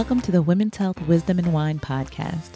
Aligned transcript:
Welcome 0.00 0.22
to 0.22 0.32
the 0.32 0.40
Women's 0.40 0.78
Health 0.78 0.98
Wisdom 1.02 1.38
and 1.38 1.52
Wine 1.52 1.78
podcast, 1.78 2.52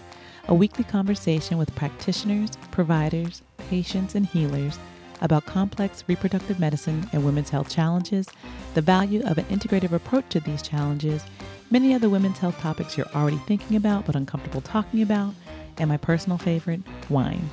a 0.48 0.54
weekly 0.54 0.82
conversation 0.82 1.58
with 1.58 1.74
practitioners, 1.74 2.52
providers, 2.70 3.42
patients, 3.68 4.14
and 4.14 4.24
healers 4.24 4.78
about 5.20 5.44
complex 5.44 6.04
reproductive 6.08 6.58
medicine 6.58 7.06
and 7.12 7.22
women's 7.22 7.50
health 7.50 7.68
challenges, 7.68 8.26
the 8.72 8.80
value 8.80 9.22
of 9.26 9.36
an 9.36 9.44
integrative 9.50 9.92
approach 9.92 10.24
to 10.30 10.40
these 10.40 10.62
challenges, 10.62 11.22
many 11.70 11.92
other 11.92 12.08
women's 12.08 12.38
health 12.38 12.58
topics 12.60 12.96
you're 12.96 13.14
already 13.14 13.36
thinking 13.46 13.76
about 13.76 14.06
but 14.06 14.16
uncomfortable 14.16 14.62
talking 14.62 15.02
about, 15.02 15.34
and 15.76 15.90
my 15.90 15.98
personal 15.98 16.38
favorite, 16.38 16.80
wine. 17.10 17.50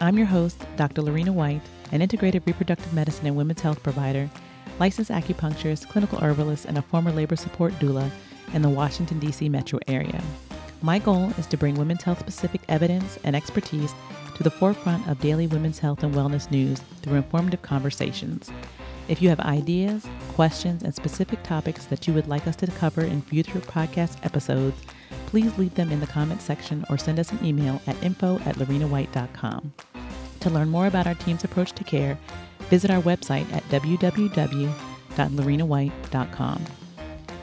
I'm 0.00 0.18
your 0.18 0.26
host, 0.26 0.66
Dr. 0.74 1.02
Lorena 1.02 1.32
White, 1.32 1.62
an 1.92 2.00
integrative 2.00 2.44
reproductive 2.48 2.92
medicine 2.92 3.28
and 3.28 3.36
women's 3.36 3.60
health 3.60 3.80
provider, 3.80 4.28
licensed 4.80 5.12
acupuncturist, 5.12 5.88
clinical 5.88 6.18
herbalist, 6.18 6.64
and 6.64 6.78
a 6.78 6.82
former 6.82 7.12
labor 7.12 7.36
support 7.36 7.72
doula 7.74 8.10
in 8.52 8.62
the 8.62 8.68
Washington, 8.68 9.18
D.C. 9.18 9.48
metro 9.48 9.78
area. 9.88 10.22
My 10.82 10.98
goal 10.98 11.30
is 11.38 11.46
to 11.46 11.56
bring 11.56 11.76
women's 11.76 12.02
health 12.02 12.20
specific 12.20 12.60
evidence 12.68 13.18
and 13.24 13.34
expertise 13.34 13.94
to 14.34 14.42
the 14.42 14.50
forefront 14.50 15.08
of 15.08 15.20
daily 15.20 15.46
women's 15.46 15.78
health 15.78 16.02
and 16.02 16.14
wellness 16.14 16.50
news 16.50 16.80
through 17.02 17.16
informative 17.16 17.62
conversations. 17.62 18.50
If 19.08 19.22
you 19.22 19.28
have 19.28 19.40
ideas, 19.40 20.06
questions, 20.32 20.82
and 20.82 20.94
specific 20.94 21.42
topics 21.42 21.84
that 21.86 22.06
you 22.06 22.14
would 22.14 22.28
like 22.28 22.46
us 22.46 22.56
to 22.56 22.66
cover 22.66 23.02
in 23.02 23.22
future 23.22 23.60
podcast 23.60 24.24
episodes, 24.24 24.80
please 25.26 25.56
leave 25.58 25.74
them 25.74 25.90
in 25.90 26.00
the 26.00 26.06
comments 26.06 26.44
section 26.44 26.84
or 26.88 26.98
send 26.98 27.18
us 27.18 27.32
an 27.32 27.44
email 27.44 27.82
at 27.86 28.02
info 28.02 28.38
at 28.40 28.56
lorenawhite.com. 28.56 29.72
To 30.40 30.50
learn 30.50 30.68
more 30.68 30.86
about 30.86 31.06
our 31.06 31.14
team's 31.14 31.44
approach 31.44 31.72
to 31.72 31.84
care, 31.84 32.18
visit 32.70 32.90
our 32.90 33.02
website 33.02 33.50
at 33.52 33.62
www.lorenawhite.com. 33.68 36.66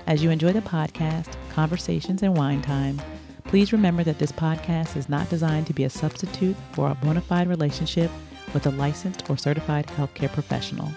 As 0.08 0.24
you 0.24 0.30
enjoy 0.32 0.52
the 0.52 0.62
podcast, 0.62 1.32
conversations, 1.52 2.24
and 2.24 2.36
wine 2.36 2.62
time, 2.62 3.02
please 3.46 3.72
remember 3.72 4.04
that 4.04 4.20
this 4.20 4.32
podcast 4.32 4.98
is 4.98 5.10
not 5.10 5.30
designed 5.30 5.68
to 5.68 5.74
be 5.74 5.84
a 5.84 5.90
substitute 5.90 6.56
for 6.74 6.90
a 6.90 6.96
bona 6.96 7.22
fide 7.22 7.48
relationship 7.48 8.10
with 8.54 8.66
a 8.66 8.72
licensed 8.72 9.30
or 9.30 9.38
certified 9.38 9.88
healthcare 9.88 10.32
professional. 10.32 10.92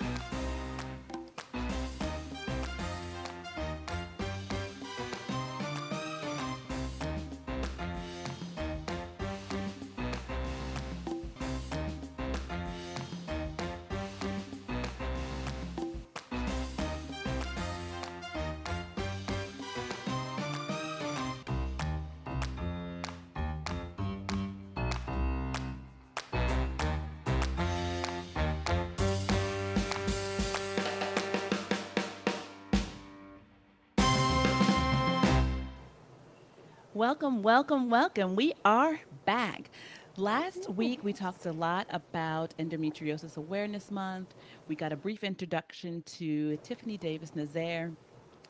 Welcome, 36.95 37.43
welcome, 37.43 37.91
welcome. 37.91 38.37
We 38.37 38.55
are 38.65 39.01
back. 39.25 39.69
Last 40.17 40.71
week, 40.71 41.03
we 41.03 41.13
talked 41.13 41.45
a 41.45 41.51
lot 41.51 41.89
about 41.91 42.55
Endometriosis 42.57 43.37
Awareness 43.37 43.91
Month. 43.91 44.33
We 44.69 44.77
got 44.77 44.93
a 44.93 44.97
brief 44.97 45.25
introduction 45.25 46.03
to 46.03 46.57
Tiffany 46.59 46.97
Davis 46.97 47.35
Nazaire, 47.35 47.91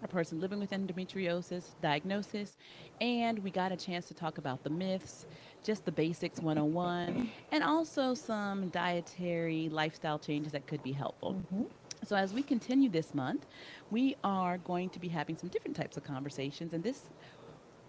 a 0.02 0.08
person 0.08 0.40
living 0.40 0.60
with 0.60 0.72
endometriosis 0.72 1.70
diagnosis, 1.80 2.58
and 3.00 3.38
we 3.38 3.50
got 3.50 3.72
a 3.72 3.76
chance 3.78 4.08
to 4.08 4.14
talk 4.14 4.36
about 4.36 4.62
the 4.62 4.68
myths, 4.68 5.24
just 5.62 5.86
the 5.86 5.92
basics 5.92 6.38
101, 6.38 7.30
and 7.50 7.64
also 7.64 8.12
some 8.12 8.68
dietary 8.68 9.70
lifestyle 9.70 10.18
changes 10.18 10.52
that 10.52 10.66
could 10.66 10.82
be 10.82 10.92
helpful. 10.92 11.32
Mm-hmm. 11.32 11.62
So, 12.04 12.16
as 12.16 12.34
we 12.34 12.42
continue 12.42 12.90
this 12.90 13.14
month, 13.14 13.46
we 13.90 14.16
are 14.22 14.58
going 14.58 14.90
to 14.90 15.00
be 15.00 15.08
having 15.08 15.38
some 15.38 15.48
different 15.48 15.74
types 15.74 15.96
of 15.96 16.04
conversations, 16.04 16.74
and 16.74 16.84
this 16.84 17.08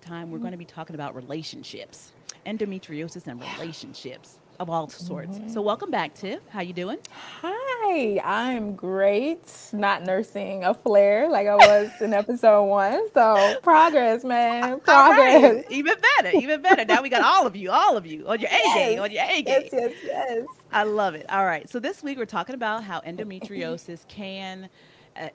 time 0.05 0.31
we're 0.31 0.39
going 0.39 0.51
to 0.51 0.57
be 0.57 0.65
talking 0.65 0.95
about 0.95 1.15
relationships, 1.15 2.11
endometriosis 2.45 3.27
and 3.27 3.41
relationships 3.41 4.39
of 4.59 4.69
all 4.69 4.87
sorts. 4.87 5.37
Mm-hmm. 5.37 5.49
So 5.49 5.61
welcome 5.61 5.91
back, 5.91 6.13
Tiff. 6.13 6.39
How 6.49 6.61
you 6.61 6.73
doing? 6.73 6.97
Hi, 7.41 8.19
I'm 8.23 8.75
great. 8.75 9.51
Not 9.73 10.03
nursing 10.03 10.63
a 10.63 10.73
flare 10.73 11.29
like 11.29 11.47
I 11.47 11.55
was 11.55 11.89
in 12.01 12.13
episode 12.13 12.65
one. 12.65 13.09
So 13.13 13.55
progress, 13.63 14.23
man. 14.23 14.79
Progress. 14.79 15.55
Right. 15.55 15.65
Even 15.71 15.95
better. 16.17 16.37
Even 16.37 16.61
better. 16.61 16.85
Now 16.85 17.01
we 17.01 17.09
got 17.09 17.21
all 17.21 17.47
of 17.47 17.55
you, 17.55 17.71
all 17.71 17.97
of 17.97 18.05
you 18.05 18.27
on 18.27 18.39
your. 18.39 18.49
A 18.49 18.73
game, 18.75 18.99
on 19.01 19.11
your 19.11 19.23
A 19.23 19.41
game. 19.41 19.45
Yes, 19.45 19.69
yes, 19.73 19.93
yes. 20.03 20.45
I 20.71 20.83
love 20.83 21.15
it. 21.15 21.25
All 21.29 21.45
right. 21.45 21.69
So 21.69 21.79
this 21.79 22.03
week 22.03 22.17
we're 22.17 22.25
talking 22.25 22.55
about 22.55 22.83
how 22.83 23.01
endometriosis 23.01 24.07
can 24.07 24.69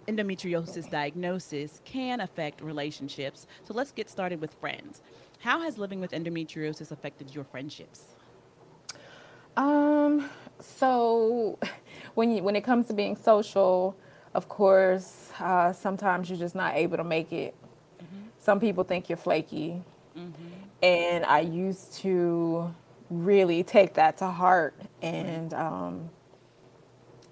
endometriosis 0.08 0.90
diagnosis 0.90 1.80
can 1.84 2.20
affect 2.20 2.60
relationships. 2.60 3.46
So 3.64 3.74
let's 3.74 3.92
get 3.92 4.10
started 4.10 4.40
with 4.40 4.54
friends. 4.54 5.02
How 5.40 5.62
has 5.62 5.78
living 5.78 6.00
with 6.00 6.12
endometriosis 6.12 6.90
affected 6.90 7.34
your 7.34 7.44
friendships? 7.44 8.16
Um, 9.56 10.28
so 10.60 11.58
when 12.14 12.30
you 12.30 12.42
when 12.42 12.56
it 12.56 12.62
comes 12.62 12.86
to 12.88 12.92
being 12.92 13.16
social, 13.16 13.96
of 14.34 14.48
course, 14.48 15.30
uh, 15.40 15.72
sometimes 15.72 16.28
you're 16.28 16.38
just 16.38 16.54
not 16.54 16.76
able 16.76 16.96
to 16.96 17.04
make 17.04 17.32
it. 17.32 17.54
Mm-hmm. 17.96 18.28
Some 18.38 18.60
people 18.60 18.84
think 18.84 19.08
you're 19.08 19.18
flaky, 19.18 19.82
mm-hmm. 20.16 20.32
and 20.82 21.24
I 21.24 21.40
used 21.40 21.94
to 21.94 22.74
really 23.10 23.64
take 23.64 23.94
that 23.94 24.18
to 24.18 24.26
heart 24.26 24.74
and 25.02 25.52
um, 25.52 26.10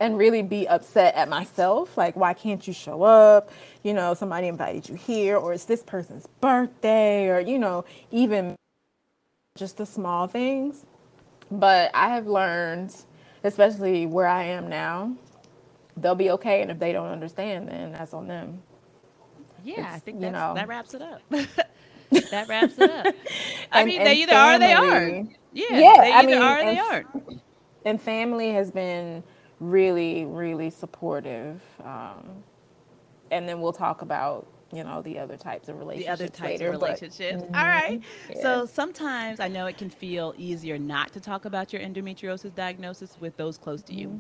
and 0.00 0.16
really 0.16 0.42
be 0.42 0.66
upset 0.68 1.14
at 1.14 1.28
myself. 1.28 1.96
Like, 1.96 2.16
why 2.16 2.34
can't 2.34 2.66
you 2.66 2.72
show 2.72 3.02
up? 3.02 3.50
You 3.82 3.94
know, 3.94 4.14
somebody 4.14 4.46
invited 4.46 4.88
you 4.88 4.94
here, 4.94 5.36
or 5.36 5.52
it's 5.52 5.64
this 5.64 5.82
person's 5.82 6.26
birthday, 6.40 7.28
or, 7.28 7.40
you 7.40 7.58
know, 7.58 7.84
even 8.10 8.56
just 9.56 9.76
the 9.76 9.86
small 9.86 10.26
things. 10.26 10.86
But 11.50 11.90
I 11.94 12.10
have 12.10 12.26
learned, 12.26 12.94
especially 13.42 14.06
where 14.06 14.28
I 14.28 14.44
am 14.44 14.68
now, 14.68 15.14
they'll 15.96 16.14
be 16.14 16.30
okay. 16.32 16.62
And 16.62 16.70
if 16.70 16.78
they 16.78 16.92
don't 16.92 17.08
understand, 17.08 17.68
then 17.68 17.92
that's 17.92 18.14
on 18.14 18.28
them. 18.28 18.62
Yeah, 19.64 19.86
it's, 19.86 19.96
I 19.96 19.98
think 19.98 20.20
you 20.22 20.30
know, 20.30 20.54
that 20.54 20.68
wraps 20.68 20.94
it 20.94 21.02
up. 21.02 21.20
that 21.30 22.48
wraps 22.48 22.78
it 22.78 22.90
up. 22.90 23.14
I 23.72 23.80
and, 23.80 23.88
mean, 23.88 24.04
they 24.04 24.14
either 24.14 24.32
family, 24.32 24.36
are 24.36 24.54
or 24.54 24.58
they 24.58 24.72
aren't. 24.72 25.36
Yeah, 25.52 25.66
yeah 25.70 25.94
they 26.00 26.12
either 26.12 26.14
I 26.14 26.26
mean, 26.26 26.38
are 26.38 26.60
or 26.60 26.64
they 26.64 26.78
aren't. 26.78 27.42
And 27.84 28.00
family 28.00 28.52
has 28.52 28.70
been 28.70 29.22
really, 29.60 30.24
really 30.24 30.70
supportive. 30.70 31.62
Um, 31.84 32.42
and 33.30 33.48
then 33.48 33.60
we'll 33.60 33.72
talk 33.72 34.02
about 34.02 34.46
you 34.72 34.84
know 34.84 35.00
the 35.02 35.18
other 35.18 35.36
types 35.36 35.68
of 35.68 35.78
relationships. 35.78 36.18
The 36.18 36.24
other 36.24 36.32
types 36.32 36.60
later, 36.60 36.72
of 36.72 36.80
relationships. 36.80 37.42
But, 37.50 37.58
All 37.58 37.66
right. 37.66 38.02
Yeah. 38.28 38.42
So 38.42 38.66
sometimes 38.66 39.40
I 39.40 39.48
know 39.48 39.66
it 39.66 39.78
can 39.78 39.90
feel 39.90 40.34
easier 40.36 40.78
not 40.78 41.12
to 41.14 41.20
talk 41.20 41.44
about 41.44 41.72
your 41.72 41.82
endometriosis 41.82 42.54
diagnosis 42.54 43.16
with 43.20 43.36
those 43.36 43.58
close 43.58 43.82
to 43.84 43.94
you. 43.94 44.08
Mm-hmm. 44.08 44.18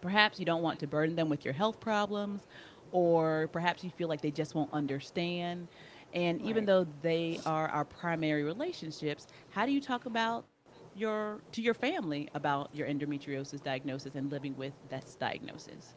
Perhaps 0.00 0.40
you 0.40 0.46
don't 0.46 0.62
want 0.62 0.80
to 0.80 0.86
burden 0.86 1.14
them 1.14 1.28
with 1.28 1.44
your 1.44 1.54
health 1.54 1.78
problems, 1.78 2.42
or 2.90 3.48
perhaps 3.52 3.84
you 3.84 3.90
feel 3.90 4.08
like 4.08 4.20
they 4.20 4.30
just 4.30 4.54
won't 4.54 4.72
understand. 4.72 5.68
And 6.14 6.40
even 6.42 6.58
right. 6.58 6.66
though 6.66 6.86
they 7.02 7.40
are 7.46 7.68
our 7.68 7.84
primary 7.84 8.42
relationships, 8.42 9.28
how 9.50 9.64
do 9.64 9.72
you 9.72 9.80
talk 9.80 10.06
about 10.06 10.44
your 10.94 11.40
to 11.52 11.62
your 11.62 11.74
family 11.74 12.28
about 12.34 12.74
your 12.74 12.86
endometriosis 12.86 13.62
diagnosis 13.62 14.14
and 14.14 14.30
living 14.30 14.56
with 14.56 14.72
this 14.90 15.16
diagnosis? 15.18 15.94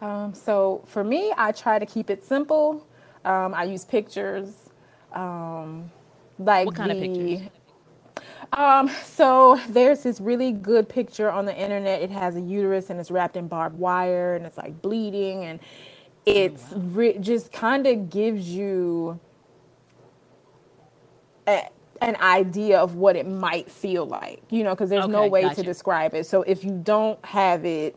Um, 0.00 0.32
so 0.34 0.84
for 0.86 1.02
me, 1.02 1.32
I 1.36 1.52
try 1.52 1.78
to 1.78 1.86
keep 1.86 2.10
it 2.10 2.24
simple. 2.24 2.86
Um, 3.24 3.52
I 3.54 3.64
use 3.64 3.84
pictures, 3.84 4.70
um, 5.12 5.90
like 6.38 6.66
what 6.66 6.76
kind 6.76 6.90
the, 6.90 6.94
of 6.94 7.02
pictures? 7.02 7.50
Um, 8.52 8.88
so 9.04 9.60
there's 9.68 10.04
this 10.04 10.20
really 10.20 10.52
good 10.52 10.88
picture 10.88 11.30
on 11.30 11.44
the 11.44 11.56
internet. 11.56 12.02
It 12.02 12.10
has 12.10 12.36
a 12.36 12.40
uterus 12.40 12.90
and 12.90 12.98
it's 12.98 13.10
wrapped 13.10 13.36
in 13.36 13.48
barbed 13.48 13.78
wire 13.78 14.36
and 14.36 14.46
it's 14.46 14.56
like 14.56 14.80
bleeding 14.80 15.44
and 15.44 15.60
it's 16.24 16.64
oh, 16.72 16.78
wow. 16.78 16.84
re- 16.92 17.18
just 17.18 17.52
kind 17.52 17.86
of 17.86 18.10
gives 18.10 18.48
you 18.48 19.18
a, 21.46 21.68
an 22.00 22.16
idea 22.16 22.78
of 22.78 22.94
what 22.94 23.16
it 23.16 23.26
might 23.26 23.70
feel 23.70 24.06
like, 24.06 24.42
you 24.50 24.64
know, 24.64 24.70
because 24.70 24.90
there's 24.90 25.04
okay, 25.04 25.12
no 25.12 25.26
way 25.26 25.42
gotcha. 25.42 25.56
to 25.56 25.62
describe 25.62 26.14
it. 26.14 26.26
So 26.26 26.42
if 26.42 26.64
you 26.64 26.80
don't 26.82 27.22
have 27.24 27.64
it, 27.64 27.96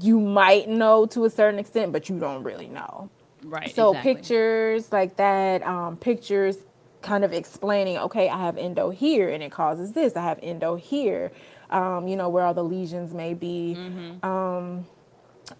you 0.00 0.20
might 0.20 0.68
know 0.68 1.06
to 1.06 1.24
a 1.24 1.30
certain 1.30 1.58
extent, 1.58 1.92
but 1.92 2.08
you 2.08 2.18
don't 2.18 2.42
really 2.42 2.68
know. 2.68 3.10
Right. 3.44 3.74
So 3.74 3.90
exactly. 3.90 4.14
pictures 4.14 4.92
like 4.92 5.16
that, 5.16 5.62
um, 5.62 5.96
pictures 5.96 6.58
kind 7.02 7.24
of 7.24 7.32
explaining, 7.32 7.98
okay, 7.98 8.28
I 8.28 8.38
have 8.38 8.58
endo 8.58 8.90
here 8.90 9.30
and 9.30 9.42
it 9.42 9.50
causes 9.50 9.92
this. 9.92 10.16
I 10.16 10.22
have 10.22 10.38
endo 10.42 10.74
here, 10.74 11.32
um, 11.70 12.08
you 12.08 12.16
know, 12.16 12.28
where 12.28 12.44
all 12.44 12.54
the 12.54 12.64
lesions 12.64 13.14
may 13.14 13.34
be. 13.34 13.76
Mm-hmm. 13.78 14.26
Um, 14.26 14.86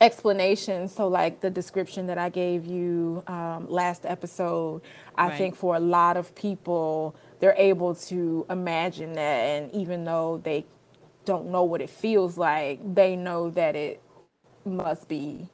explanation. 0.01 0.89
So, 0.89 1.09
like 1.09 1.41
the 1.41 1.51
description 1.51 2.07
that 2.09 2.19
I 2.19 2.31
gave 2.31 2.67
you 2.67 3.23
um, 3.27 3.69
last 3.71 4.07
episode, 4.07 4.83
I 5.17 5.29
Right. 5.29 5.39
think 5.39 5.57
for 5.57 5.77
a 5.77 5.81
lot 5.81 6.17
of 6.17 6.35
people, 6.35 7.15
they're 7.41 7.57
able 7.59 7.95
to 7.97 8.47
imagine 8.51 9.15
that, 9.15 9.41
and 9.45 9.73
even 9.75 10.05
though 10.05 10.41
they 10.45 10.67
don't 11.25 11.51
know 11.51 11.65
what 11.65 11.83
it 11.83 11.91
feels 11.91 12.39
like, 12.39 12.81
they 12.95 13.17
know 13.17 13.51
that 13.51 13.77
it 13.77 14.03
must 14.65 15.09
be 15.09 15.49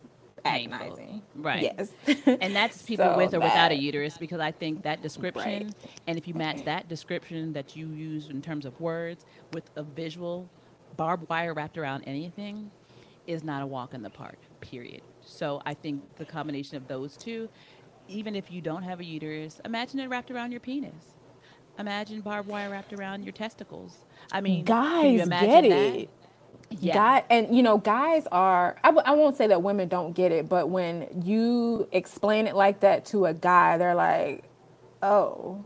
agonizing. 0.45 1.23
Right. 1.37 1.63
Yes. 1.79 1.93
and 2.27 2.55
that's 2.57 2.83
people 2.87 3.07
So 3.07 3.17
with 3.17 3.35
or 3.35 3.41
without 3.41 3.73
a 3.73 3.77
uterus 3.77 4.19
because 4.19 4.41
I 4.41 4.53
think 4.53 4.83
that 4.85 5.03
description, 5.03 5.67
right. 5.67 5.75
and 6.07 6.19
if 6.19 6.29
you 6.29 6.35
match 6.35 6.65
that 6.65 6.89
description 6.89 7.53
that 7.55 7.77
you 7.77 7.89
use 7.89 8.31
in 8.31 8.43
terms 8.43 8.67
of 8.67 8.81
words 8.81 9.27
with 9.53 9.71
a 9.77 9.83
visual, 9.85 10.49
barbed 10.97 11.29
wire 11.29 11.55
wrapped 11.55 11.79
around 11.79 12.05
anything, 12.05 12.71
is 13.27 13.45
not 13.45 13.63
a 13.63 13.67
walk 13.67 13.95
in 13.95 14.03
the 14.03 14.11
park. 14.11 14.39
Period. 14.61 15.03
So 15.23 15.63
I 15.67 15.75
think 15.75 16.17
the 16.17 16.27
combination 16.27 16.77
of 16.77 16.89
those 16.89 17.17
two, 17.17 17.49
even 18.09 18.37
if 18.37 18.51
you 18.51 18.61
don't 18.63 18.85
have 18.85 19.01
a 19.01 19.05
uterus, 19.05 19.61
imagine 19.65 20.01
it 20.01 20.09
wrapped 20.09 20.31
around 20.31 20.53
your 20.53 20.61
penis. 20.61 21.15
Imagine 21.79 22.21
barbed 22.23 22.49
wire 22.49 22.71
wrapped 22.71 22.93
around 22.93 23.25
your 23.25 23.33
testicles. 23.33 24.07
I 24.33 24.41
mean, 24.43 24.65
Guys 24.65 25.29
get 25.29 25.65
that? 25.71 26.01
it. 26.01 26.11
Yeah. 26.71 26.95
Guy, 26.95 27.25
and 27.31 27.57
you 27.57 27.63
know, 27.63 27.79
guys 27.79 28.27
are, 28.33 28.79
I 28.85 28.89
w- 28.89 29.05
I 29.07 29.13
won't 29.13 29.37
say 29.37 29.49
that 29.49 29.63
women 29.63 29.89
don't 29.89 30.15
get 30.15 30.33
it, 30.33 30.49
but 30.49 30.69
when 30.71 31.23
you 31.25 31.89
explain 31.93 32.47
it 32.47 32.57
like 32.57 32.81
that 32.81 33.07
to 33.07 33.27
a 33.27 33.35
guy, 33.35 33.79
they're 33.79 33.95
like, 33.95 34.45
oh. 35.03 35.65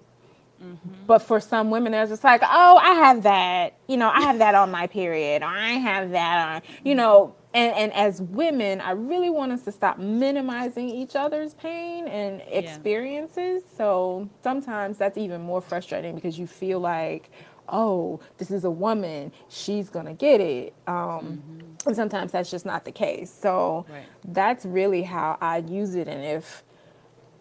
Mm-hmm. 0.62 0.94
But 1.06 1.20
for 1.20 1.40
some 1.40 1.70
women, 1.70 1.92
they're 1.92 2.06
just 2.06 2.24
like, 2.24 2.42
oh, 2.44 2.78
I 2.82 2.94
have 2.94 3.24
that. 3.24 3.78
You 3.88 3.96
know, 3.98 4.10
I 4.10 4.22
have 4.22 4.38
that 4.38 4.54
on 4.54 4.70
my 4.70 4.86
period, 4.88 5.42
or 5.42 5.46
I 5.48 5.70
have 5.72 6.12
that 6.12 6.48
on, 6.48 6.62
you 6.84 6.94
know. 6.94 7.34
And, 7.52 7.74
and 7.74 7.92
as 7.94 8.22
women, 8.22 8.80
I 8.80 8.92
really 8.92 9.30
want 9.30 9.52
us 9.52 9.62
to 9.64 9.72
stop 9.72 9.98
minimizing 9.98 10.88
each 10.88 11.16
other's 11.16 11.54
pain 11.54 12.06
and 12.06 12.42
experiences. 12.48 13.62
So 13.76 14.28
sometimes 14.42 14.98
that's 14.98 15.18
even 15.18 15.40
more 15.42 15.60
frustrating 15.60 16.14
because 16.14 16.38
you 16.38 16.46
feel 16.46 16.78
like, 16.80 17.30
oh, 17.68 18.20
this 18.38 18.50
is 18.52 18.64
a 18.64 18.70
woman, 18.70 19.32
she's 19.48 19.88
gonna 19.90 20.14
get 20.14 20.40
it. 20.40 20.74
Um, 20.86 21.42
And 21.86 21.96
sometimes 21.96 22.32
that's 22.32 22.50
just 22.50 22.66
not 22.66 22.84
the 22.84 22.92
case. 22.92 23.32
So 23.32 23.86
Right. 23.88 24.04
that's 24.24 24.64
really 24.66 25.02
how 25.02 25.38
I 25.40 25.58
use 25.58 25.94
it. 25.94 26.08
And 26.08 26.22
if 26.24 26.62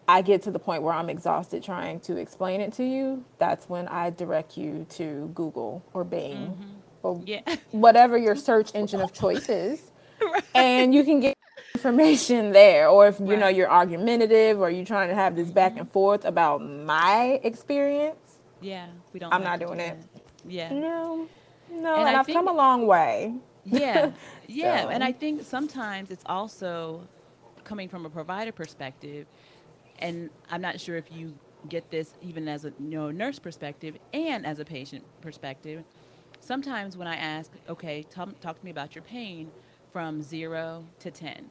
I 0.08 0.22
get 0.24 0.42
to 0.44 0.52
the 0.52 0.60
point 0.60 0.82
where 0.82 0.94
I'm 0.94 1.10
exhausted 1.10 1.62
trying 1.62 2.00
to 2.02 2.18
explain 2.18 2.62
it 2.62 2.74
to 2.74 2.84
you, 2.86 3.26
that's 3.38 3.70
when 3.70 3.88
I 3.90 4.10
direct 4.12 4.58
you 4.58 4.86
to 4.92 5.30
Google 5.36 5.84
or 5.94 6.04
Bing 6.04 6.58
or 7.04 7.22
Yeah. 7.26 7.42
whatever 7.72 8.18
your 8.18 8.36
search 8.36 8.72
engine 8.74 9.02
of 9.02 9.14
choice 9.14 9.50
is. 9.50 9.92
And 10.56 10.94
you 10.94 11.04
can 11.04 11.20
get 11.20 11.38
information 11.76 12.52
there. 12.52 12.90
Or 12.90 13.08
if 13.08 13.20
you 13.20 13.38
know 13.38 13.48
you're 13.48 13.70
argumentative 13.70 14.60
or 14.60 14.70
you're 14.70 14.86
trying 14.86 15.10
to 15.10 15.16
have 15.16 15.36
this 15.36 15.50
back 15.52 15.74
mm-hmm. 15.74 15.82
and 15.82 15.92
forth 15.92 16.26
about 16.26 16.62
my 16.62 17.40
experience, 17.44 18.38
Yeah. 18.62 18.88
We 19.14 19.20
don't. 19.20 19.34
I'm 19.34 19.44
not 19.44 19.60
doing 19.60 19.78
do 19.78 19.84
it. 19.86 19.98
Yeah. 20.48 20.72
no, 20.72 21.28
no. 21.72 21.96
And 21.96 22.08
And, 22.08 22.18
I've 22.18 22.28
come 22.28 22.48
a 22.48 22.54
long 22.54 22.88
way. 22.88 23.34
Yeah, 23.66 24.12
yeah, 24.48 24.90
and 24.90 25.04
I 25.04 25.12
think 25.12 25.44
sometimes 25.44 26.12
it's 26.12 26.24
also 26.26 27.08
coming 27.64 27.90
from 27.90 28.06
a 28.06 28.10
provider 28.10 28.52
perspective, 28.52 29.28
and 30.00 30.30
I'm 30.50 30.62
not 30.62 30.80
sure 30.80 30.96
if 30.96 31.12
you 31.12 31.36
get 31.68 31.92
this 31.92 32.14
even 32.22 32.48
as 32.48 32.66
a 32.66 32.70
you 32.80 32.90
know, 32.90 33.12
nurse 33.12 33.38
perspective 33.38 33.98
and 34.14 34.46
as 34.46 34.60
a 34.60 34.66
patient 34.66 35.04
perspective. 35.22 35.84
Sometimes 36.40 36.96
when 36.96 37.08
I 37.08 37.18
ask, 37.18 37.52
okay, 37.68 38.04
tell, 38.04 38.28
talk 38.40 38.58
to 38.58 38.66
me 38.66 38.72
about 38.72 38.96
your 38.96 39.02
pain 39.04 39.52
from 39.92 40.22
zero 40.22 40.86
to 41.00 41.12
ten, 41.12 41.50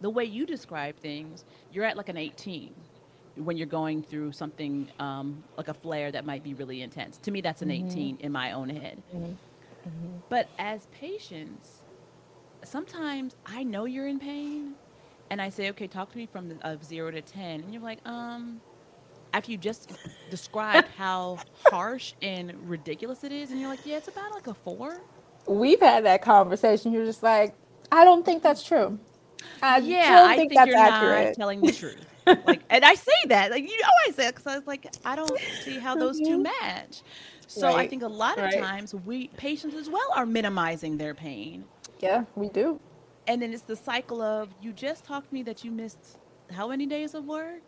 the 0.00 0.10
way 0.10 0.24
you 0.24 0.46
describe 0.46 0.96
things, 0.98 1.44
you're 1.72 1.84
at 1.84 1.96
like 1.96 2.08
an 2.08 2.16
18 2.16 2.74
when 3.36 3.56
you're 3.56 3.66
going 3.66 4.02
through 4.02 4.32
something 4.32 4.88
um, 4.98 5.42
like 5.56 5.68
a 5.68 5.74
flare 5.74 6.10
that 6.10 6.24
might 6.24 6.42
be 6.42 6.54
really 6.54 6.80
intense. 6.82 7.18
To 7.18 7.30
me, 7.30 7.40
that's 7.42 7.60
an 7.62 7.70
18 7.70 8.18
in 8.20 8.32
my 8.32 8.52
own 8.52 8.68
head. 8.70 9.02
But 10.28 10.48
as 10.58 10.86
patients, 10.92 11.82
sometimes 12.64 13.36
I 13.46 13.62
know 13.62 13.84
you're 13.84 14.06
in 14.08 14.18
pain, 14.18 14.74
and 15.30 15.40
I 15.42 15.48
say, 15.50 15.68
"Okay, 15.70 15.86
talk 15.86 16.10
to 16.12 16.18
me 16.18 16.26
from 16.26 16.48
the, 16.48 16.56
of 16.68 16.84
zero 16.84 17.10
to 17.10 17.20
10. 17.22 17.60
and 17.60 17.72
you're 17.72 17.82
like, 17.82 17.98
"Um." 18.06 18.60
After 19.34 19.50
you 19.52 19.58
just 19.58 19.92
described 20.30 20.88
how 20.96 21.38
harsh 21.66 22.14
and 22.22 22.54
ridiculous 22.70 23.22
it 23.22 23.32
is, 23.32 23.50
and 23.50 23.60
you're 23.60 23.68
like, 23.68 23.84
"Yeah, 23.84 23.98
it's 23.98 24.08
about 24.08 24.30
like 24.32 24.46
a 24.46 24.54
four. 24.54 24.98
We've 25.48 25.80
had 25.80 26.04
that 26.04 26.22
conversation. 26.22 26.92
You're 26.92 27.04
just 27.06 27.22
like, 27.22 27.54
I 27.92 28.04
don't 28.04 28.24
think 28.24 28.42
that's 28.42 28.62
true. 28.62 28.98
I 29.62 29.78
Yeah, 29.78 30.16
don't 30.20 30.30
I 30.30 30.36
think, 30.36 30.50
think, 30.50 30.58
that's 30.58 30.68
you're 30.68 30.78
accurate. 30.78 31.26
not 31.26 31.34
telling 31.34 31.60
the 31.60 31.72
truth. 31.72 32.04
like, 32.46 32.62
and 32.70 32.84
I 32.84 32.94
say 32.94 33.12
that, 33.26 33.50
like 33.52 33.62
you 33.62 33.80
know, 33.80 33.88
I 34.08 34.10
say 34.12 34.28
because 34.28 34.46
I 34.46 34.56
was 34.56 34.66
like, 34.66 34.92
I 35.04 35.14
don't 35.16 35.38
see 35.62 35.78
how 35.78 35.92
mm-hmm. 35.92 36.00
those 36.00 36.18
two 36.18 36.38
match. 36.38 37.02
So 37.46 37.74
I 37.76 37.86
think 37.86 38.02
a 38.02 38.08
lot 38.08 38.38
of 38.38 38.44
right. 38.44 38.58
times 38.58 38.94
we 38.94 39.28
patients 39.36 39.74
as 39.76 39.88
well 39.88 40.08
are 40.14 40.26
minimizing 40.26 40.98
their 40.98 41.14
pain. 41.14 41.64
yeah, 42.00 42.24
we 42.34 42.48
do. 42.48 42.80
And 43.28 43.40
then 43.42 43.52
it's 43.52 43.62
the 43.62 43.76
cycle 43.76 44.20
of 44.22 44.48
you 44.60 44.72
just 44.72 45.04
talked 45.04 45.28
to 45.28 45.34
me 45.34 45.42
that 45.44 45.64
you 45.64 45.70
missed 45.70 46.18
how 46.52 46.68
many 46.68 46.86
days 46.86 47.14
of 47.14 47.24
work 47.26 47.62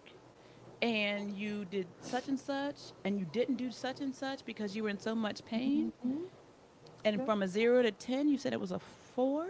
and 0.82 1.36
you 1.36 1.64
did 1.66 1.86
such 2.00 2.28
and 2.28 2.38
such 2.38 2.76
and 3.04 3.18
you 3.18 3.26
didn't 3.32 3.56
do 3.56 3.70
such 3.70 4.00
and 4.00 4.14
such 4.14 4.44
because 4.44 4.76
you 4.76 4.82
were 4.84 4.88
in 4.88 4.98
so 4.98 5.14
much 5.14 5.44
pain. 5.44 5.92
Mm-hmm. 6.06 6.24
And 7.04 7.24
from 7.24 7.42
a 7.42 7.48
zero 7.48 7.82
to 7.82 7.92
10, 7.92 8.28
you 8.28 8.38
said 8.38 8.52
it 8.52 8.60
was 8.60 8.72
a 8.72 8.80
four? 9.14 9.46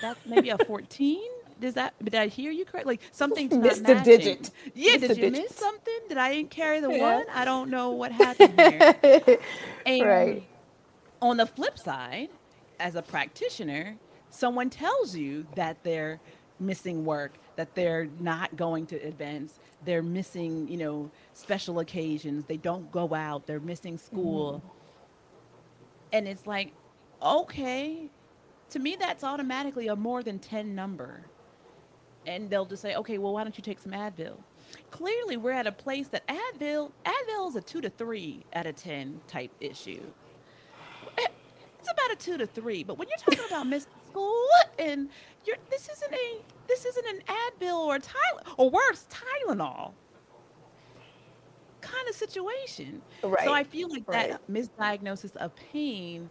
That's 0.00 0.20
maybe 0.26 0.50
a 0.50 0.58
14? 0.58 1.20
Does 1.60 1.74
that, 1.74 1.94
did 2.04 2.14
I 2.14 2.28
hear 2.28 2.50
you 2.52 2.64
correctly? 2.66 2.94
Like 2.94 3.02
something's 3.12 3.58
not 3.58 3.62
Missed 3.62 3.88
a 3.88 3.94
digit. 3.96 4.50
Yeah, 4.74 4.92
Missed 4.92 5.08
did 5.08 5.16
you 5.16 5.30
digit. 5.30 5.32
miss 5.32 5.56
something? 5.56 5.98
Did 6.08 6.18
I 6.18 6.34
didn't 6.34 6.50
carry 6.50 6.80
the 6.80 6.90
Yeah. 6.90 7.00
one? 7.18 7.24
I 7.32 7.44
don't 7.44 7.70
know 7.70 7.92
what 7.92 8.12
happened 8.12 8.60
here. 8.60 8.94
And 9.86 10.02
Right. 10.06 10.42
on 11.22 11.38
the 11.38 11.46
flip 11.46 11.78
side, 11.78 12.30
as 12.80 12.94
a 12.96 13.02
practitioner, 13.02 13.96
someone 14.30 14.70
tells 14.70 15.16
you 15.16 15.46
that 15.54 15.82
they're 15.84 16.20
missing 16.60 17.04
work, 17.04 17.38
that 17.56 17.74
they're 17.74 18.06
not 18.20 18.56
going 18.56 18.86
to 18.88 18.96
events, 19.06 19.58
they're 19.84 20.02
missing, 20.02 20.68
you 20.68 20.76
know, 20.78 21.10
special 21.34 21.78
occasions, 21.80 22.46
they 22.46 22.56
don't 22.58 22.90
go 22.92 23.14
out, 23.14 23.46
they're 23.46 23.60
missing 23.60 23.98
school. 23.98 24.62
Mm-hmm. 24.64 24.75
And 26.16 26.26
it's 26.26 26.46
like, 26.46 26.72
okay, 27.22 28.08
to 28.70 28.78
me, 28.78 28.96
that's 28.98 29.22
automatically 29.22 29.88
a 29.88 29.94
more 29.94 30.22
than 30.22 30.38
10 30.38 30.74
number. 30.74 31.26
And 32.26 32.48
they'll 32.48 32.64
just 32.64 32.80
say, 32.80 32.94
okay, 32.96 33.18
well, 33.18 33.34
why 33.34 33.42
don't 33.44 33.56
you 33.58 33.62
take 33.62 33.78
some 33.78 33.92
Advil? 33.92 34.38
Clearly, 34.90 35.36
we're 35.36 35.52
at 35.52 35.66
a 35.66 35.72
place 35.72 36.08
that 36.08 36.26
Advil, 36.26 36.90
Advil 37.04 37.50
is 37.50 37.56
a 37.56 37.60
two 37.60 37.82
to 37.82 37.90
three 37.90 38.46
out 38.54 38.64
of 38.64 38.76
10 38.76 39.20
type 39.28 39.50
issue. 39.60 40.00
It's 41.18 41.90
about 41.92 42.12
a 42.12 42.16
two 42.16 42.38
to 42.38 42.46
three, 42.46 42.82
but 42.82 42.96
when 42.96 43.08
you're 43.08 43.18
talking 43.18 43.46
about 43.46 43.66
missing 43.66 43.92
school 44.08 44.48
and 44.78 45.10
you're, 45.44 45.56
this 45.68 45.86
isn't 45.90 46.14
a, 46.14 46.42
this 46.66 46.86
isn't 46.86 47.06
an 47.06 47.20
Advil 47.28 47.76
or 47.76 47.98
Tylenol, 47.98 48.54
or 48.56 48.70
worse, 48.70 49.06
Tylenol 49.10 49.92
kind 51.80 52.08
of 52.08 52.14
situation. 52.14 53.02
So 53.22 53.52
I 53.52 53.64
feel 53.64 53.88
like 53.88 54.04
right. 54.06 54.30
that 54.30 54.50
misdiagnosis 54.50 55.36
of 55.36 55.54
pain 55.56 56.30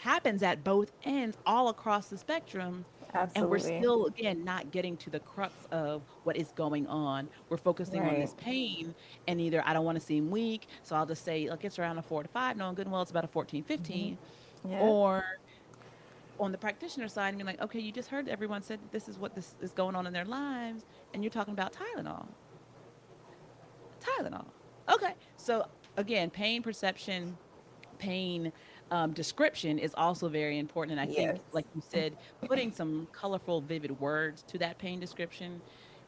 happens 0.00 0.42
at 0.42 0.62
both 0.62 0.92
ends, 1.04 1.36
all 1.46 1.68
across 1.68 2.08
the 2.08 2.18
spectrum. 2.18 2.84
And 3.34 3.48
we're 3.48 3.58
still, 3.58 4.06
again, 4.06 4.44
not 4.44 4.70
getting 4.70 4.96
to 4.98 5.10
the 5.10 5.20
crux 5.20 5.54
of 5.70 6.02
what 6.24 6.36
is 6.36 6.52
going 6.54 6.86
on. 6.86 7.28
We're 7.48 7.56
focusing 7.56 8.02
on 8.02 8.20
this 8.20 8.34
pain, 8.36 8.94
and 9.26 9.40
either 9.40 9.62
I 9.64 9.72
don't 9.72 9.86
want 9.86 9.98
to 9.98 10.04
seem 10.04 10.30
weak, 10.30 10.66
so 10.82 10.96
I'll 10.96 11.06
just 11.06 11.24
say, 11.24 11.48
like, 11.48 11.64
it's 11.64 11.78
around 11.78 11.96
a 11.96 12.02
four 12.02 12.22
to 12.22 12.28
five, 12.28 12.58
knowing 12.58 12.74
good 12.74 12.86
and 12.86 12.92
well 12.92 13.00
it's 13.00 13.10
about 13.10 13.24
a 13.24 13.28
14, 13.28 13.62
15. 13.62 14.18
Mm-hmm. 14.18 14.72
Yeah. 14.72 14.80
Or 14.80 15.24
on 16.38 16.52
the 16.52 16.58
practitioner 16.58 17.08
side, 17.08 17.30
and 17.30 17.38
you're 17.38 17.46
like, 17.46 17.60
okay, 17.62 17.80
you 17.80 17.90
just 17.90 18.10
heard 18.10 18.28
everyone 18.28 18.62
said 18.62 18.80
this 18.92 19.08
is 19.08 19.18
what 19.18 19.34
this 19.34 19.54
is 19.62 19.72
going 19.72 19.96
on 19.96 20.06
in 20.06 20.12
their 20.12 20.24
lives, 20.26 20.84
and 21.14 21.22
you're 21.22 21.30
talking 21.30 21.54
about 21.54 21.72
Tylenol. 21.72 22.26
Tylenol. 24.00 24.44
Okay. 24.92 25.14
So 25.36 25.66
again, 25.96 26.30
pain 26.30 26.62
perception, 26.62 27.36
pain 27.98 28.52
um, 28.90 29.12
description 29.12 29.78
is 29.78 29.94
also 29.94 30.28
very 30.28 30.58
important. 30.58 30.98
And 30.98 31.10
I 31.10 31.12
think, 31.12 31.40
like 31.52 31.66
you 31.74 31.82
said, 31.88 32.16
putting 32.46 32.72
some 32.72 33.08
colorful, 33.12 33.60
vivid 33.60 33.98
words 34.00 34.42
to 34.48 34.58
that 34.58 34.78
pain 34.78 35.00
description 35.00 35.60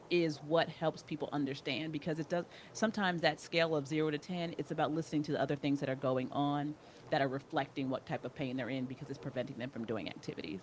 is 0.09 0.37
what 0.47 0.67
helps 0.69 1.03
people 1.03 1.29
understand 1.31 1.91
because 1.91 2.19
it 2.19 2.29
does 2.29 2.45
sometimes 2.73 3.21
that 3.21 3.39
scale 3.39 3.75
of 3.75 3.87
zero 3.87 4.09
to 4.09 4.17
10, 4.17 4.55
it's 4.57 4.71
about 4.71 4.91
listening 4.93 5.21
to 5.23 5.31
the 5.31 5.41
other 5.41 5.55
things 5.55 5.79
that 5.79 5.89
are 5.89 5.95
going 5.95 6.31
on 6.31 6.73
that 7.11 7.21
are 7.21 7.27
reflecting 7.27 7.89
what 7.89 8.05
type 8.05 8.25
of 8.25 8.33
pain 8.33 8.57
they're 8.57 8.69
in 8.69 8.85
because 8.85 9.09
it's 9.09 9.19
preventing 9.19 9.57
them 9.57 9.69
from 9.69 9.85
doing 9.85 10.07
activities. 10.09 10.61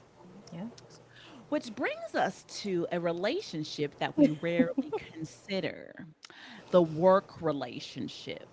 Yeah. 0.53 0.65
Which 1.49 1.75
brings 1.77 2.15
us 2.15 2.45
to 2.63 2.87
a 2.91 2.99
relationship 2.99 3.99
that 4.01 4.17
we 4.19 4.37
rarely 4.43 4.91
consider 5.13 6.07
the 6.71 6.83
work 6.83 7.41
relationship. 7.41 8.47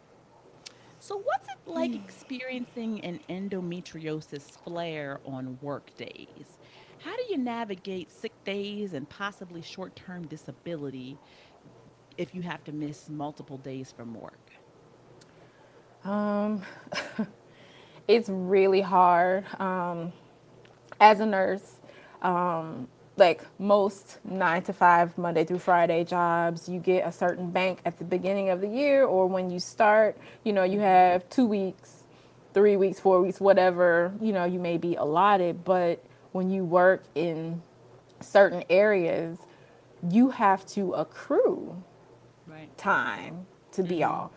So, 0.99 1.17
what's 1.17 1.47
it 1.47 1.57
like 1.65 1.93
experiencing 1.95 3.01
an 3.01 3.19
endometriosis 3.29 4.57
flare 4.63 5.19
on 5.25 5.57
work 5.61 5.95
days? 5.97 6.57
How 6.99 7.15
do 7.15 7.23
you 7.29 7.37
navigate 7.37 8.09
sick 8.09 8.31
days 8.45 8.93
and 8.93 9.09
possibly 9.09 9.61
short 9.61 9.95
term 9.95 10.25
disability 10.27 11.17
if 12.17 12.33
you 12.33 12.41
have 12.43 12.63
to 12.65 12.71
miss 12.71 13.09
multiple 13.09 13.57
days 13.57 13.91
from 13.91 14.13
work? 14.13 14.39
Um, 16.05 16.61
it's 18.07 18.29
really 18.29 18.81
hard. 18.81 19.45
Um, 19.59 20.13
as 21.01 21.19
a 21.19 21.25
nurse, 21.25 21.81
um, 22.21 22.87
like 23.15 23.43
most 23.59 24.19
nine 24.23 24.63
to 24.63 24.73
five 24.73 25.17
Monday 25.17 25.43
through 25.43 25.59
Friday 25.59 26.03
jobs, 26.03 26.67
you 26.67 26.79
get 26.79 27.07
a 27.07 27.11
certain 27.11 27.51
bank 27.51 27.79
at 27.85 27.99
the 27.99 28.03
beginning 28.03 28.49
of 28.49 28.61
the 28.61 28.67
year 28.67 29.05
or 29.05 29.27
when 29.27 29.49
you 29.49 29.59
start, 29.59 30.17
you 30.43 30.53
know, 30.53 30.63
you 30.63 30.79
have 30.79 31.29
two 31.29 31.45
weeks, 31.45 32.03
three 32.53 32.75
weeks, 32.75 32.99
four 32.99 33.21
weeks, 33.21 33.39
whatever, 33.39 34.13
you 34.19 34.31
know, 34.31 34.45
you 34.45 34.59
may 34.59 34.77
be 34.77 34.95
allotted. 34.95 35.63
But 35.63 36.03
when 36.31 36.49
you 36.49 36.65
work 36.65 37.03
in 37.13 37.61
certain 38.19 38.63
areas, 38.69 39.37
you 40.09 40.31
have 40.31 40.65
to 40.67 40.93
accrue 40.93 41.83
right. 42.47 42.75
time 42.77 43.45
to 43.73 43.81
mm-hmm. 43.81 43.89
be 43.89 44.03
off. 44.03 44.31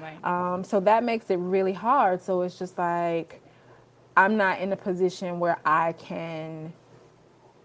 Right. 0.00 0.24
Um, 0.24 0.64
so 0.64 0.80
that 0.80 1.04
makes 1.04 1.30
it 1.30 1.36
really 1.36 1.72
hard. 1.72 2.22
So 2.22 2.42
it's 2.42 2.58
just 2.58 2.76
like, 2.76 3.40
I'm 4.16 4.36
not 4.36 4.60
in 4.60 4.72
a 4.72 4.76
position 4.76 5.38
where 5.38 5.58
I 5.64 5.92
can 5.92 6.72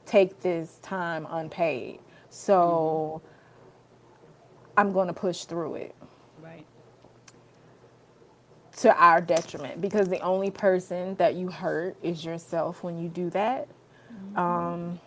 take 0.05 0.41
this 0.41 0.79
time 0.81 1.27
unpaid. 1.29 1.99
So 2.29 3.21
mm-hmm. 3.23 4.79
I'm 4.79 4.93
going 4.93 5.07
to 5.07 5.13
push 5.13 5.43
through 5.45 5.75
it. 5.75 5.95
Right. 6.41 6.65
To 8.77 8.95
our 8.95 9.21
detriment 9.21 9.81
because 9.81 10.07
the 10.07 10.19
only 10.21 10.49
person 10.49 11.15
that 11.15 11.35
you 11.35 11.49
hurt 11.49 11.97
is 12.01 12.25
yourself 12.25 12.83
when 12.83 12.97
you 12.97 13.09
do 13.09 13.29
that. 13.31 13.67
Mm-hmm. 14.11 14.39
Um, 14.39 14.99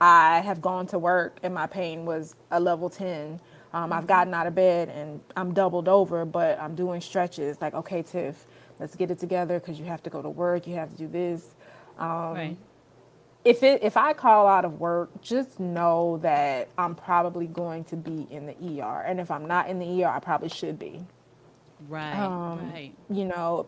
I 0.00 0.40
have 0.40 0.60
gone 0.60 0.86
to 0.88 0.98
work 0.98 1.38
and 1.42 1.52
my 1.52 1.66
pain 1.66 2.04
was 2.04 2.34
a 2.50 2.60
level 2.60 2.88
10. 2.88 3.40
Um, 3.72 3.92
I've 3.92 4.00
mm-hmm. 4.00 4.06
gotten 4.06 4.34
out 4.34 4.46
of 4.46 4.54
bed 4.54 4.88
and 4.90 5.20
I'm 5.36 5.52
doubled 5.52 5.88
over, 5.88 6.24
but 6.24 6.58
I'm 6.60 6.74
doing 6.74 7.00
stretches 7.00 7.60
like, 7.60 7.74
okay, 7.74 8.02
Tiff, 8.02 8.46
let's 8.78 8.94
get 8.94 9.10
it 9.10 9.18
together 9.18 9.58
because 9.58 9.78
you 9.78 9.86
have 9.86 10.02
to 10.04 10.10
go 10.10 10.22
to 10.22 10.30
work, 10.30 10.66
you 10.66 10.74
have 10.76 10.90
to 10.90 10.96
do 10.96 11.08
this. 11.08 11.54
Um, 11.98 12.34
right. 12.34 12.56
If 13.44 13.62
it 13.62 13.82
if 13.82 13.96
I 13.96 14.12
call 14.12 14.46
out 14.46 14.64
of 14.64 14.80
work, 14.80 15.22
just 15.22 15.58
know 15.60 16.18
that 16.22 16.68
I'm 16.76 16.94
probably 16.94 17.46
going 17.46 17.84
to 17.84 17.96
be 17.96 18.26
in 18.30 18.46
the 18.46 18.82
ER, 18.82 19.02
and 19.06 19.20
if 19.20 19.30
I'm 19.30 19.46
not 19.46 19.68
in 19.68 19.78
the 19.78 20.04
ER, 20.04 20.08
I 20.08 20.18
probably 20.18 20.48
should 20.48 20.78
be. 20.78 21.04
Right. 21.88 22.18
Um, 22.18 22.70
right. 22.72 22.92
You 23.08 23.24
know, 23.24 23.66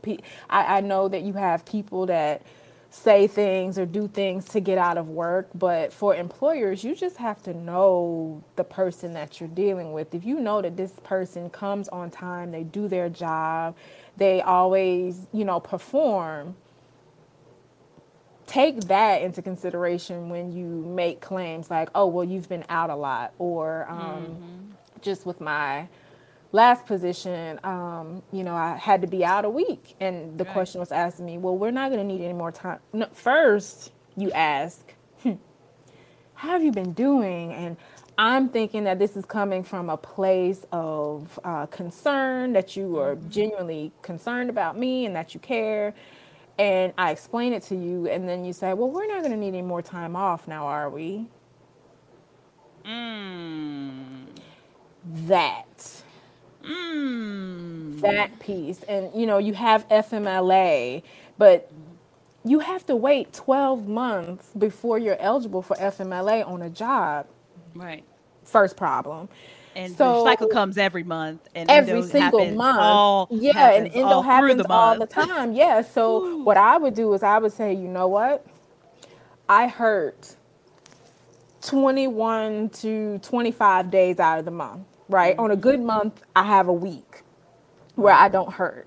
I, 0.50 0.78
I 0.78 0.80
know 0.80 1.08
that 1.08 1.22
you 1.22 1.34
have 1.34 1.64
people 1.64 2.06
that 2.06 2.42
say 2.90 3.28
things 3.28 3.78
or 3.78 3.86
do 3.86 4.08
things 4.08 4.44
to 4.46 4.60
get 4.60 4.76
out 4.76 4.98
of 4.98 5.08
work. 5.08 5.48
But 5.54 5.92
for 5.92 6.14
employers, 6.14 6.82
you 6.84 6.94
just 6.94 7.16
have 7.18 7.42
to 7.44 7.54
know 7.54 8.42
the 8.56 8.64
person 8.64 9.14
that 9.14 9.40
you're 9.40 9.48
dealing 9.48 9.92
with. 9.92 10.14
If 10.14 10.24
you 10.24 10.40
know 10.40 10.60
that 10.60 10.76
this 10.76 10.92
person 11.04 11.50
comes 11.50 11.88
on 11.88 12.10
time, 12.10 12.50
they 12.50 12.64
do 12.64 12.88
their 12.88 13.08
job, 13.08 13.76
they 14.16 14.42
always, 14.42 15.26
you 15.32 15.44
know, 15.44 15.60
perform, 15.60 16.56
take 18.50 18.80
that 18.88 19.22
into 19.22 19.40
consideration 19.42 20.28
when 20.28 20.50
you 20.50 20.66
make 20.66 21.20
claims 21.20 21.70
like, 21.70 21.88
oh, 21.94 22.08
well, 22.08 22.24
you've 22.24 22.48
been 22.48 22.64
out 22.68 22.90
a 22.90 22.96
lot, 22.96 23.32
or 23.38 23.86
um, 23.88 23.98
mm-hmm. 23.98 24.70
just 25.02 25.24
with 25.24 25.40
my 25.40 25.86
last 26.50 26.84
position, 26.84 27.60
um, 27.62 28.24
you 28.32 28.42
know, 28.42 28.56
I 28.56 28.74
had 28.74 29.02
to 29.02 29.06
be 29.06 29.24
out 29.24 29.44
a 29.44 29.50
week, 29.50 29.94
and 30.00 30.36
the 30.36 30.42
right. 30.42 30.52
question 30.52 30.80
was 30.80 30.90
asked 30.90 31.18
to 31.18 31.22
me, 31.22 31.38
well, 31.38 31.56
we're 31.56 31.70
not 31.70 31.92
going 31.92 32.00
to 32.00 32.04
need 32.04 32.24
any 32.24 32.34
more 32.34 32.50
time. 32.50 32.80
No, 32.92 33.06
first, 33.12 33.92
you 34.16 34.32
ask, 34.32 34.94
hmm, 35.22 35.34
how 36.34 36.48
have 36.48 36.64
you 36.64 36.72
been 36.72 36.92
doing? 36.92 37.52
And 37.52 37.76
I'm 38.18 38.48
thinking 38.48 38.82
that 38.82 38.98
this 38.98 39.16
is 39.16 39.24
coming 39.24 39.62
from 39.62 39.88
a 39.88 39.96
place 39.96 40.66
of 40.72 41.38
uh, 41.44 41.66
concern, 41.66 42.52
that 42.54 42.74
you 42.76 42.98
are 42.98 43.14
mm-hmm. 43.14 43.30
genuinely 43.30 43.92
concerned 44.02 44.50
about 44.50 44.76
me 44.76 45.06
and 45.06 45.14
that 45.14 45.34
you 45.34 45.40
care 45.40 45.94
and 46.60 46.92
I 46.98 47.10
explain 47.10 47.54
it 47.54 47.62
to 47.64 47.74
you, 47.74 48.06
and 48.06 48.28
then 48.28 48.44
you 48.44 48.52
say, 48.52 48.74
"Well, 48.74 48.90
we're 48.90 49.06
not 49.06 49.20
going 49.20 49.32
to 49.32 49.38
need 49.38 49.48
any 49.48 49.62
more 49.62 49.80
time 49.80 50.14
off 50.14 50.46
now, 50.46 50.66
are 50.66 50.90
we?" 50.90 51.26
Mm. 52.84 54.26
That. 55.26 56.02
Mm. 56.62 58.00
That 58.02 58.38
piece, 58.40 58.82
and 58.82 59.10
you 59.14 59.26
know, 59.26 59.38
you 59.38 59.54
have 59.54 59.88
FMLA, 59.88 61.02
but 61.38 61.70
you 62.44 62.60
have 62.60 62.84
to 62.86 62.96
wait 62.96 63.32
12 63.32 63.88
months 63.88 64.50
before 64.58 64.98
you're 64.98 65.18
eligible 65.18 65.62
for 65.62 65.76
FMLA 65.76 66.46
on 66.46 66.60
a 66.62 66.70
job. 66.70 67.26
Right. 67.74 68.04
First 68.44 68.76
problem 68.76 69.30
and 69.76 69.96
so, 69.96 70.14
the 70.14 70.24
cycle 70.24 70.48
comes 70.48 70.78
every 70.78 71.04
month 71.04 71.48
and 71.54 71.70
every 71.70 72.02
single 72.02 72.50
month. 72.52 73.30
yeah 73.30 73.72
and 73.72 73.86
endo 73.94 74.20
happens 74.20 74.62
all 74.68 74.98
the 74.98 75.06
time. 75.06 75.52
Yeah 75.52 75.82
so 75.82 76.24
Ooh. 76.24 76.42
what 76.42 76.56
i 76.56 76.76
would 76.76 76.94
do 76.94 77.12
is 77.14 77.22
i 77.22 77.38
would 77.38 77.52
say 77.52 77.72
you 77.72 77.88
know 77.88 78.08
what? 78.08 78.46
I 79.48 79.66
hurt 79.66 80.36
21 81.62 82.70
to 82.70 83.18
25 83.18 83.90
days 83.90 84.18
out 84.20 84.38
of 84.38 84.44
the 84.44 84.50
month 84.50 84.86
right? 85.08 85.34
Mm-hmm. 85.34 85.44
on 85.44 85.50
a 85.50 85.56
good 85.56 85.80
month 85.80 86.22
i 86.34 86.42
have 86.42 86.68
a 86.68 86.72
week 86.72 87.22
where 87.96 88.14
i 88.14 88.28
don't 88.28 88.52
hurt. 88.52 88.86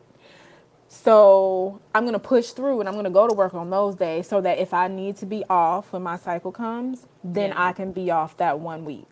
So 0.88 1.82
i'm 1.94 2.04
going 2.04 2.13
to 2.13 2.20
push 2.20 2.50
through 2.52 2.80
and 2.80 2.90
i'm 2.90 2.96
going 2.96 3.06
to 3.06 3.12
go 3.12 3.28
to 3.28 3.34
work 3.34 3.54
on 3.54 3.70
those 3.70 3.96
days 3.96 4.28
so 4.28 4.42
that 4.42 4.58
if 4.58 4.74
i 4.74 4.88
need 4.88 5.18
to 5.18 5.25
be 5.25 5.44
off 5.50 5.94
when 5.94 6.02
my 6.02 6.18
cycle 6.18 6.52
comes 6.52 7.06
then 7.24 7.50
yeah. 7.50 7.68
i 7.68 7.74
can 7.74 7.92
be 7.92 8.12
off 8.12 8.38
that 8.38 8.60
one 8.60 8.86
week. 8.86 9.08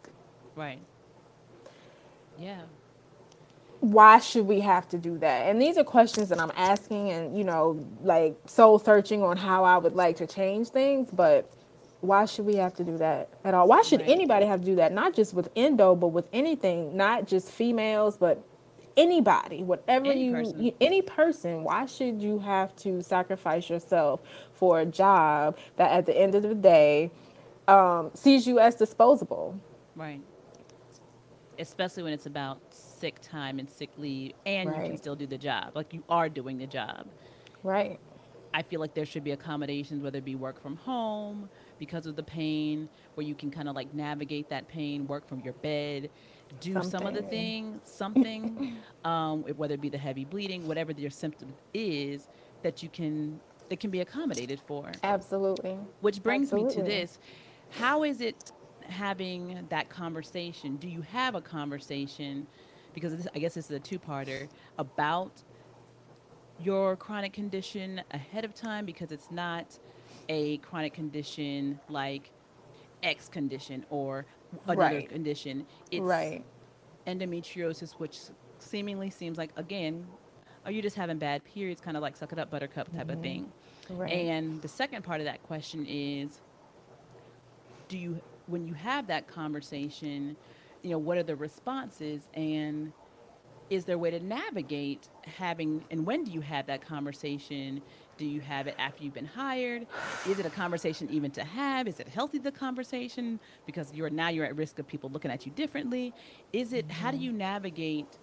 Right 0.55 0.79
yeah. 2.41 2.61
Why 3.79 4.19
should 4.19 4.45
we 4.45 4.59
have 4.59 4.87
to 4.89 4.97
do 4.97 5.17
that? 5.19 5.47
And 5.47 5.61
these 5.61 5.77
are 5.77 5.83
questions 5.83 6.29
that 6.29 6.39
I'm 6.39 6.51
asking 6.55 7.09
and, 7.11 7.35
you 7.37 7.43
know, 7.43 7.83
like 8.03 8.37
soul 8.45 8.77
searching 8.77 9.23
on 9.23 9.37
how 9.37 9.63
I 9.63 9.77
would 9.77 9.93
like 9.93 10.17
to 10.17 10.27
change 10.27 10.69
things, 10.69 11.09
but 11.11 11.49
why 12.01 12.25
should 12.25 12.45
we 12.45 12.55
have 12.55 12.75
to 12.75 12.83
do 12.83 12.97
that 12.99 13.29
at 13.43 13.53
all? 13.53 13.67
Why 13.67 13.81
should 13.81 14.01
right. 14.01 14.09
anybody 14.09 14.45
have 14.45 14.59
to 14.59 14.65
do 14.65 14.75
that? 14.75 14.91
Not 14.91 15.15
just 15.15 15.33
with 15.33 15.49
endo, 15.55 15.95
but 15.95 16.07
with 16.07 16.27
anything, 16.31 16.95
not 16.95 17.27
just 17.27 17.49
females, 17.49 18.17
but 18.17 18.43
anybody, 18.97 19.63
whatever 19.63 20.07
any 20.07 20.25
you, 20.25 20.33
person. 20.33 20.71
any 20.79 21.01
person, 21.01 21.63
why 21.63 21.85
should 21.85 22.21
you 22.21 22.39
have 22.39 22.75
to 22.77 23.01
sacrifice 23.01 23.69
yourself 23.69 24.19
for 24.53 24.79
a 24.79 24.85
job 24.85 25.57
that 25.77 25.91
at 25.91 26.05
the 26.05 26.15
end 26.15 26.35
of 26.35 26.43
the 26.43 26.55
day 26.55 27.09
um, 27.67 28.11
sees 28.13 28.45
you 28.45 28.59
as 28.59 28.75
disposable? 28.75 29.59
Right 29.95 30.21
especially 31.61 32.03
when 32.03 32.11
it's 32.11 32.25
about 32.25 32.59
sick 32.71 33.21
time 33.21 33.59
and 33.59 33.69
sick 33.69 33.91
leave, 33.97 34.33
and 34.45 34.69
right. 34.69 34.81
you 34.81 34.89
can 34.89 34.97
still 34.97 35.15
do 35.15 35.27
the 35.27 35.37
job. 35.37 35.71
Like 35.75 35.93
you 35.93 36.03
are 36.09 36.27
doing 36.27 36.57
the 36.57 36.67
job. 36.67 37.07
Right. 37.63 37.99
I 38.53 38.63
feel 38.63 38.81
like 38.81 38.93
there 38.93 39.05
should 39.05 39.23
be 39.23 39.31
accommodations, 39.31 40.03
whether 40.03 40.17
it 40.17 40.25
be 40.25 40.35
work 40.35 40.61
from 40.61 40.75
home 40.75 41.47
because 41.79 42.05
of 42.05 42.17
the 42.17 42.23
pain, 42.23 42.89
where 43.13 43.25
you 43.25 43.33
can 43.33 43.49
kind 43.49 43.69
of 43.69 43.75
like 43.75 43.93
navigate 43.93 44.49
that 44.49 44.67
pain, 44.67 45.07
work 45.07 45.25
from 45.27 45.39
your 45.39 45.53
bed, 45.53 46.09
do 46.59 46.73
something. 46.73 46.91
some 46.91 47.07
of 47.07 47.13
the 47.13 47.21
things, 47.21 47.79
something, 47.85 48.75
um, 49.05 49.43
whether 49.55 49.75
it 49.75 49.81
be 49.81 49.89
the 49.89 49.97
heavy 49.97 50.25
bleeding, 50.25 50.67
whatever 50.67 50.91
your 50.91 51.11
symptom 51.11 51.53
is, 51.73 52.27
that 52.63 52.83
you 52.83 52.89
can 52.89 53.39
that 53.69 53.79
can 53.79 53.89
be 53.89 54.01
accommodated 54.01 54.59
for. 54.59 54.91
Absolutely. 55.03 55.77
Which 56.01 56.21
brings 56.21 56.51
Absolutely. 56.51 56.77
me 56.77 56.83
to 56.83 56.89
this: 56.89 57.19
How 57.69 58.03
is 58.03 58.19
it 58.19 58.51
having 58.91 59.65
that 59.69 59.89
conversation? 59.89 60.75
Do 60.75 60.87
you 60.87 61.01
have 61.01 61.35
a 61.35 61.41
conversation? 61.41 62.45
Because 62.93 63.15
this, 63.15 63.27
I 63.33 63.39
guess 63.39 63.55
this 63.55 63.65
is 63.65 63.71
a 63.71 63.79
two-parter 63.79 64.47
about 64.77 65.31
your 66.59 66.95
chronic 66.95 67.33
condition 67.33 68.01
ahead 68.11 68.45
of 68.45 68.53
time 68.53 68.85
because 68.85 69.11
it's 69.11 69.31
not 69.31 69.79
a 70.29 70.57
chronic 70.57 70.93
condition 70.93 71.79
like 71.89 72.29
X 73.03 73.27
condition 73.27 73.85
or 73.89 74.25
another 74.65 74.97
right. 74.97 75.09
condition. 75.09 75.65
It's 75.89 76.01
right. 76.01 76.43
endometriosis, 77.07 77.93
which 77.93 78.19
seemingly 78.59 79.09
seems 79.09 79.37
like 79.37 79.51
again, 79.55 80.05
are 80.65 80.71
you 80.71 80.81
just 80.81 80.95
having 80.95 81.17
bad 81.17 81.43
periods, 81.43 81.81
kind 81.81 81.97
of 81.97 82.03
like 82.03 82.15
suck 82.15 82.31
it 82.31 82.39
up, 82.39 82.51
buttercup 82.51 82.91
type 82.91 83.07
mm-hmm. 83.07 83.11
of 83.11 83.21
thing. 83.21 83.51
Right. 83.89 84.11
And 84.11 84.61
the 84.61 84.67
second 84.67 85.03
part 85.03 85.19
of 85.19 85.25
that 85.25 85.41
question 85.43 85.85
is, 85.87 86.39
do 87.87 87.97
you 87.97 88.21
when 88.51 88.67
you 88.67 88.73
have 88.73 89.07
that 89.07 89.27
conversation, 89.27 90.35
you 90.81 90.91
know, 90.91 90.97
what 90.97 91.17
are 91.17 91.23
the 91.23 91.35
responses 91.35 92.21
and 92.33 92.91
is 93.69 93.85
there 93.85 93.95
a 93.95 93.99
way 93.99 94.11
to 94.11 94.19
navigate 94.19 95.07
having 95.25 95.83
and 95.89 96.05
when 96.05 96.25
do 96.25 96.31
you 96.31 96.41
have 96.41 96.67
that 96.67 96.85
conversation? 96.85 97.81
Do 98.17 98.25
you 98.25 98.41
have 98.41 98.67
it 98.67 98.75
after 98.77 99.03
you've 99.03 99.13
been 99.13 99.25
hired? 99.25 99.87
Is 100.27 100.39
it 100.39 100.45
a 100.45 100.49
conversation 100.49 101.09
even 101.09 101.31
to 101.31 101.43
have? 101.43 101.87
Is 101.87 101.99
it 102.01 102.09
healthy 102.09 102.37
the 102.37 102.51
conversation 102.51 103.39
because 103.65 103.93
you're 103.93 104.09
now 104.09 104.27
you're 104.27 104.45
at 104.45 104.57
risk 104.57 104.77
of 104.79 104.87
people 104.87 105.09
looking 105.09 105.31
at 105.31 105.45
you 105.45 105.51
differently? 105.53 106.13
Is 106.51 106.73
it 106.73 106.87
mm-hmm. 106.87 107.01
how 107.01 107.11
do 107.11 107.17
mm-hmm. 107.17 107.27
you 107.27 107.31
navigate 107.31 108.17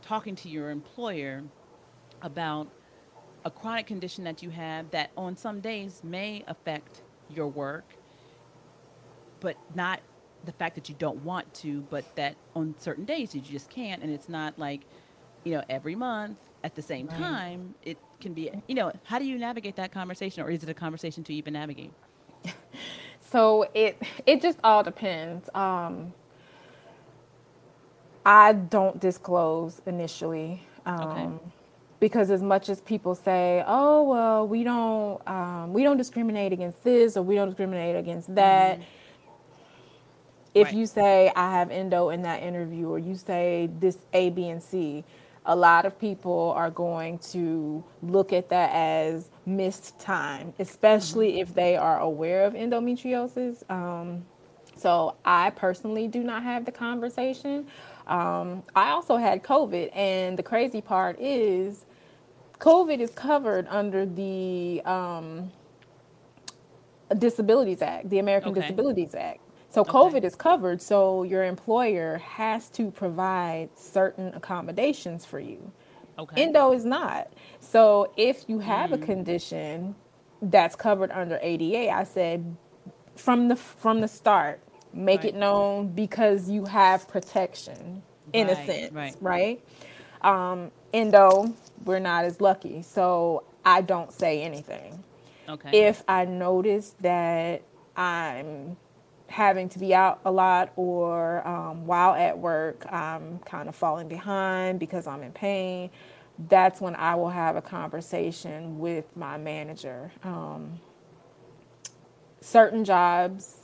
talking 0.00 0.34
to 0.36 0.48
your 0.48 0.70
employer 0.70 1.42
about 2.22 2.68
a 3.44 3.50
chronic 3.50 3.86
condition 3.86 4.24
that 4.24 4.42
you 4.42 4.50
have 4.50 4.90
that 4.90 5.10
on 5.16 5.36
some 5.36 5.60
days 5.60 6.00
may 6.02 6.42
affect 6.46 7.02
your 7.28 7.48
work, 7.48 7.96
but 9.44 9.56
not 9.74 10.00
the 10.46 10.52
fact 10.52 10.74
that 10.74 10.88
you 10.88 10.94
don't 10.98 11.22
want 11.22 11.52
to, 11.52 11.82
but 11.90 12.04
that 12.16 12.34
on 12.56 12.74
certain 12.78 13.04
days 13.04 13.34
you 13.34 13.42
just 13.42 13.68
can't. 13.68 14.02
And 14.02 14.10
it's 14.10 14.28
not 14.28 14.58
like, 14.58 14.80
you 15.44 15.52
know, 15.52 15.62
every 15.68 15.94
month 15.94 16.38
at 16.64 16.74
the 16.74 16.80
same 16.80 17.06
right. 17.08 17.18
time. 17.18 17.74
It 17.82 17.98
can 18.22 18.32
be, 18.32 18.50
you 18.66 18.74
know, 18.74 18.90
how 19.04 19.18
do 19.18 19.26
you 19.26 19.36
navigate 19.36 19.76
that 19.76 19.92
conversation, 19.92 20.42
or 20.42 20.50
is 20.50 20.62
it 20.62 20.70
a 20.70 20.74
conversation 20.74 21.22
to 21.24 21.34
even 21.34 21.52
navigate? 21.52 21.92
so 23.30 23.68
it 23.74 24.02
it 24.24 24.40
just 24.40 24.58
all 24.64 24.82
depends. 24.82 25.50
Um, 25.54 26.14
I 28.24 28.54
don't 28.54 28.98
disclose 28.98 29.82
initially. 29.86 30.66
Um, 30.86 31.00
okay 31.00 31.28
because 32.00 32.30
as 32.30 32.42
much 32.42 32.68
as 32.68 32.82
people 32.82 33.14
say, 33.14 33.64
"Oh, 33.66 34.02
well, 34.02 34.46
we 34.46 34.62
don't 34.62 35.26
um, 35.26 35.72
we 35.72 35.82
don't 35.82 35.96
discriminate 35.96 36.52
against 36.52 36.84
this 36.84 37.16
or 37.16 37.22
we 37.22 37.34
don't 37.34 37.48
discriminate 37.48 37.96
against 37.96 38.34
that," 38.34 38.78
mm-hmm. 38.78 39.03
If 40.54 40.66
right. 40.66 40.74
you 40.74 40.86
say 40.86 41.32
I 41.34 41.50
have 41.50 41.70
endo 41.70 42.10
in 42.10 42.22
that 42.22 42.42
interview 42.42 42.88
or 42.88 42.98
you 42.98 43.16
say 43.16 43.68
this 43.78 43.98
A, 44.12 44.30
B, 44.30 44.48
and 44.48 44.62
C, 44.62 45.04
a 45.46 45.54
lot 45.54 45.84
of 45.84 45.98
people 45.98 46.54
are 46.56 46.70
going 46.70 47.18
to 47.18 47.84
look 48.02 48.32
at 48.32 48.48
that 48.48 48.70
as 48.72 49.28
missed 49.44 49.98
time, 49.98 50.54
especially 50.58 51.32
mm-hmm. 51.32 51.42
if 51.42 51.54
they 51.54 51.76
are 51.76 52.00
aware 52.00 52.44
of 52.44 52.54
endometriosis. 52.54 53.68
Um, 53.70 54.24
so 54.76 55.16
I 55.24 55.50
personally 55.50 56.08
do 56.08 56.22
not 56.22 56.42
have 56.42 56.64
the 56.64 56.72
conversation. 56.72 57.66
Um, 58.06 58.62
I 58.74 58.90
also 58.90 59.16
had 59.16 59.42
COVID, 59.42 59.90
and 59.94 60.38
the 60.38 60.42
crazy 60.42 60.80
part 60.80 61.18
is 61.20 61.84
COVID 62.58 63.00
is 63.00 63.10
covered 63.10 63.66
under 63.68 64.06
the 64.06 64.80
um, 64.84 65.52
Disabilities 67.18 67.82
Act, 67.82 68.08
the 68.08 68.18
American 68.18 68.52
okay. 68.52 68.62
Disabilities 68.62 69.14
Act. 69.14 69.40
So 69.74 69.84
COVID 69.84 70.18
okay. 70.18 70.26
is 70.28 70.36
covered, 70.36 70.80
so 70.80 71.24
your 71.24 71.42
employer 71.42 72.18
has 72.18 72.68
to 72.70 72.92
provide 72.92 73.70
certain 73.76 74.32
accommodations 74.32 75.24
for 75.24 75.40
you. 75.40 75.72
Okay. 76.16 76.42
Endo 76.42 76.70
is 76.72 76.84
not. 76.84 77.32
So 77.58 78.12
if 78.16 78.44
you 78.46 78.60
have 78.60 78.90
mm. 78.90 78.94
a 78.94 78.98
condition 78.98 79.96
that's 80.40 80.76
covered 80.76 81.10
under 81.10 81.40
ADA, 81.42 81.90
I 81.90 82.04
said 82.04 82.54
from 83.16 83.48
the 83.48 83.56
from 83.56 84.00
the 84.00 84.06
start, 84.06 84.60
make 84.92 85.22
right. 85.22 85.30
it 85.30 85.34
known 85.34 85.88
because 85.88 86.48
you 86.48 86.66
have 86.66 87.08
protection 87.08 88.00
in 88.32 88.46
right, 88.46 88.56
a 88.56 88.66
sense, 88.66 88.92
right? 88.92 89.16
right? 89.20 89.64
Um, 90.20 90.70
endo, 90.92 91.52
we're 91.84 91.98
not 91.98 92.24
as 92.24 92.40
lucky. 92.40 92.82
So 92.82 93.42
I 93.64 93.80
don't 93.80 94.12
say 94.12 94.40
anything. 94.40 95.02
Okay. 95.48 95.88
If 95.88 96.04
I 96.06 96.26
notice 96.26 96.94
that 97.00 97.62
I'm 97.96 98.76
having 99.34 99.68
to 99.68 99.80
be 99.80 99.92
out 99.92 100.20
a 100.24 100.30
lot 100.30 100.72
or 100.76 101.46
um, 101.46 101.86
while 101.86 102.14
at 102.14 102.38
work, 102.38 102.86
I'm 102.92 103.40
kind 103.40 103.68
of 103.68 103.74
falling 103.74 104.06
behind 104.06 104.78
because 104.78 105.08
I'm 105.08 105.24
in 105.24 105.32
pain, 105.32 105.90
that's 106.48 106.80
when 106.80 106.94
I 106.94 107.16
will 107.16 107.30
have 107.30 107.56
a 107.56 107.62
conversation 107.62 108.78
with 108.78 109.16
my 109.16 109.36
manager. 109.36 110.12
Um, 110.22 110.78
certain 112.40 112.84
jobs, 112.84 113.56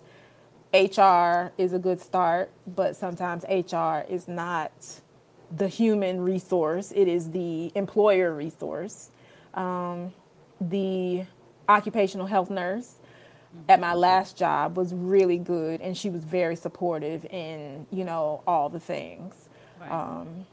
HR 0.75 1.53
is 1.57 1.73
a 1.73 1.79
good 1.79 2.01
start, 2.01 2.51
but 2.67 2.97
sometimes 2.97 3.45
HR 3.45 4.01
is 4.13 4.27
not 4.27 4.73
the 5.57 5.69
human 5.69 6.21
resource, 6.21 6.93
it 6.97 7.07
is 7.07 7.31
the 7.31 7.71
employer 7.77 8.35
resource. 8.35 9.11
Um, 9.55 10.15
the 10.61 11.27
occupational 11.69 12.27
health 12.27 12.51
nurse 12.51 12.97
at 13.69 13.81
my 13.81 13.95
last 13.95 14.37
job 14.37 14.77
was 14.77 14.95
really 14.95 15.39
good 15.39 15.81
and 15.81 15.97
she 15.97 16.09
was 16.11 16.25
very 16.25 16.57
supportive 16.57 17.25
in 17.27 17.87
you 17.91 18.05
know 18.05 18.43
all 18.47 18.69
the 18.69 18.81
things 18.81 19.35
right. 19.81 19.91
um, 19.91 20.47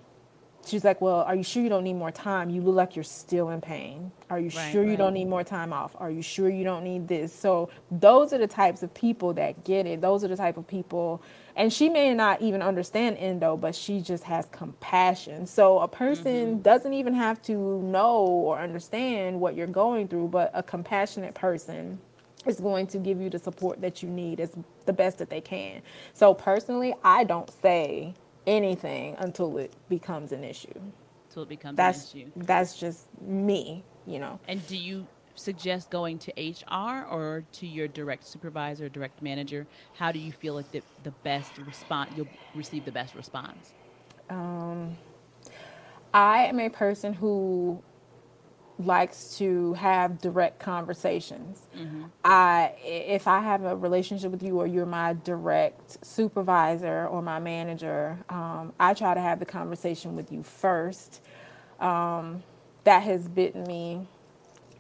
she's 0.67 0.83
like, 0.83 1.01
Well, 1.01 1.21
are 1.21 1.35
you 1.35 1.43
sure 1.43 1.63
you 1.63 1.69
don't 1.69 1.83
need 1.83 1.93
more 1.93 2.11
time? 2.11 2.49
You 2.49 2.61
look 2.61 2.75
like 2.75 2.95
you're 2.95 3.03
still 3.03 3.49
in 3.49 3.61
pain. 3.61 4.11
Are 4.29 4.39
you 4.39 4.49
right, 4.49 4.71
sure 4.71 4.83
right. 4.83 4.91
you 4.91 4.97
don't 4.97 5.13
need 5.13 5.27
more 5.27 5.43
time 5.43 5.73
off? 5.73 5.95
Are 5.97 6.11
you 6.11 6.21
sure 6.21 6.49
you 6.49 6.63
don't 6.63 6.83
need 6.83 7.07
this? 7.07 7.33
So, 7.33 7.69
those 7.89 8.33
are 8.33 8.37
the 8.37 8.47
types 8.47 8.83
of 8.83 8.93
people 8.93 9.33
that 9.33 9.63
get 9.63 9.85
it. 9.85 10.01
Those 10.01 10.23
are 10.23 10.27
the 10.27 10.35
type 10.35 10.57
of 10.57 10.67
people, 10.67 11.21
and 11.55 11.71
she 11.71 11.89
may 11.89 12.13
not 12.13 12.41
even 12.41 12.61
understand 12.61 13.17
endo, 13.17 13.57
but 13.57 13.73
she 13.73 14.01
just 14.01 14.23
has 14.25 14.47
compassion. 14.51 15.45
So, 15.45 15.79
a 15.79 15.87
person 15.87 16.47
mm-hmm. 16.47 16.61
doesn't 16.61 16.93
even 16.93 17.13
have 17.13 17.41
to 17.43 17.81
know 17.81 18.17
or 18.17 18.59
understand 18.59 19.39
what 19.39 19.55
you're 19.55 19.67
going 19.67 20.07
through, 20.07 20.27
but 20.27 20.51
a 20.53 20.63
compassionate 20.63 21.33
person 21.33 21.99
is 22.47 22.59
going 22.59 22.87
to 22.87 22.97
give 22.97 23.21
you 23.21 23.29
the 23.29 23.39
support 23.39 23.81
that 23.81 24.01
you 24.01 24.09
need 24.09 24.39
as 24.39 24.51
the 24.85 24.93
best 24.93 25.17
that 25.17 25.29
they 25.29 25.41
can. 25.41 25.81
So, 26.13 26.33
personally, 26.33 26.93
I 27.03 27.23
don't 27.23 27.51
say, 27.61 28.13
anything 28.47 29.15
until 29.19 29.57
it 29.57 29.73
becomes 29.89 30.31
an 30.31 30.43
issue. 30.43 30.79
Until 31.29 31.43
it 31.43 31.49
becomes 31.49 31.77
that's, 31.77 32.13
an 32.13 32.21
issue. 32.21 32.31
That's 32.37 32.79
just 32.79 33.07
me, 33.21 33.83
you 34.07 34.19
know. 34.19 34.39
And 34.47 34.65
do 34.67 34.77
you 34.77 35.05
suggest 35.35 35.91
going 35.91 36.17
to 36.17 36.31
HR 36.41 37.05
or 37.11 37.43
to 37.51 37.67
your 37.67 37.87
direct 37.87 38.25
supervisor, 38.25 38.89
direct 38.89 39.21
manager? 39.21 39.67
How 39.93 40.11
do 40.11 40.17
you 40.17 40.31
feel 40.31 40.55
like 40.55 40.71
the, 40.71 40.81
the 41.03 41.11
best 41.11 41.57
response, 41.59 42.11
you'll 42.15 42.29
receive 42.55 42.85
the 42.85 42.91
best 42.91 43.13
response? 43.13 43.73
Um, 44.29 44.97
I 46.13 46.45
am 46.45 46.59
a 46.59 46.69
person 46.69 47.13
who 47.13 47.83
likes 48.79 49.37
to 49.37 49.73
have 49.73 50.21
direct 50.21 50.59
conversations. 50.59 51.63
Mm-hmm. 51.75 52.03
I 52.23 52.73
if 52.83 53.27
I 53.27 53.39
have 53.39 53.63
a 53.63 53.75
relationship 53.75 54.31
with 54.31 54.43
you 54.43 54.59
or 54.59 54.67
you're 54.67 54.85
my 54.85 55.13
direct 55.23 56.05
supervisor 56.05 57.07
or 57.07 57.21
my 57.21 57.39
manager, 57.39 58.17
um, 58.29 58.73
I 58.79 58.93
try 58.93 59.13
to 59.13 59.21
have 59.21 59.39
the 59.39 59.45
conversation 59.45 60.15
with 60.15 60.31
you 60.31 60.43
first. 60.43 61.21
Um, 61.79 62.43
that 62.83 63.03
has 63.03 63.27
bitten 63.27 63.63
me 63.63 64.07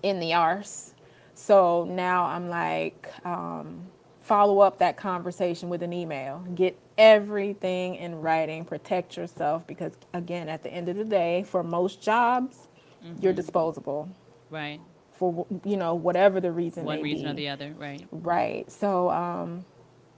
in 0.01 0.19
the 0.19 0.33
arse. 0.33 0.93
So 1.33 1.85
now 1.85 2.25
I'm 2.25 2.49
like, 2.49 3.09
um, 3.25 3.87
follow 4.21 4.59
up 4.59 4.79
that 4.79 4.97
conversation 4.97 5.69
with 5.69 5.83
an 5.83 5.93
email. 5.93 6.39
Get 6.55 6.77
everything 6.97 7.95
in 7.95 8.21
writing. 8.21 8.65
Protect 8.65 9.17
yourself 9.17 9.67
because, 9.67 9.91
again, 10.13 10.49
at 10.49 10.63
the 10.63 10.69
end 10.69 10.89
of 10.89 10.97
the 10.97 11.05
day, 11.05 11.43
for 11.43 11.63
most 11.63 12.01
jobs, 12.01 12.66
mm-hmm. 13.07 13.23
you're 13.23 13.33
disposable. 13.33 14.09
Right. 14.49 14.79
For 15.13 15.45
you 15.65 15.77
know 15.77 15.95
whatever 15.95 16.39
the 16.39 16.51
reason. 16.51 16.85
One 16.85 17.01
reason 17.01 17.25
be. 17.25 17.31
or 17.31 17.33
the 17.33 17.49
other. 17.49 17.73
Right. 17.77 18.07
Right. 18.11 18.71
So 18.71 19.09
um, 19.09 19.65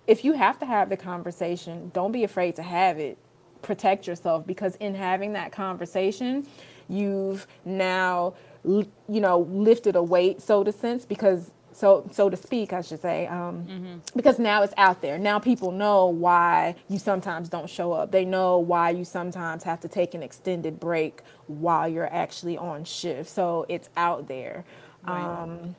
if 0.07 0.25
you 0.25 0.33
have 0.33 0.59
to 0.59 0.65
have 0.65 0.89
the 0.89 0.97
conversation, 0.97 1.91
don't 1.93 2.11
be 2.11 2.23
afraid 2.23 2.55
to 2.57 2.63
have 2.63 2.97
it. 2.99 3.17
Protect 3.61 4.07
yourself 4.07 4.45
because 4.47 4.75
in 4.75 4.95
having 4.95 5.33
that 5.33 5.51
conversation, 5.51 6.47
you've 6.87 7.47
now 7.65 8.33
you 8.65 8.89
know 9.07 9.39
lifted 9.49 9.95
a 9.95 10.03
weight, 10.03 10.41
so 10.41 10.63
to 10.63 10.71
sense, 10.71 11.05
because 11.05 11.51
so 11.71 12.09
so 12.11 12.29
to 12.29 12.37
speak, 12.37 12.73
I 12.73 12.81
should 12.81 13.01
say, 13.01 13.27
um, 13.27 13.65
mm-hmm. 13.65 13.95
because 14.15 14.39
now 14.39 14.63
it's 14.63 14.73
out 14.77 15.01
there. 15.01 15.17
Now 15.17 15.39
people 15.39 15.71
know 15.71 16.07
why 16.07 16.75
you 16.89 16.99
sometimes 16.99 17.49
don't 17.49 17.69
show 17.69 17.93
up. 17.93 18.11
They 18.11 18.25
know 18.25 18.57
why 18.57 18.89
you 18.91 19.05
sometimes 19.05 19.63
have 19.63 19.79
to 19.81 19.87
take 19.87 20.13
an 20.13 20.23
extended 20.23 20.79
break 20.79 21.21
while 21.47 21.87
you're 21.87 22.13
actually 22.13 22.57
on 22.57 22.83
shift. 22.83 23.29
So 23.29 23.65
it's 23.69 23.89
out 23.95 24.27
there. 24.27 24.65
Right. 25.07 25.41
Um, 25.43 25.75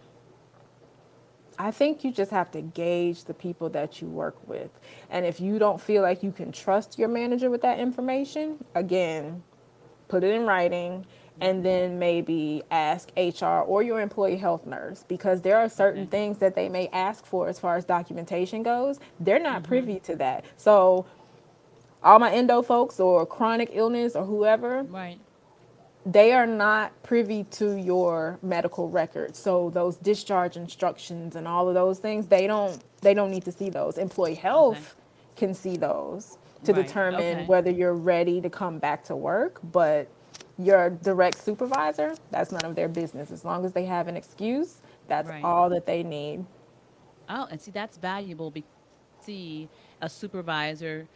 I 1.59 1.71
think 1.71 2.05
you 2.05 2.11
just 2.11 2.31
have 2.31 2.51
to 2.53 2.63
gauge 2.63 3.25
the 3.25 3.35
people 3.35 3.69
that 3.71 4.01
you 4.01 4.09
work 4.09 4.49
with. 4.49 4.71
And 5.11 5.27
if 5.27 5.41
you 5.41 5.59
don't 5.59 5.79
feel 5.79 6.01
like 6.01 6.23
you 6.23 6.33
can 6.33 6.53
trust 6.53 6.99
your 6.99 7.09
manager 7.09 7.51
with 7.51 7.61
that 7.61 7.79
information, 7.79 8.65
again, 8.75 9.43
put 10.09 10.25
it 10.25 10.35
in 10.35 10.47
writing 10.47 11.05
and 11.41 11.65
then 11.65 11.99
maybe 11.99 12.63
ask 12.71 13.11
HR 13.17 13.63
or 13.67 13.83
your 13.83 14.01
employee 14.01 14.37
health 14.37 14.67
nurse 14.67 15.05
because 15.09 15.41
there 15.41 15.59
are 15.59 15.69
certain 15.69 16.03
okay. 16.03 16.11
things 16.11 16.39
that 16.39 16.55
they 16.55 16.69
may 16.69 16.89
ask 16.89 17.25
for 17.27 17.49
as 17.49 17.59
far 17.59 17.77
as 17.77 17.85
documentation 17.85 18.63
goes. 18.63 18.99
They're 19.19 19.39
not 19.39 19.63
mm-hmm. 19.63 19.69
privy 19.69 20.01
to 20.01 20.17
that. 20.17 20.45
So, 20.57 21.07
all 22.03 22.19
my 22.19 22.33
endo 22.33 22.63
folks 22.63 22.99
or 22.99 23.27
chronic 23.27 23.71
illness 23.73 24.17
or 24.17 24.25
whoever, 24.25 24.83
right. 24.85 25.19
they 26.07 26.33
are 26.33 26.47
not 26.47 27.03
privy 27.03 27.45
to 27.45 27.77
your 27.77 28.39
medical 28.43 28.89
records. 28.89 29.39
So 29.39 29.71
those 29.71 29.97
discharge 29.97 30.57
instructions 30.57 31.37
and 31.37 31.47
all 31.47 31.69
of 31.69 31.75
those 31.75 31.99
things, 31.99 32.27
they 32.27 32.47
don't 32.47 32.83
they 33.03 33.15
don't 33.15 33.31
need 33.31 33.45
to 33.45 33.53
see 33.53 33.71
those. 33.71 33.99
Employee 33.99 34.35
health 34.35 34.97
okay. 34.97 35.47
can 35.47 35.55
see 35.55 35.77
those 35.77 36.39
to 36.65 36.73
right. 36.73 36.87
determine 36.87 37.39
okay. 37.41 37.47
whether 37.47 37.71
you're 37.71 37.95
ready 37.95 38.41
to 38.41 38.51
come 38.51 38.79
back 38.79 39.05
to 39.05 39.17
work, 39.17 39.61
but 39.73 40.09
your 40.65 40.91
direct 40.91 41.39
supervisor, 41.39 42.15
that's 42.31 42.53
none 42.53 42.65
of 42.65 42.75
their 42.75 42.89
business. 42.89 43.31
As 43.31 43.45
long 43.45 43.65
as 43.65 43.73
they 43.73 43.85
have 43.85 44.09
an 44.09 44.17
excuse, 44.17 44.83
that's 45.09 45.29
right. 45.29 45.45
all 45.45 45.69
that 45.71 45.87
they 45.87 46.03
need. 46.03 46.45
Oh, 47.29 47.47
and 47.51 47.61
see, 47.61 47.71
that's 47.71 47.97
valuable. 47.97 48.51
Be- 48.51 48.65
see 49.21 49.69
a 50.01 50.09
supervisor 50.09 51.07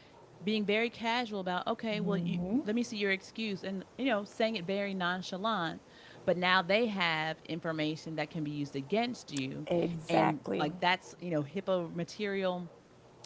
being 0.44 0.64
very 0.64 0.90
casual 0.90 1.40
about, 1.40 1.66
okay, 1.66 2.00
well, 2.00 2.18
mm-hmm. 2.18 2.56
you, 2.56 2.62
let 2.66 2.74
me 2.74 2.82
see 2.82 2.96
your 2.98 3.12
excuse, 3.12 3.64
and 3.64 3.84
you 3.96 4.04
know, 4.04 4.24
saying 4.24 4.56
it 4.56 4.66
very 4.66 4.92
nonchalant. 4.92 5.80
but 6.24 6.36
now 6.36 6.62
they 6.62 6.86
have 6.86 7.36
information 7.48 8.16
that 8.16 8.30
can 8.30 8.44
be 8.44 8.50
used 8.50 8.76
against 8.76 9.38
you. 9.38 9.64
Exactly. 9.68 10.58
And 10.58 10.60
like 10.60 10.80
that's, 10.80 11.16
you 11.20 11.30
know, 11.30 11.42
HIPAA 11.42 11.94
material. 11.94 12.66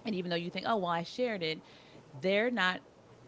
And 0.05 0.15
even 0.15 0.31
though 0.31 0.37
you 0.37 0.51
think, 0.51 0.67
oh, 0.69 0.77
well, 0.77 0.91
I 0.91 1.03
shared 1.03 1.43
it, 1.43 1.61
they're 2.21 2.51
not 2.51 2.81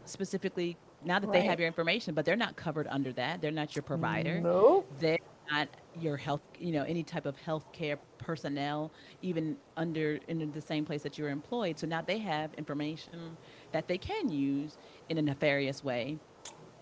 specifically, 0.05 0.76
now 1.04 1.18
that 1.18 1.32
they 1.32 1.42
have 1.42 1.58
your 1.58 1.66
information, 1.66 2.14
but 2.14 2.24
they're 2.24 2.36
not 2.36 2.56
covered 2.56 2.86
under 2.88 3.12
that. 3.14 3.40
They're 3.40 3.50
not 3.50 3.74
your 3.74 3.82
provider. 3.82 4.40
Nope. 4.40 4.86
They're 4.98 5.18
not 5.50 5.68
your 5.98 6.16
health, 6.16 6.42
you 6.58 6.72
know, 6.72 6.82
any 6.84 7.02
type 7.02 7.26
of 7.26 7.36
healthcare 7.36 7.98
personnel, 8.18 8.90
even 9.22 9.56
under 9.76 10.18
in 10.28 10.52
the 10.52 10.60
same 10.60 10.84
place 10.84 11.02
that 11.02 11.18
you're 11.18 11.30
employed. 11.30 11.78
So 11.78 11.86
now 11.86 12.02
they 12.02 12.18
have 12.18 12.52
information 12.54 13.36
that 13.72 13.88
they 13.88 13.98
can 13.98 14.28
use 14.28 14.76
in 15.08 15.18
a 15.18 15.22
nefarious 15.22 15.82
way. 15.82 16.18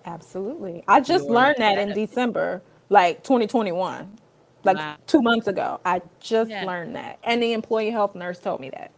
Absolutely. 0.04 0.85
I 0.88 1.00
just 1.00 1.26
Your 1.26 1.35
learned 1.35 1.59
that 1.59 1.78
in. 1.78 1.92
December, 1.92 2.62
like 2.88 3.22
2021, 3.22 4.18
like 4.64 4.76
Wow. 4.76 4.96
two 5.07 5.22
months 5.22 5.46
ago. 5.48 5.81
I 5.85 6.02
just 6.20 6.50
Yeah. 6.50 6.64
learned 6.64 6.96
that. 6.96 7.18
And 7.24 7.42
the 7.42 7.52
employee 7.52 7.90
health 7.90 8.14
nurse 8.14 8.38
told 8.38 8.61
me 8.61 8.70
that. 8.70 8.90